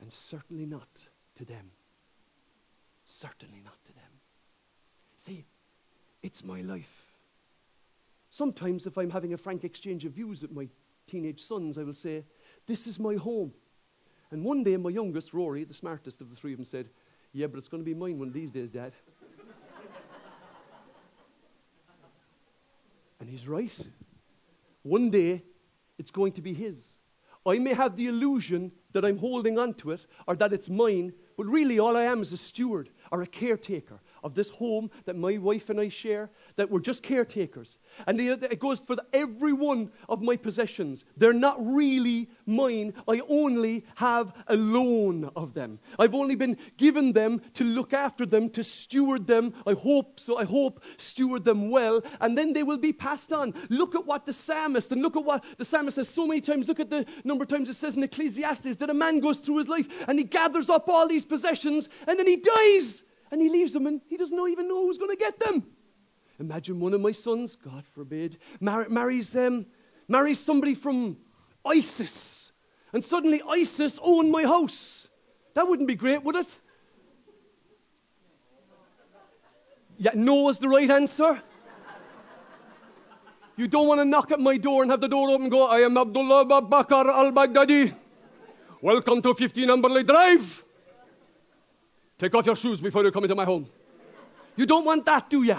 and 0.00 0.12
certainly 0.12 0.66
not 0.66 0.88
to 1.36 1.44
them. 1.44 1.70
Certainly 3.06 3.60
not 3.64 3.78
to 3.84 3.92
them. 3.92 4.02
See, 5.16 5.44
it's 6.20 6.42
my 6.42 6.62
life. 6.62 7.14
Sometimes, 8.30 8.88
if 8.88 8.98
I'm 8.98 9.10
having 9.10 9.32
a 9.34 9.38
frank 9.38 9.62
exchange 9.62 10.04
of 10.04 10.14
views 10.14 10.42
with 10.42 10.50
my 10.50 10.66
teenage 11.06 11.44
sons, 11.44 11.78
I 11.78 11.84
will 11.84 11.94
say, 11.94 12.24
This 12.66 12.88
is 12.88 12.98
my 12.98 13.14
home. 13.14 13.52
And 14.30 14.44
one 14.44 14.64
day, 14.64 14.76
my 14.76 14.90
youngest, 14.90 15.32
Rory, 15.32 15.64
the 15.64 15.74
smartest 15.74 16.20
of 16.20 16.30
the 16.30 16.36
three 16.36 16.52
of 16.52 16.58
them, 16.58 16.64
said, 16.64 16.88
Yeah, 17.32 17.46
but 17.46 17.58
it's 17.58 17.68
going 17.68 17.82
to 17.82 17.84
be 17.84 17.94
mine 17.94 18.18
one 18.18 18.28
of 18.28 18.34
these 18.34 18.50
days, 18.50 18.70
Dad. 18.70 18.92
and 23.20 23.28
he's 23.28 23.46
right. 23.46 23.72
One 24.82 25.10
day, 25.10 25.42
it's 25.98 26.10
going 26.10 26.32
to 26.32 26.42
be 26.42 26.54
his. 26.54 26.88
I 27.46 27.58
may 27.58 27.74
have 27.74 27.96
the 27.96 28.08
illusion 28.08 28.72
that 28.92 29.04
I'm 29.04 29.18
holding 29.18 29.58
on 29.58 29.74
to 29.74 29.92
it 29.92 30.06
or 30.26 30.34
that 30.36 30.52
it's 30.52 30.68
mine, 30.68 31.12
but 31.36 31.46
really 31.46 31.78
all 31.78 31.96
I 31.96 32.04
am 32.04 32.22
is 32.22 32.32
a 32.32 32.36
steward 32.36 32.90
or 33.12 33.22
a 33.22 33.26
caretaker 33.26 34.00
of 34.26 34.34
this 34.34 34.50
home 34.50 34.90
that 35.04 35.16
my 35.16 35.38
wife 35.38 35.70
and 35.70 35.80
I 35.80 35.88
share, 35.88 36.30
that 36.56 36.68
we're 36.68 36.80
just 36.80 37.02
caretakers. 37.02 37.78
And 38.06 38.20
it 38.20 38.58
goes 38.58 38.80
for 38.80 38.96
every 39.12 39.52
one 39.52 39.92
of 40.08 40.20
my 40.20 40.36
possessions. 40.36 41.04
They're 41.16 41.32
not 41.32 41.64
really 41.64 42.28
mine. 42.44 42.92
I 43.08 43.22
only 43.28 43.86
have 43.94 44.34
a 44.48 44.56
loan 44.56 45.30
of 45.36 45.54
them. 45.54 45.78
I've 45.98 46.14
only 46.14 46.34
been 46.34 46.58
given 46.76 47.12
them 47.12 47.40
to 47.54 47.64
look 47.64 47.92
after 47.92 48.26
them, 48.26 48.50
to 48.50 48.64
steward 48.64 49.28
them. 49.28 49.54
I 49.64 49.74
hope 49.74 50.18
so. 50.18 50.36
I 50.36 50.44
hope 50.44 50.82
steward 50.98 51.44
them 51.44 51.70
well, 51.70 52.02
and 52.20 52.36
then 52.36 52.52
they 52.52 52.64
will 52.64 52.78
be 52.78 52.92
passed 52.92 53.32
on. 53.32 53.54
Look 53.70 53.94
at 53.94 54.04
what 54.04 54.26
the 54.26 54.32
psalmist, 54.32 54.90
and 54.90 55.00
look 55.02 55.16
at 55.16 55.24
what 55.24 55.44
the 55.56 55.64
psalmist 55.64 55.94
says 55.94 56.08
so 56.08 56.26
many 56.26 56.40
times. 56.40 56.66
Look 56.66 56.80
at 56.80 56.90
the 56.90 57.06
number 57.22 57.44
of 57.44 57.48
times 57.48 57.68
it 57.68 57.74
says 57.74 57.96
in 57.96 58.02
Ecclesiastes 58.02 58.76
that 58.76 58.90
a 58.90 58.94
man 58.94 59.20
goes 59.20 59.38
through 59.38 59.58
his 59.58 59.68
life 59.68 59.86
and 60.08 60.18
he 60.18 60.24
gathers 60.24 60.68
up 60.68 60.88
all 60.88 61.06
these 61.06 61.24
possessions 61.24 61.88
and 62.08 62.18
then 62.18 62.26
he 62.26 62.36
dies 62.36 63.02
and 63.30 63.40
he 63.40 63.48
leaves 63.48 63.72
them 63.72 63.86
and 63.86 64.00
he 64.08 64.16
doesn't 64.16 64.38
even 64.48 64.68
know 64.68 64.86
who's 64.86 64.98
going 64.98 65.10
to 65.10 65.16
get 65.16 65.38
them. 65.38 65.66
Imagine 66.38 66.80
one 66.80 66.92
of 66.92 67.00
my 67.00 67.12
sons, 67.12 67.56
God 67.56 67.84
forbid, 67.94 68.38
mar- 68.60 68.88
marries, 68.88 69.34
um, 69.34 69.66
marries 70.06 70.38
somebody 70.38 70.74
from 70.74 71.16
ISIS, 71.64 72.52
and 72.92 73.04
suddenly 73.04 73.42
ISIS 73.48 73.98
own 74.02 74.30
my 74.30 74.42
house. 74.42 75.08
That 75.54 75.66
wouldn't 75.66 75.88
be 75.88 75.94
great, 75.94 76.22
would 76.22 76.36
it? 76.36 76.60
Yeah, 79.98 80.10
no 80.14 80.50
is 80.50 80.58
the 80.58 80.68
right 80.68 80.90
answer. 80.90 81.42
You 83.56 83.66
don't 83.66 83.86
want 83.86 84.00
to 84.00 84.04
knock 84.04 84.30
at 84.30 84.40
my 84.40 84.58
door 84.58 84.82
and 84.82 84.90
have 84.90 85.00
the 85.00 85.08
door 85.08 85.30
open 85.30 85.48
go, 85.48 85.62
I 85.62 85.80
am 85.80 85.96
Abdullah 85.96 86.60
Bakar 86.60 87.08
al 87.08 87.32
Baghdadi. 87.32 87.94
Welcome 88.82 89.22
to 89.22 89.34
15 89.34 89.70
Amberley 89.70 90.06
Drive. 90.06 90.65
Take 92.18 92.34
off 92.34 92.46
your 92.46 92.56
shoes 92.56 92.80
before 92.80 93.04
you 93.04 93.10
come 93.10 93.24
into 93.24 93.34
my 93.34 93.44
home. 93.44 93.68
You 94.56 94.64
don't 94.64 94.84
want 94.84 95.04
that, 95.04 95.28
do 95.28 95.42
you? 95.42 95.56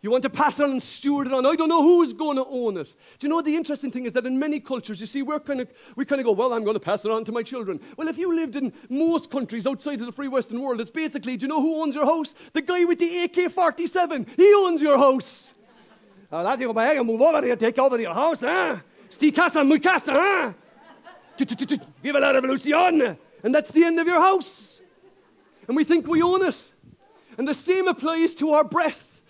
You 0.00 0.10
want 0.10 0.22
to 0.22 0.30
pass 0.30 0.58
it 0.58 0.64
on 0.64 0.70
and 0.72 0.82
steward 0.82 1.28
it 1.28 1.32
on. 1.32 1.46
I 1.46 1.54
don't 1.54 1.68
know 1.68 1.82
who's 1.82 2.12
going 2.12 2.36
to 2.36 2.44
own 2.46 2.76
it. 2.76 2.88
Do 3.20 3.26
you 3.26 3.28
know 3.28 3.40
the 3.40 3.54
interesting 3.54 3.92
thing 3.92 4.04
is 4.04 4.12
that 4.14 4.26
in 4.26 4.36
many 4.36 4.58
cultures, 4.58 5.00
you 5.00 5.06
see, 5.06 5.22
we're 5.22 5.38
kind 5.38 5.60
of, 5.60 5.68
we 5.94 6.04
kind 6.04 6.20
of 6.20 6.24
go, 6.24 6.32
well, 6.32 6.52
I'm 6.54 6.64
going 6.64 6.74
to 6.74 6.80
pass 6.80 7.04
it 7.04 7.12
on 7.12 7.24
to 7.26 7.30
my 7.30 7.44
children. 7.44 7.78
Well, 7.96 8.08
if 8.08 8.18
you 8.18 8.34
lived 8.34 8.56
in 8.56 8.72
most 8.88 9.30
countries 9.30 9.64
outside 9.64 10.00
of 10.00 10.06
the 10.06 10.12
free 10.12 10.26
Western 10.26 10.60
world, 10.60 10.80
it's 10.80 10.90
basically, 10.90 11.36
do 11.36 11.44
you 11.44 11.48
know 11.48 11.60
who 11.60 11.82
owns 11.82 11.94
your 11.94 12.06
house? 12.06 12.34
The 12.52 12.62
guy 12.62 12.84
with 12.84 12.98
the 12.98 13.24
AK 13.24 13.52
47. 13.52 14.26
He 14.36 14.52
owns 14.54 14.82
your 14.82 14.98
house. 14.98 15.52
Go 16.30 16.72
back 16.72 16.96
and 16.96 17.06
move 17.06 17.20
over 17.20 17.46
here, 17.46 17.54
take 17.54 17.78
over 17.78 18.00
your 18.00 18.14
house, 18.14 18.40
huh? 18.40 18.78
Si 19.08 19.30
casa, 19.30 19.62
muy 19.62 19.78
casa, 19.78 20.12
huh? 20.12 20.52
Viva 22.02 22.18
la 22.18 22.32
revolución. 22.32 23.16
And 23.44 23.54
that's 23.54 23.70
the 23.70 23.84
end 23.84 24.00
of 24.00 24.06
your 24.06 24.20
house 24.20 24.71
and 25.68 25.76
we 25.76 25.84
think 25.84 26.06
we 26.06 26.22
own 26.22 26.42
it. 26.42 26.56
And 27.38 27.48
the 27.48 27.54
same 27.54 27.88
applies 27.88 28.34
to 28.36 28.52
our 28.52 28.64
breath. 28.64 29.20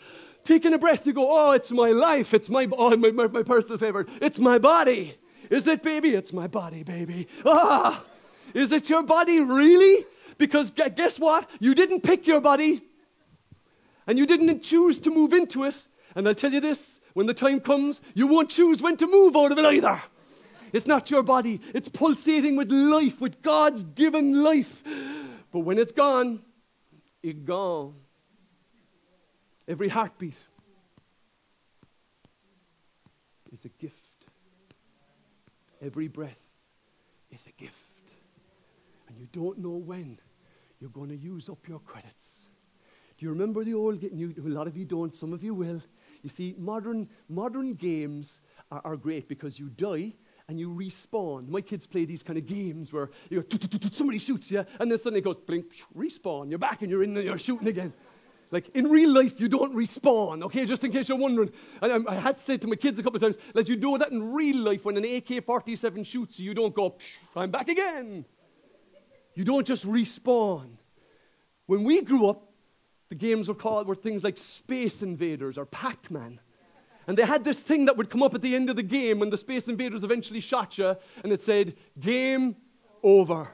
Taking 0.44 0.74
a 0.74 0.78
breath, 0.78 1.06
you 1.06 1.12
go, 1.12 1.28
oh, 1.30 1.52
it's 1.52 1.70
my 1.70 1.90
life. 1.90 2.34
It's 2.34 2.48
my, 2.48 2.68
oh, 2.72 2.96
my, 2.96 3.10
my, 3.10 3.26
my 3.28 3.42
personal 3.42 3.78
favorite. 3.78 4.08
It's 4.20 4.38
my 4.38 4.58
body. 4.58 5.16
Is 5.50 5.66
it, 5.66 5.82
baby? 5.82 6.14
It's 6.14 6.32
my 6.32 6.46
body, 6.46 6.82
baby. 6.82 7.28
Ah, 7.44 8.04
is 8.54 8.72
it 8.72 8.88
your 8.88 9.02
body, 9.02 9.40
really? 9.40 10.06
Because 10.38 10.70
guess 10.70 11.18
what? 11.18 11.48
You 11.60 11.74
didn't 11.74 12.00
pick 12.00 12.26
your 12.26 12.40
body, 12.40 12.82
and 14.06 14.18
you 14.18 14.26
didn't 14.26 14.62
choose 14.62 14.98
to 15.00 15.10
move 15.10 15.32
into 15.32 15.64
it. 15.64 15.76
And 16.14 16.26
I'll 16.26 16.34
tell 16.34 16.52
you 16.52 16.60
this 16.60 17.00
when 17.12 17.26
the 17.26 17.34
time 17.34 17.60
comes, 17.60 18.00
you 18.14 18.26
won't 18.26 18.50
choose 18.50 18.80
when 18.82 18.96
to 18.96 19.06
move 19.06 19.36
out 19.36 19.52
of 19.52 19.58
it 19.58 19.64
either. 19.64 20.00
It's 20.72 20.86
not 20.86 21.10
your 21.10 21.22
body, 21.22 21.60
it's 21.74 21.88
pulsating 21.88 22.56
with 22.56 22.72
life, 22.72 23.20
with 23.20 23.42
God's 23.42 23.84
given 23.84 24.42
life. 24.42 24.82
But 25.52 25.60
when 25.60 25.78
it's 25.78 25.92
gone, 25.92 26.40
it's 27.22 27.38
gone. 27.38 27.94
Every 29.68 29.88
heartbeat 29.88 30.34
is 33.52 33.64
a 33.66 33.68
gift. 33.68 33.96
Every 35.80 36.08
breath 36.08 36.38
is 37.30 37.44
a 37.46 37.52
gift. 37.60 37.76
And 39.08 39.18
you 39.18 39.28
don't 39.32 39.58
know 39.58 39.70
when 39.76 40.18
you're 40.80 40.90
going 40.90 41.10
to 41.10 41.16
use 41.16 41.48
up 41.48 41.68
your 41.68 41.80
credits. 41.80 42.48
Do 43.18 43.26
you 43.26 43.30
remember 43.30 43.62
the 43.62 43.74
old 43.74 44.00
game? 44.00 44.34
A 44.36 44.48
lot 44.48 44.66
of 44.66 44.76
you 44.76 44.84
don't, 44.84 45.14
some 45.14 45.32
of 45.32 45.44
you 45.44 45.54
will. 45.54 45.82
You 46.22 46.30
see, 46.30 46.54
modern, 46.58 47.08
modern 47.28 47.74
games 47.74 48.40
are, 48.70 48.80
are 48.84 48.96
great 48.96 49.28
because 49.28 49.58
you 49.58 49.68
die 49.68 50.14
and 50.48 50.58
you 50.58 50.68
respawn. 50.70 51.48
My 51.48 51.60
kids 51.60 51.86
play 51.86 52.04
these 52.04 52.22
kind 52.22 52.38
of 52.38 52.46
games 52.46 52.92
where 52.92 53.10
you 53.30 53.44
somebody 53.92 54.18
shoots 54.18 54.50
you, 54.50 54.64
and 54.80 54.90
then 54.90 54.98
suddenly 54.98 55.20
it 55.20 55.24
goes 55.24 55.38
blink, 55.38 55.66
respawn. 55.96 56.50
You're 56.50 56.58
back 56.58 56.82
and 56.82 56.90
you're 56.90 57.02
in 57.02 57.16
and 57.16 57.24
you're 57.24 57.38
shooting 57.38 57.68
again. 57.68 57.92
Like 58.50 58.68
in 58.76 58.88
real 58.88 59.10
life, 59.10 59.40
you 59.40 59.48
don't 59.48 59.74
respawn, 59.74 60.42
okay? 60.44 60.66
Just 60.66 60.84
in 60.84 60.92
case 60.92 61.08
you're 61.08 61.16
wondering. 61.16 61.50
I, 61.80 61.98
I 62.06 62.14
had 62.16 62.38
say 62.38 62.58
to 62.58 62.66
my 62.66 62.76
kids 62.76 62.98
a 62.98 63.02
couple 63.02 63.16
of 63.16 63.22
times, 63.22 63.36
let 63.54 63.66
you 63.66 63.76
know 63.76 63.96
that 63.96 64.12
in 64.12 64.34
real 64.34 64.58
life, 64.58 64.84
when 64.84 64.98
an 64.98 65.04
AK 65.04 65.44
47 65.44 66.04
shoots 66.04 66.38
you, 66.38 66.44
you 66.46 66.54
don't 66.54 66.74
go, 66.74 66.96
I'm 67.34 67.50
back 67.50 67.68
again. 67.68 68.26
You 69.34 69.44
don't 69.44 69.66
just 69.66 69.86
respawn. 69.86 70.76
When 71.64 71.84
we 71.84 72.02
grew 72.02 72.28
up, 72.28 72.52
the 73.08 73.14
games 73.14 73.48
were 73.48 73.54
called 73.54 73.88
were 73.88 73.94
things 73.94 74.22
like 74.22 74.36
Space 74.36 75.02
Invaders 75.02 75.56
or 75.56 75.64
Pac 75.64 76.10
Man. 76.10 76.38
And 77.06 77.18
they 77.18 77.24
had 77.24 77.44
this 77.44 77.58
thing 77.58 77.86
that 77.86 77.96
would 77.96 78.10
come 78.10 78.22
up 78.22 78.34
at 78.34 78.42
the 78.42 78.54
end 78.54 78.70
of 78.70 78.76
the 78.76 78.82
game 78.82 79.18
when 79.18 79.30
the 79.30 79.36
Space 79.36 79.68
Invaders 79.68 80.04
eventually 80.04 80.40
shot 80.40 80.78
you, 80.78 80.96
and 81.24 81.32
it 81.32 81.42
said, 81.42 81.74
Game 81.98 82.56
over. 83.02 83.48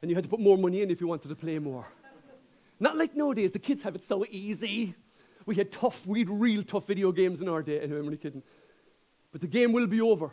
And 0.00 0.10
you 0.10 0.14
had 0.14 0.24
to 0.24 0.30
put 0.30 0.40
more 0.40 0.58
money 0.58 0.82
in 0.82 0.90
if 0.90 1.00
you 1.00 1.06
wanted 1.06 1.28
to 1.28 1.36
play 1.36 1.58
more. 1.58 1.86
Not 2.80 2.96
like 2.96 3.14
nowadays, 3.14 3.52
the 3.52 3.58
kids 3.58 3.82
have 3.82 3.94
it 3.94 4.02
so 4.02 4.24
easy. 4.28 4.94
We 5.46 5.54
had 5.54 5.70
tough, 5.70 6.06
we 6.06 6.20
had 6.20 6.30
real 6.30 6.62
tough 6.62 6.86
video 6.86 7.12
games 7.12 7.40
in 7.40 7.48
our 7.48 7.62
day. 7.62 7.80
Anyway, 7.80 7.98
I'm 7.98 8.06
only 8.06 8.16
kidding. 8.16 8.42
But 9.30 9.40
the 9.40 9.46
game 9.46 9.72
will 9.72 9.86
be 9.86 10.00
over. 10.00 10.30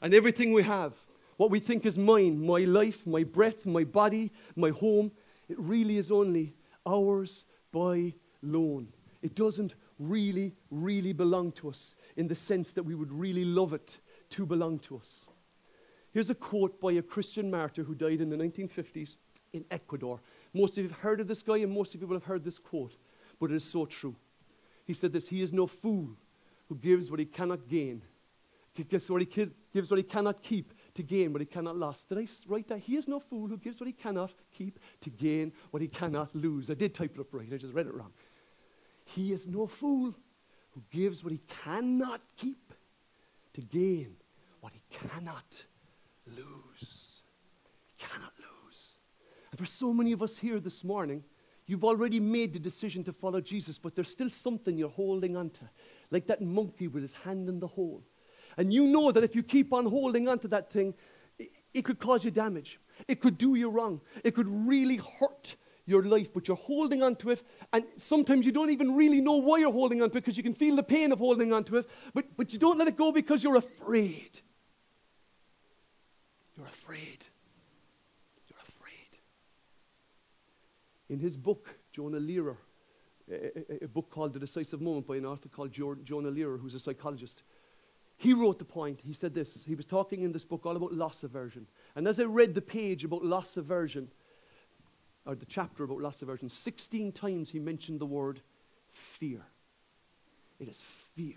And 0.00 0.12
everything 0.12 0.52
we 0.52 0.64
have, 0.64 0.94
what 1.36 1.50
we 1.50 1.60
think 1.60 1.86
is 1.86 1.96
mine, 1.96 2.44
my 2.44 2.60
life, 2.60 3.06
my 3.06 3.22
breath, 3.22 3.64
my 3.66 3.84
body, 3.84 4.32
my 4.56 4.70
home, 4.70 5.12
it 5.48 5.58
really 5.58 5.96
is 5.96 6.10
only 6.10 6.54
ours 6.86 7.44
by 7.70 8.14
loan. 8.42 8.88
It 9.22 9.34
doesn't 9.36 9.76
really, 9.98 10.54
really 10.70 11.12
belong 11.12 11.52
to 11.52 11.68
us 11.68 11.94
in 12.16 12.28
the 12.28 12.34
sense 12.34 12.72
that 12.72 12.82
we 12.82 12.94
would 12.94 13.12
really 13.12 13.44
love 13.44 13.72
it 13.72 13.98
to 14.30 14.46
belong 14.46 14.78
to 14.80 14.96
us. 14.96 15.26
Here's 16.12 16.30
a 16.30 16.34
quote 16.34 16.80
by 16.80 16.92
a 16.92 17.02
Christian 17.02 17.50
martyr 17.50 17.82
who 17.82 17.94
died 17.94 18.20
in 18.20 18.28
the 18.28 18.36
1950s 18.36 19.18
in 19.52 19.64
Ecuador. 19.70 20.20
Most 20.52 20.76
of 20.76 20.84
you 20.84 20.90
have 20.90 20.98
heard 20.98 21.20
of 21.20 21.28
this 21.28 21.42
guy, 21.42 21.58
and 21.58 21.72
most 21.72 21.94
of 21.94 22.00
you 22.00 22.06
will 22.06 22.16
have 22.16 22.24
heard 22.24 22.44
this 22.44 22.58
quote, 22.58 22.96
but 23.40 23.50
it 23.50 23.56
is 23.56 23.64
so 23.64 23.86
true. 23.86 24.14
He 24.84 24.94
said 24.94 25.12
this 25.12 25.28
He 25.28 25.42
is 25.42 25.52
no 25.52 25.66
fool 25.66 26.10
who 26.68 26.76
gives 26.76 27.10
what 27.10 27.20
he 27.20 27.26
cannot 27.26 27.68
gain, 27.68 28.02
gives 28.88 29.10
what 29.10 29.22
he, 29.22 29.50
gives 29.72 29.90
what 29.90 29.98
he 29.98 30.02
cannot 30.02 30.42
keep 30.42 30.72
to 30.94 31.02
gain 31.02 31.32
what 31.32 31.40
he 31.40 31.46
cannot 31.46 31.76
lose. 31.76 32.04
Did 32.04 32.18
I 32.18 32.26
write 32.46 32.68
that? 32.68 32.78
He 32.78 32.96
is 32.96 33.08
no 33.08 33.20
fool 33.20 33.48
who 33.48 33.56
gives 33.56 33.80
what 33.80 33.86
he 33.86 33.92
cannot 33.92 34.32
keep 34.56 34.78
to 35.00 35.10
gain 35.10 35.52
what 35.70 35.80
he 35.80 35.88
cannot 35.88 36.34
lose. 36.34 36.70
I 36.70 36.74
did 36.74 36.94
type 36.94 37.12
it 37.14 37.20
up 37.20 37.32
right, 37.32 37.48
I 37.52 37.56
just 37.56 37.74
read 37.74 37.86
it 37.86 37.94
wrong. 37.94 38.12
He 39.14 39.32
is 39.32 39.46
no 39.46 39.66
fool 39.66 40.14
who 40.70 40.82
gives 40.90 41.22
what 41.22 41.32
he 41.32 41.40
cannot 41.64 42.22
keep 42.36 42.72
to 43.54 43.60
gain 43.60 44.16
what 44.60 44.72
he 44.72 44.82
cannot 44.90 45.44
lose. 46.26 47.22
He 47.86 48.04
cannot 48.04 48.32
lose. 48.38 48.96
And 49.50 49.60
for 49.60 49.66
so 49.66 49.92
many 49.92 50.12
of 50.12 50.22
us 50.22 50.38
here 50.38 50.60
this 50.60 50.82
morning, 50.82 51.22
you've 51.66 51.84
already 51.84 52.20
made 52.20 52.54
the 52.54 52.58
decision 52.58 53.04
to 53.04 53.12
follow 53.12 53.40
Jesus, 53.40 53.76
but 53.76 53.94
there's 53.94 54.08
still 54.08 54.30
something 54.30 54.78
you're 54.78 54.88
holding 54.88 55.36
on 55.36 55.50
to, 55.50 55.68
like 56.10 56.26
that 56.28 56.40
monkey 56.40 56.88
with 56.88 57.02
his 57.02 57.14
hand 57.14 57.48
in 57.48 57.60
the 57.60 57.66
hole. 57.66 58.02
And 58.56 58.72
you 58.72 58.86
know 58.86 59.12
that 59.12 59.24
if 59.24 59.36
you 59.36 59.42
keep 59.42 59.72
on 59.72 59.84
holding 59.84 60.28
on 60.28 60.38
to 60.40 60.48
that 60.48 60.70
thing, 60.70 60.94
it, 61.38 61.50
it 61.74 61.84
could 61.84 61.98
cause 61.98 62.24
you 62.24 62.30
damage. 62.30 62.80
It 63.08 63.20
could 63.20 63.36
do 63.36 63.56
you 63.56 63.68
wrong. 63.68 64.00
It 64.24 64.34
could 64.34 64.48
really 64.48 64.96
hurt 64.96 65.56
your 65.86 66.04
life, 66.04 66.32
but 66.32 66.48
you're 66.48 66.56
holding 66.56 67.02
on 67.02 67.16
to 67.16 67.30
it. 67.30 67.42
And 67.72 67.84
sometimes 67.96 68.46
you 68.46 68.52
don't 68.52 68.70
even 68.70 68.94
really 68.94 69.20
know 69.20 69.36
why 69.36 69.58
you're 69.58 69.72
holding 69.72 70.02
on 70.02 70.10
to 70.10 70.18
it 70.18 70.20
because 70.20 70.36
you 70.36 70.42
can 70.42 70.54
feel 70.54 70.76
the 70.76 70.82
pain 70.82 71.12
of 71.12 71.18
holding 71.18 71.52
on 71.52 71.64
to 71.64 71.78
it, 71.78 71.88
but, 72.14 72.26
but 72.36 72.52
you 72.52 72.58
don't 72.58 72.78
let 72.78 72.88
it 72.88 72.96
go 72.96 73.12
because 73.12 73.42
you're 73.42 73.56
afraid. 73.56 74.40
You're 76.56 76.66
afraid. 76.66 77.24
You're 78.48 78.60
afraid. 78.60 79.18
In 81.08 81.18
his 81.18 81.36
book, 81.36 81.68
Jonah 81.92 82.20
Lehrer, 82.20 82.56
a, 83.30 83.34
a, 83.34 83.84
a 83.84 83.88
book 83.88 84.10
called 84.10 84.34
The 84.34 84.40
Decisive 84.40 84.80
Moment 84.80 85.06
by 85.06 85.16
an 85.16 85.26
author 85.26 85.48
called 85.48 85.72
jo- 85.72 85.96
Jonah 86.04 86.30
Lehrer, 86.30 86.60
who's 86.60 86.74
a 86.74 86.80
psychologist, 86.80 87.42
he 88.16 88.34
wrote 88.34 88.60
the 88.60 88.64
point. 88.64 89.00
He 89.04 89.14
said 89.14 89.34
this. 89.34 89.64
He 89.66 89.74
was 89.74 89.84
talking 89.84 90.22
in 90.22 90.30
this 90.30 90.44
book 90.44 90.64
all 90.64 90.76
about 90.76 90.92
loss 90.92 91.24
aversion. 91.24 91.66
And 91.96 92.06
as 92.06 92.20
I 92.20 92.24
read 92.24 92.54
the 92.54 92.62
page 92.62 93.02
about 93.02 93.24
loss 93.24 93.56
aversion, 93.56 94.12
or 95.24 95.34
the 95.34 95.46
chapter 95.46 95.84
about 95.84 96.00
loss 96.00 96.22
aversion, 96.22 96.48
16 96.48 97.12
times 97.12 97.50
he 97.50 97.58
mentioned 97.58 98.00
the 98.00 98.06
word 98.06 98.40
fear. 98.92 99.42
It 100.58 100.68
is 100.68 100.82
fear. 101.14 101.36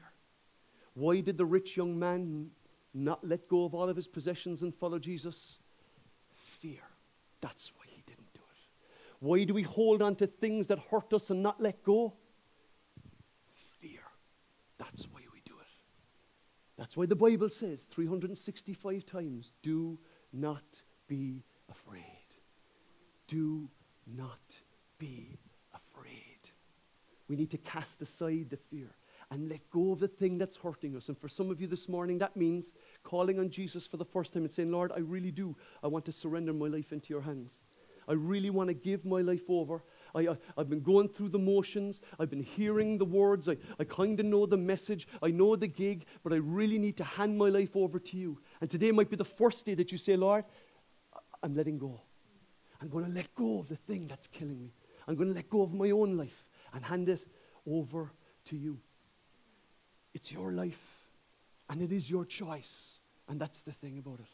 Why 0.94 1.20
did 1.20 1.38
the 1.38 1.46
rich 1.46 1.76
young 1.78 1.98
man 1.98 2.52
not 2.94 3.28
let 3.28 3.48
go 3.48 3.66
of 3.66 3.74
all 3.74 3.90
of 3.90 3.96
his 3.96 4.08
possessions 4.08 4.62
and 4.62 4.74
follow 4.74 4.98
Jesus? 4.98 5.58
Fear. 6.62 6.82
That's 7.42 7.72
why 7.78 7.86
he 7.88 8.02
didn't 8.08 8.34
do 8.34 8.40
it. 8.40 8.62
Why 9.20 9.44
do 9.44 9.54
we 9.54 9.64
hold 9.64 10.02
on 10.02 10.16
to 10.18 10.28
things 10.28 10.68
that 10.68 10.80
hurt 10.80 11.14
us 11.14 11.30
and 11.30 11.44
not 11.44 11.62
let 11.62 11.84
go? 11.84 12.14
Fear. 13.82 14.00
That's 14.78 15.06
why 15.12 15.22
we 15.34 15.42
do 15.46 15.54
it. 15.60 15.68
That's 16.78 16.96
why 16.96 17.06
the 17.06 17.16
Bible 17.16 17.50
says 17.50 17.86
365 17.86 19.06
times 19.06 19.52
do 19.62 20.00
not 20.32 20.64
be 21.08 21.44
afraid. 21.70 22.04
Do 23.28 23.70
not 24.06 24.40
be 24.98 25.38
afraid. 25.74 26.50
We 27.28 27.36
need 27.36 27.52
to 27.52 27.58
cast 27.58 28.02
aside 28.02 28.48
the 28.50 28.58
fear 28.58 28.96
and 29.32 29.50
let 29.50 29.70
go 29.72 29.92
of 29.92 30.00
the 30.00 30.08
thing 30.08 30.38
that's 30.38 30.56
hurting 30.56 30.96
us. 30.96 31.10
And 31.10 31.18
for 31.18 31.28
some 31.28 31.50
of 31.50 31.60
you 31.60 31.68
this 31.68 31.90
morning, 31.90 32.20
that 32.20 32.38
means 32.38 32.74
calling 33.04 33.40
on 33.40 33.50
Jesus 33.50 33.88
for 33.88 33.98
the 33.98 34.06
first 34.06 34.34
time 34.34 34.44
and 34.44 34.52
saying, 34.52 34.72
Lord, 34.72 34.92
I 34.96 35.00
really 35.00 35.32
do. 35.32 35.56
I 35.84 35.88
want 35.88 36.06
to 36.06 36.12
surrender 36.12 36.54
my 36.54 36.68
life 36.68 36.92
into 36.92 37.10
your 37.10 37.22
hands. 37.22 37.60
I 38.08 38.14
really 38.14 38.52
want 38.52 38.68
to 38.68 38.76
give 38.76 39.04
my 39.04 39.22
life 39.22 39.50
over. 39.50 39.84
I, 40.14 40.28
I, 40.28 40.38
have 40.58 40.70
been 40.70 40.82
going 40.82 41.10
through 41.10 41.30
the 41.30 41.40
motions. 41.40 42.02
I've 42.20 42.30
been 42.30 42.44
hearing 42.44 43.00
the 43.00 43.06
words. 43.06 43.50
I, 43.50 43.58
I 43.80 43.84
kind 43.84 44.20
of 44.20 44.28
know 44.28 44.46
the 44.46 44.58
message. 44.58 45.08
I 45.24 45.32
know 45.32 45.56
the 45.56 45.68
gig, 45.68 46.06
but 46.24 46.32
I 46.32 46.38
really 46.38 46.78
need 46.78 46.98
to 46.98 47.04
hand 47.04 47.38
my 47.38 47.50
life 47.50 47.76
over 47.76 48.00
to 48.00 48.18
you. 48.18 48.40
And 48.62 48.70
today 48.70 48.92
might 48.92 49.10
be 49.10 49.16
the 49.16 49.26
first 49.26 49.66
day 49.66 49.74
that 49.74 49.92
you 49.92 49.98
say, 49.98 50.16
Lord, 50.16 50.46
I'm 51.42 51.56
letting 51.56 51.80
go. 51.80 52.00
I'm 52.82 52.90
going 52.90 53.06
to 53.06 53.12
let 53.12 53.34
go 53.36 53.60
of 53.60 53.68
the 53.68 53.76
thing 53.76 54.08
that's 54.08 54.28
killing 54.28 54.62
me. 54.62 54.74
I'm 55.08 55.16
going 55.16 55.30
to 55.30 55.36
let 55.36 55.50
go 55.50 55.62
of 55.62 55.74
my 55.74 55.92
own 55.92 56.18
life 56.18 56.46
and 56.74 56.84
hand 56.84 57.10
it 57.10 57.26
over 57.70 58.12
to 58.46 58.56
you. 58.56 58.80
It's 60.14 60.32
your 60.32 60.52
life, 60.52 61.10
and 61.70 61.82
it 61.82 61.92
is 61.92 62.10
your 62.10 62.26
choice. 62.26 63.00
And 63.28 63.40
that's 63.40 63.62
the 63.62 63.72
thing 63.72 63.98
about 63.98 64.20
it. 64.20 64.30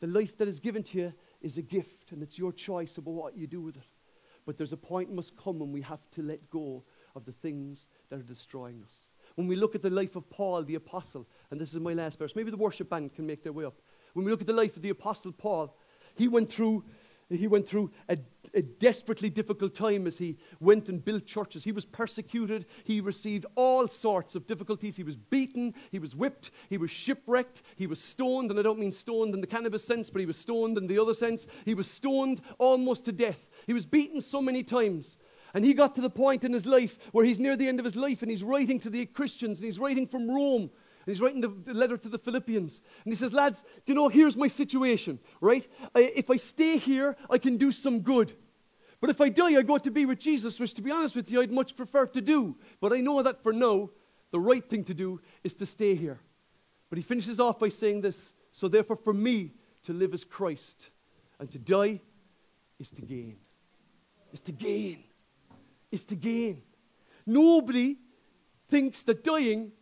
The 0.00 0.06
life 0.06 0.36
that 0.38 0.48
is 0.48 0.60
given 0.60 0.82
to 0.84 0.98
you 0.98 1.12
is 1.40 1.56
a 1.56 1.62
gift, 1.62 2.12
and 2.12 2.22
it's 2.22 2.38
your 2.38 2.52
choice 2.52 2.98
about 2.98 3.14
what 3.14 3.36
you 3.36 3.46
do 3.46 3.60
with 3.60 3.76
it. 3.76 3.82
But 4.44 4.58
there's 4.58 4.72
a 4.72 4.76
point 4.76 5.12
must 5.12 5.36
come 5.36 5.58
when 5.58 5.72
we 5.72 5.80
have 5.82 6.00
to 6.12 6.22
let 6.22 6.50
go 6.50 6.82
of 7.14 7.24
the 7.24 7.32
things 7.32 7.86
that 8.10 8.18
are 8.18 8.24
destroying 8.24 8.82
us. 8.82 8.92
When 9.36 9.46
we 9.46 9.56
look 9.56 9.74
at 9.74 9.82
the 9.82 9.90
life 9.90 10.16
of 10.16 10.28
Paul, 10.28 10.62
the 10.64 10.74
apostle, 10.74 11.26
and 11.50 11.60
this 11.60 11.72
is 11.72 11.80
my 11.80 11.94
last 11.94 12.18
verse, 12.18 12.34
maybe 12.34 12.50
the 12.50 12.56
worship 12.56 12.90
band 12.90 13.14
can 13.14 13.26
make 13.26 13.42
their 13.42 13.52
way 13.52 13.64
up. 13.64 13.80
When 14.12 14.24
we 14.24 14.30
look 14.30 14.40
at 14.40 14.46
the 14.46 14.52
life 14.52 14.76
of 14.76 14.82
the 14.82 14.90
apostle 14.90 15.32
Paul, 15.32 15.74
he 16.16 16.28
went 16.28 16.52
through 16.52 16.84
he 17.38 17.46
went 17.46 17.66
through 17.66 17.90
a, 18.08 18.18
a, 18.54 18.62
desperately 18.62 19.30
difficult 19.30 19.74
time 19.74 20.06
as 20.06 20.18
he 20.18 20.36
went 20.60 20.88
and 20.88 21.04
built 21.04 21.26
churches. 21.26 21.64
He 21.64 21.72
was 21.72 21.84
persecuted. 21.84 22.66
He 22.84 23.00
received 23.00 23.46
all 23.54 23.88
sorts 23.88 24.34
of 24.34 24.46
difficulties. 24.46 24.96
He 24.96 25.02
was 25.02 25.16
beaten. 25.16 25.74
He 25.90 25.98
was 25.98 26.14
whipped. 26.14 26.50
He 26.68 26.78
was 26.78 26.90
shipwrecked. 26.90 27.62
He 27.76 27.86
was 27.86 28.02
stoned. 28.02 28.50
And 28.50 28.58
I 28.58 28.62
don't 28.62 28.78
mean 28.78 28.92
stoned 28.92 29.34
in 29.34 29.40
the 29.40 29.46
cannabis 29.46 29.84
sense, 29.84 30.10
but 30.10 30.20
he 30.20 30.26
was 30.26 30.36
stoned 30.36 30.78
in 30.78 30.86
the 30.86 30.98
other 30.98 31.14
sense. 31.14 31.46
He 31.64 31.74
was 31.74 31.90
stoned 31.90 32.40
almost 32.58 33.04
to 33.06 33.12
death. 33.12 33.48
He 33.66 33.72
was 33.72 33.86
beaten 33.86 34.20
so 34.20 34.42
many 34.42 34.62
times. 34.62 35.16
And 35.54 35.64
he 35.64 35.74
got 35.74 35.94
to 35.96 36.00
the 36.00 36.10
point 36.10 36.44
in 36.44 36.52
his 36.52 36.66
life 36.66 36.98
where 37.12 37.24
he's 37.24 37.38
near 37.38 37.56
the 37.56 37.68
end 37.68 37.78
of 37.78 37.84
his 37.84 37.96
life 37.96 38.22
and 38.22 38.30
he's 38.30 38.42
writing 38.42 38.80
to 38.80 38.90
the 38.90 39.06
Christians 39.06 39.60
and 39.60 39.66
he's 39.66 39.78
writing 39.78 40.06
from 40.06 40.30
Rome 40.30 40.70
he's 41.06 41.20
writing 41.20 41.40
the, 41.40 41.74
letter 41.74 41.96
to 41.96 42.08
the 42.08 42.18
Philippians. 42.18 42.80
And 43.04 43.12
he 43.12 43.16
says, 43.16 43.32
Lads, 43.32 43.62
do 43.84 43.92
you 43.92 43.94
know, 43.94 44.08
here's 44.08 44.36
my 44.36 44.46
situation, 44.46 45.18
right? 45.40 45.66
I, 45.94 46.12
if 46.14 46.30
I 46.30 46.36
stay 46.36 46.76
here, 46.76 47.16
I 47.28 47.38
can 47.38 47.56
do 47.56 47.72
some 47.72 48.00
good. 48.00 48.32
But 49.00 49.10
if 49.10 49.20
I 49.20 49.28
die, 49.30 49.58
I 49.58 49.62
go 49.62 49.78
to 49.78 49.90
be 49.90 50.06
with 50.06 50.20
Jesus, 50.20 50.60
which, 50.60 50.74
to 50.74 50.82
be 50.82 50.92
honest 50.92 51.16
with 51.16 51.28
you, 51.30 51.40
I'd 51.42 51.50
much 51.50 51.76
prefer 51.76 52.06
to 52.06 52.20
do. 52.20 52.56
But 52.80 52.92
I 52.92 53.00
know 53.00 53.20
that 53.22 53.42
for 53.42 53.52
now, 53.52 53.90
the 54.30 54.38
right 54.38 54.64
thing 54.64 54.84
to 54.84 54.94
do 54.94 55.20
is 55.42 55.54
to 55.56 55.66
stay 55.66 55.96
here. 55.96 56.20
But 56.88 56.98
he 56.98 57.02
finishes 57.02 57.40
off 57.40 57.58
by 57.58 57.68
saying 57.68 58.02
this 58.02 58.32
So 58.52 58.68
therefore, 58.68 58.96
for 58.96 59.12
me, 59.12 59.54
to 59.84 59.92
live 59.92 60.14
is 60.14 60.22
Christ, 60.22 60.90
and 61.40 61.50
to 61.50 61.58
die 61.58 62.00
is 62.78 62.90
to 62.92 63.02
gain. 63.02 63.38
Is 64.32 64.40
to 64.42 64.52
gain. 64.52 65.02
Is 65.90 66.04
to 66.04 66.14
gain. 66.14 66.62
Nobody 67.26 67.96
thinks 68.68 69.02
that 69.02 69.24
dying 69.24 69.72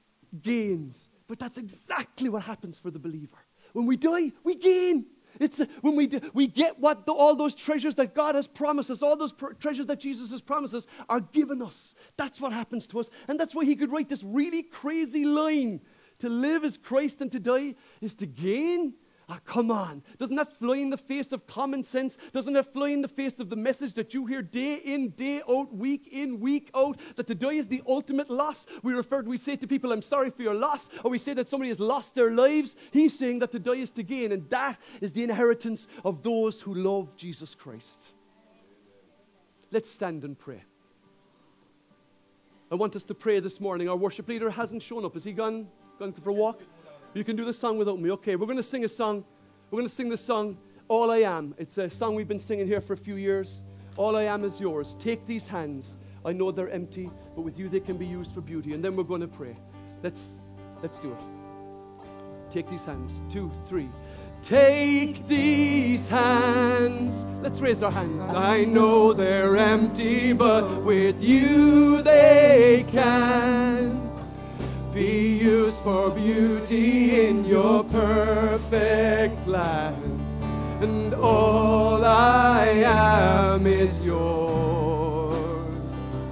gains. 0.41 1.10
But 1.31 1.39
that's 1.39 1.59
exactly 1.59 2.29
what 2.29 2.43
happens 2.43 2.81
for 2.81 2.91
the 2.91 2.99
believer. 2.99 3.39
When 3.73 3.87
we 3.87 3.97
die, 3.97 4.33
we 4.43 4.57
gain. 4.57 5.07
It's 5.39 5.61
uh, 5.61 5.67
when 5.81 5.95
we, 5.95 6.09
do, 6.09 6.21
we 6.35 6.49
get 6.49 6.81
what 6.81 7.07
the, 7.07 7.13
all 7.13 7.37
those 7.37 7.55
treasures 7.55 7.95
that 7.95 8.17
God 8.17 8.35
has 8.35 8.49
promised 8.49 8.91
us, 8.91 9.01
all 9.01 9.15
those 9.15 9.31
pr- 9.31 9.53
treasures 9.53 9.87
that 9.87 10.01
Jesus 10.01 10.33
has 10.33 10.41
promised 10.41 10.75
us 10.75 10.89
are 11.09 11.21
given 11.21 11.63
us. 11.63 11.95
That's 12.17 12.41
what 12.41 12.53
happens 12.53 12.89
to 12.89 12.99
us. 12.99 13.11
And 13.29 13.39
that's 13.39 13.55
why 13.55 13.65
he 13.65 13.77
could 13.77 13.93
write 13.93 14.09
this 14.09 14.25
really 14.25 14.65
crazy 14.65 15.25
line 15.25 15.81
to 16.19 16.29
live 16.29 16.65
as 16.65 16.77
Christ 16.77 17.21
and 17.21 17.31
to 17.31 17.39
die 17.39 17.77
is 18.01 18.17
to 18.17 18.27
gain 18.27 18.95
Ah, 19.33 19.39
come 19.45 19.71
on. 19.71 20.03
Doesn't 20.19 20.35
that 20.35 20.51
fly 20.59 20.79
in 20.79 20.91
the 20.91 20.97
face 20.97 21.31
of 21.31 21.47
common 21.47 21.85
sense? 21.85 22.19
Doesn't 22.33 22.53
that 22.55 22.73
fly 22.73 22.89
in 22.89 23.01
the 23.01 23.07
face 23.07 23.39
of 23.39 23.49
the 23.49 23.55
message 23.55 23.93
that 23.95 24.13
you 24.13 24.27
hear 24.27 24.43
day 24.43 24.75
in, 24.75 25.11
day 25.11 25.41
out, 25.49 25.73
week 25.73 26.09
in, 26.11 26.41
week 26.41 26.69
out, 26.75 26.99
that 27.15 27.29
to 27.29 27.37
die 27.37 27.53
is 27.53 27.69
the 27.69 27.81
ultimate 27.87 28.29
loss? 28.29 28.67
We 28.83 28.93
refer, 28.93 29.23
we 29.23 29.39
say 29.39 29.55
to 29.55 29.69
people, 29.69 29.93
I'm 29.93 30.03
sorry 30.03 30.31
for 30.31 30.43
your 30.43 30.55
loss, 30.55 30.89
or 31.05 31.13
we 31.13 31.19
say 31.19 31.33
that 31.35 31.49
somebody 31.49 31.69
has 31.69 31.79
lost 31.79 32.17
their 32.17 32.33
lives. 32.33 32.75
He's 32.91 33.17
saying 33.17 33.39
that 33.39 33.53
to 33.53 33.61
die 33.61 33.75
is 33.75 33.93
to 33.93 34.03
gain, 34.03 34.33
and 34.33 34.51
that 34.51 34.81
is 35.01 35.13
the 35.13 35.23
inheritance 35.23 35.87
of 36.05 36.25
those 36.25 36.61
who 36.61 36.75
love 36.75 37.15
Jesus 37.15 37.55
Christ. 37.55 38.03
Let's 39.71 39.89
stand 39.89 40.25
and 40.25 40.37
pray. 40.37 40.65
I 42.73 42.75
want 42.75 42.97
us 42.97 43.05
to 43.05 43.15
pray 43.15 43.39
this 43.39 43.61
morning. 43.61 43.89
Our 43.89 43.97
worship 43.97 44.29
leader 44.29 44.51
hasn't 44.51 44.83
shown 44.83 45.05
up. 45.05 45.15
Has 45.15 45.23
he 45.23 45.33
gone, 45.33 45.69
gone 46.01 46.13
for 46.13 46.31
a 46.31 46.33
walk? 46.33 46.63
You 47.13 47.25
can 47.25 47.35
do 47.35 47.45
the 47.45 47.53
song 47.53 47.77
without 47.77 48.01
me. 48.01 48.13
Okay, 48.13 48.37
we're 48.37 48.47
going 48.47 48.57
to 48.57 48.63
sing 48.63 48.85
a 48.85 48.89
song. 48.89 49.25
We're 49.71 49.79
going 49.79 49.89
to 49.89 49.95
sing 49.95 50.09
the 50.09 50.17
song, 50.17 50.57
All 50.87 51.11
I 51.11 51.19
Am. 51.19 51.55
It's 51.59 51.77
a 51.79 51.91
song 51.91 52.15
we've 52.15 52.29
been 52.29 52.39
singing 52.39 52.67
here 52.67 52.81
for 52.81 52.93
a 52.93 52.97
few 52.97 53.17
years. 53.17 53.65
All 53.97 54.17
I 54.17 54.23
am 54.25 54.45
is 54.45 54.61
yours. 54.61 54.95
Take 55.01 55.27
these 55.27 55.49
hands. 55.49 55.99
I 56.25 56.33
know 56.33 56.53
they're 56.53 56.71
empty, 56.71 57.11
but 57.35 57.43
with 57.43 57.59
you 57.59 57.69
they 57.69 57.81
can 57.81 57.97
be 57.97 58.07
used 58.07 58.33
for 58.33 58.41
beauty. 58.41 58.75
And 58.75 58.85
then 58.85 58.95
we're 58.95 59.05
going 59.05 59.23
to 59.23 59.29
pray. 59.29 59.57
Let's, 60.03 60.41
let's 60.83 61.01
do 61.01 61.13
it. 61.13 62.53
Take 62.53 62.71
these 62.71 62.85
hands. 62.85 63.11
Two, 63.33 63.51
three. 63.67 63.89
Take 64.45 65.27
these 65.27 66.09
hands. 66.09 67.25
Let's 67.43 67.61
raise 67.61 67.83
our 67.83 67.91
hands. 67.91 68.23
I 68.23 68.65
know 68.65 69.13
they're 69.13 69.57
empty, 69.57 70.33
but 70.33 70.83
with 70.83 71.21
you 71.21 72.03
they 72.03 72.85
can 72.89 74.00
be 74.93 75.39
used 75.39 75.81
for 75.83 76.11
beauty 76.11 77.27
in 77.27 77.45
your 77.45 77.85
perfect 77.85 79.45
plan. 79.45 79.95
And 80.81 81.15
all 81.15 82.05
I 82.05 82.67
am 82.85 83.67
is 83.67 84.05
yours. 84.05 85.35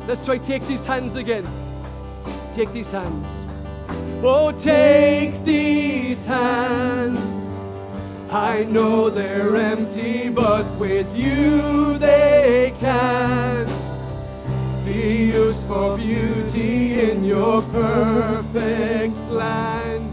Let's 0.08 0.24
try 0.24 0.38
take 0.38 0.66
these 0.66 0.84
hands 0.84 1.14
again. 1.14 1.46
Take 2.54 2.72
these 2.72 2.90
hands. 2.90 3.28
Oh, 4.22 4.50
take 4.52 5.44
these 5.44 6.26
hands. 6.26 7.20
I 8.30 8.64
know 8.64 9.08
they're 9.08 9.56
empty, 9.56 10.28
but 10.30 10.64
with 10.78 11.06
you 11.16 11.96
they 11.98 12.74
can 12.80 13.57
used 15.08 15.64
for 15.66 15.96
beauty 15.96 17.00
in 17.10 17.24
your 17.24 17.62
perfect 17.62 19.16
plan. 19.28 20.10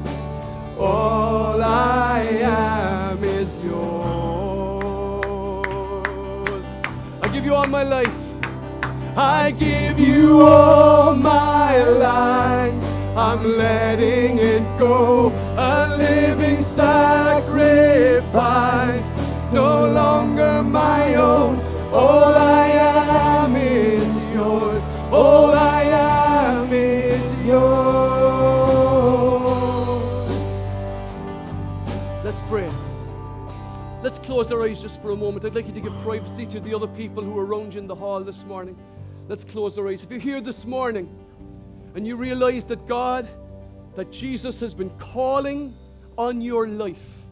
All 0.77 1.61
I 1.63 2.21
am 2.41 3.23
is 3.23 3.63
yours. 3.63 3.85
I 7.21 7.27
give 7.33 7.45
you 7.45 7.53
all 7.53 7.67
my 7.67 7.83
life. 7.83 8.13
I 9.17 9.51
give 9.51 9.99
you 9.99 10.41
all 10.41 11.15
my 11.15 11.81
life. 11.83 12.83
I'm 13.17 13.43
letting 13.57 14.39
it 14.39 14.63
go, 14.77 15.31
a 15.57 15.95
living 15.97 16.61
sacrifice, 16.61 17.55
no 19.53 19.85
longer 19.87 20.61
my 20.63 21.15
own. 21.15 21.57
All 21.93 22.35
I 22.35 22.67
am 22.67 23.55
is 23.55 24.33
yours. 24.33 24.74
All 25.15 25.53
I 25.53 25.83
am 25.83 26.73
is 26.73 27.45
yours. 27.45 27.55
Let's 32.21 32.39
pray. 32.49 32.69
Let's 34.03 34.19
close 34.19 34.51
our 34.51 34.61
eyes 34.63 34.81
just 34.81 35.01
for 35.01 35.11
a 35.11 35.15
moment. 35.15 35.45
I'd 35.45 35.55
like 35.55 35.67
you 35.67 35.73
to 35.73 35.79
give 35.79 35.93
privacy 36.03 36.45
to 36.47 36.59
the 36.59 36.75
other 36.75 36.87
people 36.87 37.23
who 37.23 37.39
are 37.39 37.45
around 37.45 37.75
you 37.75 37.79
in 37.79 37.87
the 37.87 37.95
hall 37.95 38.19
this 38.25 38.43
morning. 38.43 38.75
Let's 39.29 39.45
close 39.45 39.77
our 39.77 39.87
eyes. 39.87 40.03
If 40.03 40.11
you're 40.11 40.19
here 40.19 40.41
this 40.41 40.65
morning 40.65 41.07
and 41.95 42.05
you 42.05 42.17
realize 42.17 42.65
that 42.65 42.85
God, 42.85 43.25
that 43.95 44.11
Jesus 44.11 44.59
has 44.59 44.73
been 44.73 44.89
calling 44.99 45.73
on 46.17 46.41
your 46.41 46.67
life, 46.67 47.25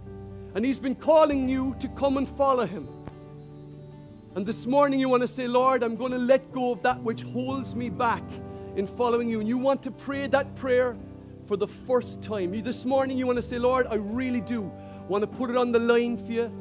and 0.56 0.64
He's 0.64 0.80
been 0.80 0.96
calling 0.96 1.50
you 1.50 1.76
to 1.82 1.90
come 1.90 2.16
and 2.16 2.30
follow 2.30 2.66
Him. 2.66 2.88
And 4.36 4.48
this 4.48 4.66
morning 4.66 5.00
you 5.00 5.10
want 5.10 5.22
to 5.22 5.28
say, 5.28 5.48
Lord, 5.48 5.84
I'm 5.84 5.96
going 5.96 6.12
to 6.12 6.18
let 6.18 6.52
go 6.52 6.72
of 6.72 6.82
that 6.82 7.00
which 7.04 7.22
holds 7.22 7.76
me 7.76 7.90
back 7.90 8.24
in 8.76 8.88
following 8.88 9.30
you. 9.30 9.40
And 9.40 9.48
you 9.48 9.60
want 9.60 9.84
to 9.84 9.92
pray 9.92 10.26
that 10.26 10.56
prayer 10.56 10.98
for 11.46 11.56
the 11.56 11.68
first 11.68 12.24
time. 12.24 12.52
You, 12.52 12.64
this 12.64 12.84
morning 12.84 13.16
you 13.16 13.28
want 13.28 13.36
to 13.36 13.44
say, 13.44 13.60
Lord, 13.60 13.86
I 13.92 13.96
really 13.96 14.42
do 14.42 14.72
want 15.08 15.22
to 15.22 15.28
put 15.28 15.52
it 15.52 15.56
on 15.56 15.72
the 15.72 15.78
line 15.78 16.18
for 16.18 16.32
you 16.32 16.52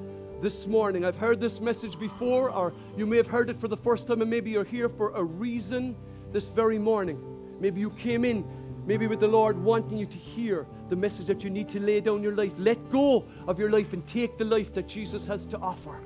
this 0.43 0.67
morning. 0.67 1.07
I've 1.07 1.17
heard 1.17 1.41
this 1.41 1.61
message 1.61 1.99
before, 1.99 2.51
or 2.51 2.75
you 2.95 3.07
may 3.07 3.17
have 3.17 3.27
heard 3.29 3.49
it 3.49 3.59
for 3.59 3.69
the 3.69 3.77
first 3.77 4.07
time, 4.07 4.21
and 4.21 4.31
maybe 4.31 4.51
you're 4.51 4.65
here 4.65 4.91
for 4.91 5.13
a 5.15 5.25
reason 5.25 5.97
this 6.31 6.51
very 6.51 6.79
morning. 6.79 7.19
Maybe 7.59 7.81
you 7.81 7.89
came 7.91 8.27
in, 8.27 8.45
maybe 8.85 9.07
with 9.07 9.21
the 9.21 9.29
Lord 9.29 9.57
wanting 9.57 9.97
you 9.97 10.07
to 10.07 10.19
hear 10.19 10.67
the 10.91 10.97
message 10.97 11.27
that 11.27 11.43
you 11.43 11.49
need 11.49 11.71
to 11.71 11.81
lay 11.81 12.03
down 12.03 12.23
your 12.23 12.35
life. 12.35 12.53
Let 12.59 12.91
go 12.91 13.25
of 13.49 13.59
your 13.59 13.71
life 13.71 13.95
and 13.95 14.07
take 14.07 14.37
the 14.37 14.45
life 14.45 14.75
that 14.75 14.89
Jesus 14.89 15.25
has 15.25 15.47
to 15.47 15.59
offer. 15.59 16.01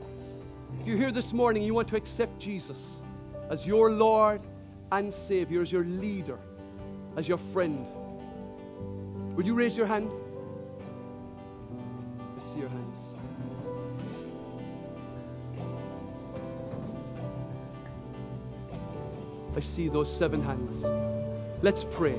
If 0.86 0.90
you're 0.90 0.98
here 0.98 1.10
this 1.10 1.32
morning, 1.32 1.64
you 1.64 1.74
want 1.74 1.88
to 1.88 1.96
accept 1.96 2.38
Jesus 2.38 3.02
as 3.50 3.66
your 3.66 3.90
Lord 3.90 4.40
and 4.92 5.12
Savior, 5.12 5.60
as 5.60 5.72
your 5.72 5.82
leader, 5.82 6.38
as 7.16 7.26
your 7.26 7.38
friend. 7.38 7.84
Would 9.34 9.46
you 9.46 9.54
raise 9.54 9.76
your 9.76 9.86
hand? 9.86 10.12
I 12.36 12.40
see 12.40 12.60
your 12.60 12.68
hands. 12.68 12.98
I 19.56 19.58
see 19.58 19.88
those 19.88 20.16
seven 20.16 20.40
hands. 20.40 20.84
Let's 21.62 21.82
pray. 21.82 22.14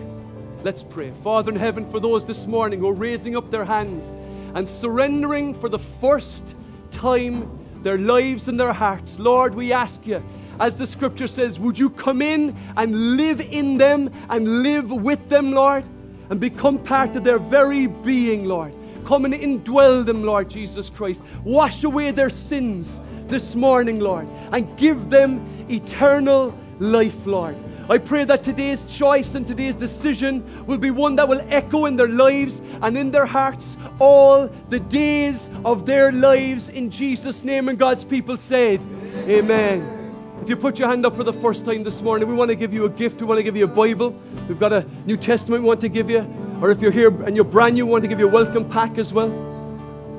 Let's 0.64 0.84
pray. 0.84 1.14
Father 1.24 1.54
in 1.54 1.58
heaven, 1.58 1.90
for 1.90 2.02
those 2.02 2.26
this 2.26 2.46
morning 2.46 2.80
who 2.80 2.90
are 2.90 2.94
raising 2.94 3.38
up 3.38 3.50
their 3.50 3.64
hands 3.64 4.14
and 4.56 4.68
surrendering 4.68 5.54
for 5.54 5.70
the 5.70 5.80
first 5.80 6.44
time 6.92 7.57
their 7.84 7.98
lives 7.98 8.48
and 8.48 8.60
their 8.60 8.74
hearts, 8.74 9.20
Lord, 9.20 9.56
we 9.56 9.74
ask 9.74 10.06
you, 10.06 10.24
as 10.60 10.78
the 10.78 10.88
scripture 10.88 11.28
says, 11.28 11.60
would 11.60 11.78
you 11.78 11.90
come 11.90 12.22
in 12.22 12.56
and 12.76 13.16
live 13.16 13.40
in 13.42 13.78
them 13.78 14.12
and 14.30 14.64
live 14.64 14.92
with 14.92 15.30
them, 15.30 15.52
Lord, 15.52 15.84
and 16.30 16.40
become 16.40 16.80
part 16.80 17.16
of 17.16 17.24
their 17.24 17.40
very 17.40 17.88
being, 17.88 18.46
Lord. 18.46 18.74
Come 19.06 19.26
and 19.26 19.34
indwell 19.34 20.04
them, 20.06 20.24
Lord 20.24 20.50
Jesus 20.50 20.90
Christ. 20.90 21.22
Wash 21.44 21.84
away 21.84 22.12
their 22.12 22.30
sins 22.30 23.00
this 23.28 23.56
morning, 23.56 24.00
Lord, 24.00 24.28
and 24.52 24.78
give 24.78 25.10
them 25.10 25.46
eternal 25.70 26.58
life, 26.80 27.26
Lord. 27.26 27.56
I 27.90 27.98
pray 27.98 28.26
that 28.26 28.44
today's 28.44 28.84
choice 28.84 29.36
and 29.36 29.48
today's 29.48 29.76
decision 29.76 30.66
will 30.66 30.78
be 30.78 30.92
one 30.92 31.16
that 31.16 31.30
will 31.30 31.40
echo 31.50 31.86
in 31.86 31.96
their 31.96 32.10
lives 32.10 32.62
and 32.82 32.98
in 32.98 33.12
their 33.12 33.26
hearts 33.26 33.78
all 34.00 34.48
the 34.68 34.80
days 34.82 35.50
of 35.64 35.86
their 35.86 36.12
lives 36.12 36.68
in 36.68 36.90
Jesus' 36.92 37.46
name. 37.46 37.70
And 37.70 37.80
God's 37.80 38.04
people 38.04 38.36
said, 38.36 38.82
Amen. 39.30 39.94
If 40.42 40.50
you 40.50 40.58
put 40.58 40.80
your 40.80 40.90
hand 40.90 41.06
up 41.06 41.16
for 41.16 41.24
the 41.24 41.32
first 41.32 41.64
time 41.64 41.84
this 41.84 42.02
morning, 42.02 42.28
we 42.28 42.34
want 42.34 42.50
to 42.50 42.56
give 42.56 42.74
you 42.74 42.84
a 42.86 42.90
gift. 42.90 43.22
We 43.22 43.26
want 43.26 43.40
to 43.40 43.44
give 43.44 43.56
you 43.56 43.64
a 43.64 43.68
Bible. 43.68 44.14
We've 44.50 44.60
got 44.60 44.74
a 44.74 44.86
New 45.06 45.16
Testament 45.16 45.64
we 45.64 45.68
want 45.68 45.82
to 45.82 45.90
give 45.90 46.10
you. 46.10 46.26
Or 46.62 46.72
if 46.72 46.82
you're 46.82 46.92
here 46.92 47.10
and 47.24 47.38
you're 47.38 47.46
brand 47.46 47.76
new, 47.76 47.86
we 47.86 47.92
want 47.94 48.02
to 48.04 48.10
give 48.10 48.20
you 48.20 48.28
a 48.28 48.32
welcome 48.32 48.70
pack 48.70 48.98
as 48.98 49.14
well. 49.14 49.30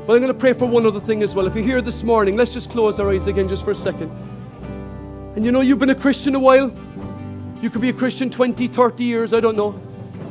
But 0.07 0.15
I'm 0.15 0.21
going 0.21 0.33
to 0.33 0.35
pray 0.35 0.55
for 0.55 0.65
one 0.65 0.87
other 0.87 1.01
thing 1.01 1.23
as 1.23 1.35
well. 1.35 1.47
If 1.47 1.55
you're 1.55 1.65
here 1.65 1.83
this 1.83 2.03
morning, 2.03 2.35
let's 2.35 2.53
just 2.53 2.71
close 2.71 2.99
our 2.99 3.11
eyes 3.11 3.27
again 3.27 3.47
just 3.47 3.63
for 3.63 3.73
a 3.73 3.75
second. 3.75 4.11
And 5.37 5.45
you 5.45 5.53
know, 5.53 5.61
you've 5.61 5.79
been 5.79 5.91
a 5.91 5.95
Christian 5.95 6.35
a 6.35 6.41
while. 6.41 6.73
You 7.61 7.71
could 7.71 7.81
be 7.81 7.89
a 7.89 7.93
Christian 7.93 8.31
20, 8.31 8.69
30 8.69 9.03
years, 9.03 9.35
I 9.35 9.41
don't 9.41 9.57
know. 9.57 9.81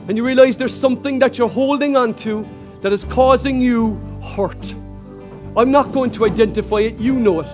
And 0.07 0.15
you 0.15 0.25
realize 0.25 0.55
there's 0.57 0.73
something 0.73 1.19
that 1.19 1.37
you're 1.37 1.49
holding 1.49 1.97
on 1.97 2.13
to 2.15 2.47
that 2.81 2.93
is 2.93 3.03
causing 3.03 3.59
you 3.59 3.95
hurt. 4.23 4.73
I'm 5.57 5.69
not 5.69 5.91
going 5.91 6.11
to 6.11 6.25
identify 6.25 6.79
it, 6.79 6.93
you 7.01 7.13
know 7.13 7.41
it. 7.41 7.49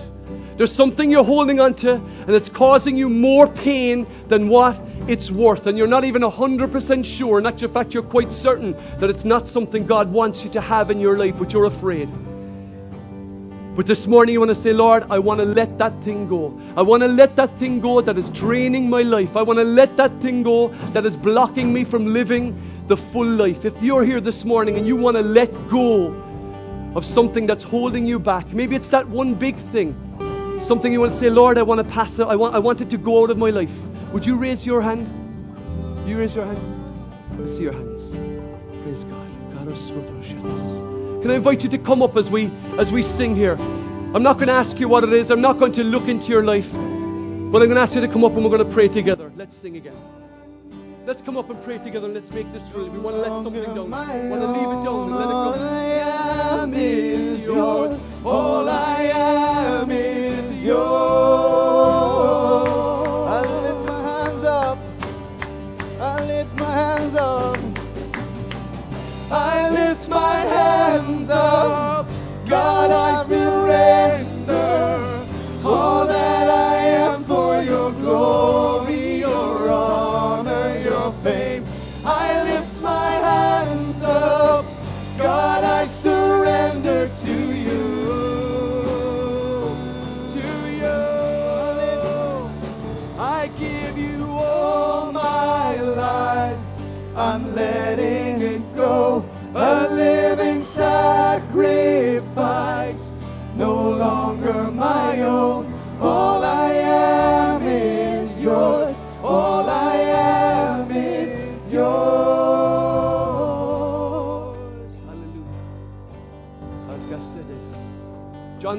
There's 0.56 0.70
something 0.70 1.10
you're 1.10 1.24
holding 1.24 1.58
on 1.58 1.74
to, 1.74 1.94
and 1.94 2.30
it's 2.30 2.48
causing 2.48 2.96
you 2.96 3.08
more 3.08 3.48
pain 3.48 4.06
than 4.28 4.48
what 4.48 4.80
it's 5.08 5.32
worth. 5.32 5.66
And 5.66 5.76
you're 5.76 5.88
not 5.88 6.04
even 6.04 6.22
100% 6.22 7.04
sure, 7.04 7.40
in 7.40 7.46
actual 7.46 7.68
fact, 7.68 7.94
you're 7.94 8.04
quite 8.04 8.32
certain 8.32 8.76
that 8.98 9.10
it's 9.10 9.24
not 9.24 9.48
something 9.48 9.84
God 9.84 10.12
wants 10.12 10.44
you 10.44 10.50
to 10.50 10.60
have 10.60 10.92
in 10.92 11.00
your 11.00 11.18
life, 11.18 11.34
but 11.36 11.52
you're 11.52 11.64
afraid. 11.64 12.08
But 13.74 13.86
this 13.86 14.06
morning, 14.06 14.34
you 14.34 14.38
want 14.38 14.50
to 14.50 14.54
say, 14.54 14.72
Lord, 14.72 15.04
I 15.10 15.18
want 15.18 15.40
to 15.40 15.44
let 15.44 15.78
that 15.78 15.92
thing 16.04 16.28
go. 16.28 16.56
I 16.76 16.82
want 16.82 17.02
to 17.02 17.08
let 17.08 17.34
that 17.34 17.50
thing 17.58 17.80
go 17.80 18.00
that 18.00 18.16
is 18.16 18.30
draining 18.30 18.88
my 18.88 19.02
life. 19.02 19.36
I 19.36 19.42
want 19.42 19.58
to 19.58 19.64
let 19.64 19.96
that 19.96 20.12
thing 20.20 20.44
go 20.44 20.68
that 20.92 21.04
is 21.04 21.16
blocking 21.16 21.72
me 21.72 21.82
from 21.82 22.12
living 22.12 22.56
the 22.86 22.96
full 22.96 23.26
life. 23.26 23.64
If 23.64 23.82
you're 23.82 24.04
here 24.04 24.20
this 24.20 24.44
morning 24.44 24.76
and 24.76 24.86
you 24.86 24.94
want 24.94 25.16
to 25.16 25.24
let 25.24 25.50
go 25.68 26.14
of 26.94 27.04
something 27.04 27.48
that's 27.48 27.64
holding 27.64 28.06
you 28.06 28.20
back, 28.20 28.52
maybe 28.52 28.76
it's 28.76 28.88
that 28.88 29.08
one 29.08 29.34
big 29.34 29.56
thing, 29.56 29.96
something 30.62 30.92
you 30.92 31.00
want 31.00 31.10
to 31.10 31.18
say, 31.18 31.28
Lord, 31.28 31.58
I 31.58 31.62
want 31.62 31.84
to 31.84 31.92
pass 31.92 32.20
it. 32.20 32.28
I 32.28 32.36
want, 32.36 32.54
I 32.54 32.60
want 32.60 32.80
it 32.80 32.90
to 32.90 32.96
go 32.96 33.24
out 33.24 33.30
of 33.30 33.38
my 33.38 33.50
life. 33.50 33.76
Would 34.12 34.24
you 34.24 34.36
raise 34.36 34.64
your 34.64 34.82
hand? 34.82 35.08
You 36.06 36.20
raise 36.20 36.36
your 36.36 36.44
hand. 36.44 37.42
I 37.42 37.46
see 37.46 37.64
your 37.64 37.72
hands. 37.72 38.33
Can 41.24 41.30
I 41.30 41.36
invite 41.36 41.62
you 41.62 41.70
to 41.70 41.78
come 41.78 42.02
up 42.02 42.18
as 42.18 42.28
we 42.28 42.50
as 42.76 42.92
we 42.92 43.02
sing 43.02 43.34
here? 43.34 43.56
I'm 44.14 44.22
not 44.22 44.36
going 44.36 44.48
to 44.48 44.52
ask 44.52 44.78
you 44.78 44.88
what 44.88 45.04
it 45.04 45.12
is. 45.14 45.30
I'm 45.30 45.40
not 45.40 45.58
going 45.58 45.72
to 45.72 45.82
look 45.82 46.06
into 46.06 46.26
your 46.26 46.44
life. 46.44 46.70
But 46.70 47.62
I'm 47.62 47.68
going 47.68 47.76
to 47.76 47.80
ask 47.80 47.94
you 47.94 48.02
to 48.02 48.08
come 48.08 48.24
up 48.24 48.34
and 48.34 48.44
we're 48.44 48.50
going 48.54 48.68
to 48.68 48.70
pray 48.70 48.88
together. 48.88 49.32
Let's 49.34 49.56
sing 49.56 49.78
again. 49.78 49.96
Let's 51.06 51.22
come 51.22 51.38
up 51.38 51.48
and 51.48 51.64
pray 51.64 51.78
together 51.78 52.04
and 52.04 52.14
let's 52.14 52.30
make 52.30 52.52
this 52.52 52.62
real. 52.74 52.90
We 52.90 52.98
want 52.98 53.16
to 53.16 53.22
let 53.22 53.42
something 53.42 53.62
down. 53.62 53.86
We 53.86 54.28
want 54.28 54.42
to 54.42 54.48
leave 54.48 54.68
it 54.68 54.84
down 54.84 55.06
and 55.06 55.16
let 55.16 55.24
it 55.24 55.32
go. 55.32 55.44
All 55.46 55.54
I 55.54 55.84
am 56.60 56.74
is 56.74 57.46
yours. 57.46 58.08
All 58.22 58.68
I 58.68 59.02
am 59.04 59.90
is 59.90 60.62
yours. 60.62 61.73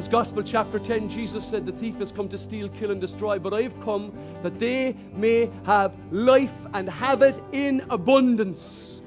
John's 0.05 0.27
Gospel, 0.27 0.43
chapter 0.43 0.77
10, 0.77 1.09
Jesus 1.09 1.43
said, 1.43 1.65
The 1.65 1.71
thief 1.71 1.97
has 1.97 2.11
come 2.11 2.29
to 2.29 2.37
steal, 2.37 2.69
kill, 2.69 2.91
and 2.91 3.01
destroy, 3.01 3.39
but 3.39 3.55
I 3.55 3.63
have 3.63 3.81
come 3.81 4.13
that 4.43 4.59
they 4.59 4.95
may 5.13 5.49
have 5.65 5.95
life 6.11 6.53
and 6.75 6.87
have 6.87 7.23
it 7.23 7.35
in 7.51 7.83
abundance. 7.89 9.01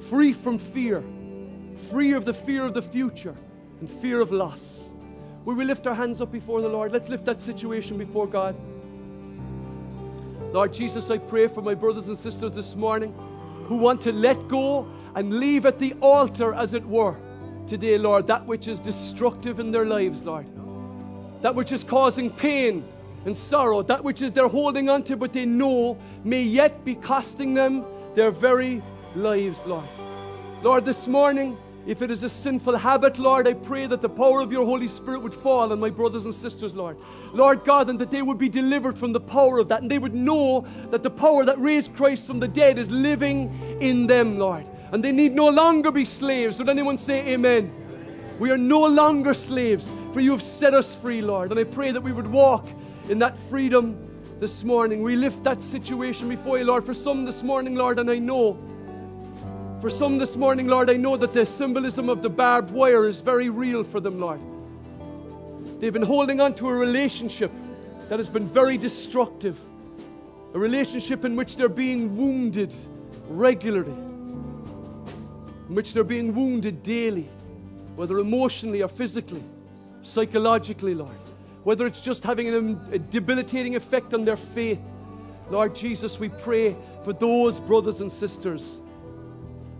Free 0.00 0.32
from 0.32 0.58
fear, 0.58 1.00
free 1.90 2.10
of 2.10 2.24
the 2.24 2.34
fear 2.34 2.64
of 2.64 2.74
the 2.74 2.82
future 2.82 3.36
and 3.78 3.88
fear 3.88 4.20
of 4.20 4.32
loss. 4.32 4.80
Will 5.44 5.54
we 5.54 5.64
lift 5.64 5.86
our 5.86 5.94
hands 5.94 6.20
up 6.20 6.32
before 6.32 6.60
the 6.60 6.68
Lord? 6.68 6.90
Let's 6.90 7.08
lift 7.08 7.24
that 7.26 7.40
situation 7.40 7.96
before 7.96 8.26
God. 8.26 8.56
Lord 10.52 10.74
Jesus, 10.74 11.08
I 11.08 11.18
pray 11.18 11.46
for 11.46 11.62
my 11.62 11.74
brothers 11.74 12.08
and 12.08 12.18
sisters 12.18 12.50
this 12.50 12.74
morning 12.74 13.14
who 13.68 13.76
want 13.76 14.00
to 14.02 14.12
let 14.12 14.48
go 14.48 14.88
and 15.14 15.38
leave 15.38 15.66
at 15.66 15.78
the 15.78 15.94
altar, 16.00 16.52
as 16.52 16.74
it 16.74 16.84
were, 16.84 17.16
today, 17.66 17.98
Lord, 17.98 18.26
that 18.26 18.46
which 18.46 18.68
is 18.68 18.80
destructive 18.80 19.60
in 19.60 19.70
their 19.70 19.84
lives, 19.84 20.22
Lord. 20.22 20.46
That 21.42 21.54
which 21.54 21.72
is 21.72 21.84
causing 21.84 22.30
pain 22.30 22.84
and 23.24 23.36
sorrow, 23.36 23.82
that 23.82 24.04
which 24.04 24.22
is 24.22 24.32
they're 24.32 24.48
holding 24.48 24.88
on 24.88 25.02
to, 25.04 25.16
but 25.16 25.32
they 25.32 25.46
know 25.46 25.98
may 26.24 26.42
yet 26.42 26.84
be 26.84 26.94
costing 26.94 27.54
them 27.54 27.84
their 28.14 28.30
very 28.30 28.82
lives, 29.14 29.64
Lord. 29.66 29.84
Lord, 30.62 30.84
this 30.84 31.06
morning, 31.06 31.56
if 31.86 32.00
it 32.00 32.10
is 32.10 32.22
a 32.22 32.30
sinful 32.30 32.78
habit, 32.78 33.18
Lord, 33.18 33.46
I 33.46 33.52
pray 33.52 33.86
that 33.86 34.00
the 34.00 34.08
power 34.08 34.40
of 34.40 34.50
your 34.50 34.64
Holy 34.64 34.88
Spirit 34.88 35.20
would 35.20 35.34
fall 35.34 35.70
on 35.70 35.78
my 35.78 35.90
brothers 35.90 36.24
and 36.24 36.34
sisters, 36.34 36.74
Lord. 36.74 36.96
Lord 37.34 37.64
God, 37.64 37.90
and 37.90 37.98
that 37.98 38.10
they 38.10 38.22
would 38.22 38.38
be 38.38 38.48
delivered 38.48 38.96
from 38.96 39.12
the 39.12 39.20
power 39.20 39.58
of 39.58 39.68
that, 39.68 39.82
and 39.82 39.90
they 39.90 39.98
would 39.98 40.14
know 40.14 40.66
that 40.90 41.02
the 41.02 41.10
power 41.10 41.44
that 41.44 41.58
raised 41.58 41.94
Christ 41.94 42.26
from 42.26 42.40
the 42.40 42.48
dead 42.48 42.78
is 42.78 42.90
living 42.90 43.78
in 43.80 44.06
them, 44.06 44.38
Lord. 44.38 44.64
And 44.94 45.02
they 45.02 45.10
need 45.10 45.34
no 45.34 45.48
longer 45.48 45.90
be 45.90 46.04
slaves. 46.04 46.60
Would 46.60 46.68
anyone 46.68 46.98
say 46.98 47.34
amen? 47.34 47.72
We 48.38 48.52
are 48.52 48.56
no 48.56 48.86
longer 48.86 49.34
slaves 49.34 49.90
For 50.12 50.20
you 50.20 50.30
have 50.30 50.42
set 50.42 50.72
us 50.72 50.94
free, 50.94 51.20
Lord. 51.20 51.50
And 51.50 51.58
I 51.58 51.64
pray 51.64 51.90
that 51.90 52.00
we 52.00 52.12
would 52.12 52.28
walk 52.28 52.68
in 53.08 53.18
that 53.18 53.36
freedom 53.50 53.98
this 54.38 54.62
morning. 54.62 55.02
We 55.02 55.16
lift 55.16 55.42
that 55.42 55.64
situation 55.64 56.28
before 56.28 56.58
you, 56.58 56.64
Lord. 56.64 56.86
For 56.86 56.94
some 56.94 57.24
this 57.24 57.42
morning, 57.42 57.74
Lord, 57.74 57.98
and 57.98 58.08
I 58.08 58.20
know. 58.20 58.56
For 59.80 59.90
some 59.90 60.16
this 60.16 60.36
morning, 60.36 60.68
Lord, 60.68 60.88
I 60.88 60.96
know 60.96 61.16
that 61.16 61.32
the 61.32 61.44
symbolism 61.44 62.08
of 62.08 62.22
the 62.22 62.30
barbed 62.30 62.70
wire 62.70 63.08
is 63.08 63.20
very 63.20 63.48
real 63.48 63.82
for 63.82 63.98
them, 63.98 64.20
Lord. 64.20 64.40
They've 65.80 65.92
been 65.92 66.02
holding 66.02 66.40
on 66.40 66.54
to 66.54 66.68
a 66.68 66.72
relationship 66.72 67.50
that 68.08 68.20
has 68.20 68.28
been 68.28 68.48
very 68.48 68.78
destructive, 68.78 69.58
a 70.54 70.58
relationship 70.60 71.24
in 71.24 71.34
which 71.34 71.56
they're 71.56 71.68
being 71.68 72.16
wounded 72.16 72.72
regularly, 73.28 73.96
in 75.68 75.74
which 75.74 75.94
they're 75.94 76.04
being 76.04 76.34
wounded 76.34 76.82
daily, 76.82 77.28
whether 77.96 78.18
emotionally 78.18 78.82
or 78.82 78.88
physically, 78.88 79.42
psychologically, 80.02 80.94
Lord. 80.94 81.16
Whether 81.62 81.86
it's 81.86 82.00
just 82.00 82.22
having 82.22 82.78
a 82.92 82.98
debilitating 82.98 83.74
effect 83.74 84.12
on 84.12 84.24
their 84.24 84.36
faith. 84.36 84.80
Lord 85.50 85.74
Jesus, 85.74 86.18
we 86.18 86.28
pray 86.28 86.76
for 87.04 87.12
those 87.14 87.58
brothers 87.60 88.00
and 88.00 88.12
sisters 88.12 88.80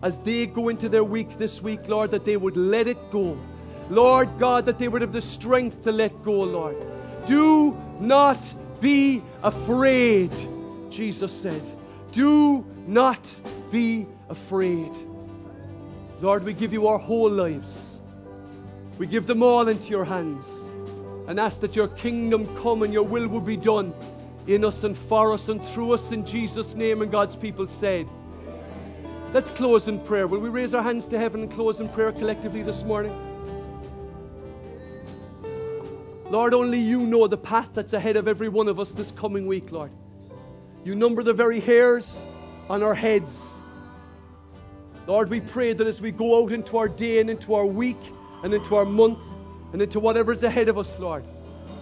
as 0.03 0.18
they 0.18 0.47
go 0.47 0.68
into 0.68 0.89
their 0.89 1.05
week 1.05 1.39
this 1.39 1.62
week, 1.62 1.89
Lord, 1.89 2.11
that 2.11 2.24
they 2.24 2.37
would 2.37 2.57
let 2.57 2.87
it 2.89 3.11
go. 3.11 3.39
Lord 3.91 4.28
God, 4.39 4.66
that 4.66 4.78
they 4.78 4.89
would 4.89 5.03
have 5.03 5.12
the 5.12 5.20
strength 5.20 5.82
to 5.85 5.93
let 5.93 6.22
go, 6.22 6.43
Lord. 6.43 6.76
Do 7.26 7.78
not 8.01 8.39
be 8.80 9.22
afraid, 9.43 10.30
Jesus 10.91 11.32
said. 11.32 11.62
Do 12.12 12.66
not 12.87 13.26
be 13.70 14.07
afraid. 14.28 14.91
Lord, 16.20 16.44
we 16.44 16.52
give 16.52 16.72
you 16.72 16.86
our 16.86 16.98
whole 16.98 17.30
lives. 17.30 18.00
We 18.98 19.06
give 19.06 19.26
them 19.26 19.42
all 19.42 19.68
into 19.68 19.88
your 19.88 20.04
hands 20.04 20.48
and 21.26 21.40
ask 21.40 21.60
that 21.60 21.74
your 21.74 21.88
kingdom 21.88 22.46
come 22.62 22.82
and 22.82 22.92
your 22.92 23.02
will 23.02 23.26
will 23.26 23.40
be 23.40 23.56
done 23.56 23.92
in 24.46 24.64
us 24.64 24.84
and 24.84 24.96
for 24.96 25.32
us 25.32 25.48
and 25.48 25.64
through 25.68 25.92
us 25.92 26.12
in 26.12 26.24
Jesus' 26.24 26.74
name. 26.74 27.02
And 27.02 27.10
God's 27.10 27.34
people 27.34 27.66
said, 27.66 28.08
Let's 29.32 29.50
close 29.50 29.88
in 29.88 29.98
prayer. 29.98 30.28
Will 30.28 30.38
we 30.38 30.48
raise 30.48 30.74
our 30.74 30.82
hands 30.82 31.08
to 31.08 31.18
heaven 31.18 31.42
and 31.42 31.50
close 31.50 31.80
in 31.80 31.88
prayer 31.88 32.12
collectively 32.12 32.62
this 32.62 32.84
morning? 32.84 33.12
Lord, 36.30 36.54
only 36.54 36.78
you 36.78 37.00
know 37.00 37.26
the 37.26 37.36
path 37.36 37.70
that's 37.74 37.92
ahead 37.92 38.16
of 38.16 38.28
every 38.28 38.48
one 38.48 38.68
of 38.68 38.78
us 38.78 38.92
this 38.92 39.10
coming 39.10 39.46
week, 39.46 39.72
Lord. 39.72 39.90
You 40.84 40.94
number 40.94 41.22
the 41.22 41.32
very 41.32 41.58
hairs 41.58 42.20
on 42.70 42.82
our 42.82 42.94
heads. 42.94 43.53
Lord, 45.07 45.28
we 45.28 45.40
pray 45.40 45.74
that 45.74 45.86
as 45.86 46.00
we 46.00 46.11
go 46.11 46.42
out 46.42 46.52
into 46.52 46.78
our 46.78 46.88
day 46.88 47.20
and 47.20 47.28
into 47.28 47.55
our 47.55 47.66
week 47.66 48.00
and 48.42 48.55
into 48.55 48.74
our 48.74 48.86
month 48.86 49.18
and 49.72 49.82
into 49.82 50.00
whatever's 50.00 50.42
ahead 50.42 50.68
of 50.68 50.78
us, 50.78 50.98
Lord, 50.98 51.24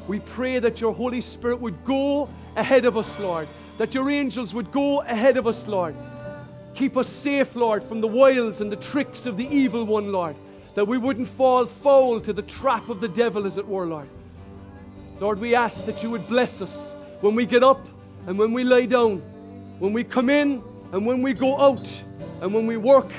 we 0.09 0.19
pray 0.19 0.59
that 0.59 0.81
your 0.81 0.93
Holy 0.93 1.21
Spirit 1.21 1.61
would 1.61 1.85
go 1.85 2.29
ahead 2.57 2.85
of 2.85 2.97
us, 2.97 3.21
Lord, 3.21 3.47
that 3.79 3.95
your 3.95 4.11
angels 4.11 4.53
would 4.55 4.73
go 4.73 5.03
ahead 5.03 5.37
of 5.37 5.47
us, 5.47 5.69
Lord. 5.69 5.95
Keep 6.75 6.97
us 6.97 7.09
safe, 7.09 7.55
Lord, 7.55 7.85
from 7.85 8.01
the 8.01 8.09
wiles 8.09 8.61
and 8.61 8.73
the 8.73 8.77
tricks 8.77 9.25
of 9.27 9.37
the 9.37 9.47
evil 9.47 9.85
one, 9.85 10.11
Lord, 10.11 10.35
that 10.75 10.87
we 10.87 10.99
wouldn't 10.99 11.29
fall 11.29 11.67
foul 11.67 12.21
to 12.23 12.33
the 12.33 12.43
trap 12.43 12.89
of 12.89 13.01
the 13.01 13.09
devil, 13.09 13.47
as 13.47 13.57
it 13.57 13.67
were, 13.67 13.87
Lord. 13.87 14.09
Lord, 15.21 15.39
we 15.39 15.55
ask 15.55 15.87
that 15.87 16.03
you 16.03 16.11
would 16.11 16.27
bless 16.27 16.61
us 16.61 16.93
when 17.21 17.37
we 17.37 17.47
get 17.47 17.63
up 17.63 17.87
and 18.27 18.37
when 18.37 18.53
we 18.53 18.65
lay 18.65 18.87
down, 18.87 19.19
when 19.79 19.93
we 19.93 20.03
come 20.03 20.29
in 20.29 20.61
and 20.93 21.07
when 21.07 21.23
we 21.23 21.33
go 21.33 21.61
out, 21.61 22.03
and 22.43 22.53
when 22.53 22.67
we 22.67 22.77
work 22.77 23.11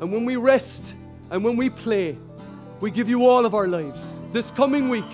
and 0.00 0.10
when 0.10 0.24
we 0.24 0.36
rest 0.36 0.82
and 1.30 1.44
when 1.44 1.56
we 1.56 1.70
play. 1.70 2.18
We 2.80 2.90
give 2.90 3.08
you 3.08 3.28
all 3.28 3.46
of 3.46 3.54
our 3.54 3.68
lives 3.68 4.18
this 4.32 4.50
coming 4.50 4.88
week. 4.88 5.04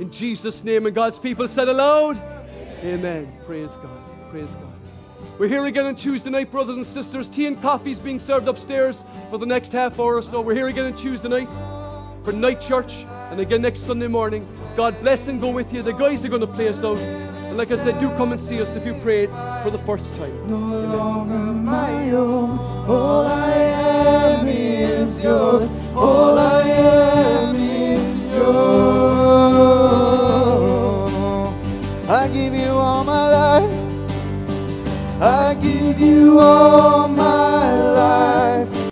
In 0.00 0.10
Jesus' 0.10 0.64
name, 0.64 0.86
and 0.86 0.94
God's 0.94 1.18
people 1.18 1.46
said 1.46 1.68
aloud, 1.68 2.16
Amen. 2.16 2.98
Amen. 2.98 3.40
Praise 3.46 3.70
God. 3.76 4.30
Praise 4.30 4.50
God. 4.52 4.72
We're 5.38 5.48
here 5.48 5.66
again 5.66 5.84
on 5.84 5.94
Tuesday 5.94 6.30
night, 6.30 6.50
brothers 6.50 6.76
and 6.76 6.86
sisters. 6.86 7.28
Tea 7.28 7.46
and 7.46 7.60
coffee 7.60 7.92
is 7.92 7.98
being 7.98 8.18
served 8.18 8.48
upstairs 8.48 9.04
for 9.28 9.38
the 9.38 9.46
next 9.46 9.72
half 9.72 10.00
hour 10.00 10.16
or 10.16 10.22
so. 10.22 10.40
We're 10.40 10.54
here 10.54 10.68
again 10.68 10.86
on 10.86 10.96
Tuesday 10.96 11.28
night 11.28 11.48
for 12.24 12.32
night 12.32 12.62
church 12.62 13.04
and 13.30 13.40
again 13.40 13.60
next 13.60 13.80
Sunday 13.80 14.08
morning. 14.08 14.46
God 14.74 14.98
bless 15.00 15.28
and 15.28 15.38
go 15.38 15.50
with 15.50 15.72
you. 15.72 15.82
The 15.82 15.92
guys 15.92 16.24
are 16.24 16.28
going 16.28 16.40
to 16.40 16.46
play 16.46 16.68
us 16.68 16.82
out. 16.82 17.29
Like 17.60 17.72
I 17.72 17.76
said, 17.76 18.00
do 18.00 18.08
come 18.16 18.32
and 18.32 18.40
see 18.40 18.58
us 18.62 18.74
if 18.74 18.86
you 18.86 18.94
prayed 19.02 19.28
for 19.62 19.68
the 19.68 19.76
first 19.84 20.16
time. 20.16 20.32
No 20.48 20.56
longer 20.96 21.34
my 21.34 22.10
own. 22.12 22.58
All 22.88 23.26
I 23.26 23.52
am 23.52 24.48
is 24.48 25.22
yours. 25.22 25.74
All 25.94 26.38
I 26.38 26.62
am 26.62 27.56
is 27.56 28.30
yours. 28.30 28.48
I 32.08 32.28
give 32.32 32.54
you 32.54 32.70
all 32.70 33.04
my 33.04 33.28
life. 33.28 33.70
I 35.20 35.52
give 35.60 36.00
you 36.00 36.40
all 36.40 37.08
my 37.08 37.74
life. 37.92 38.49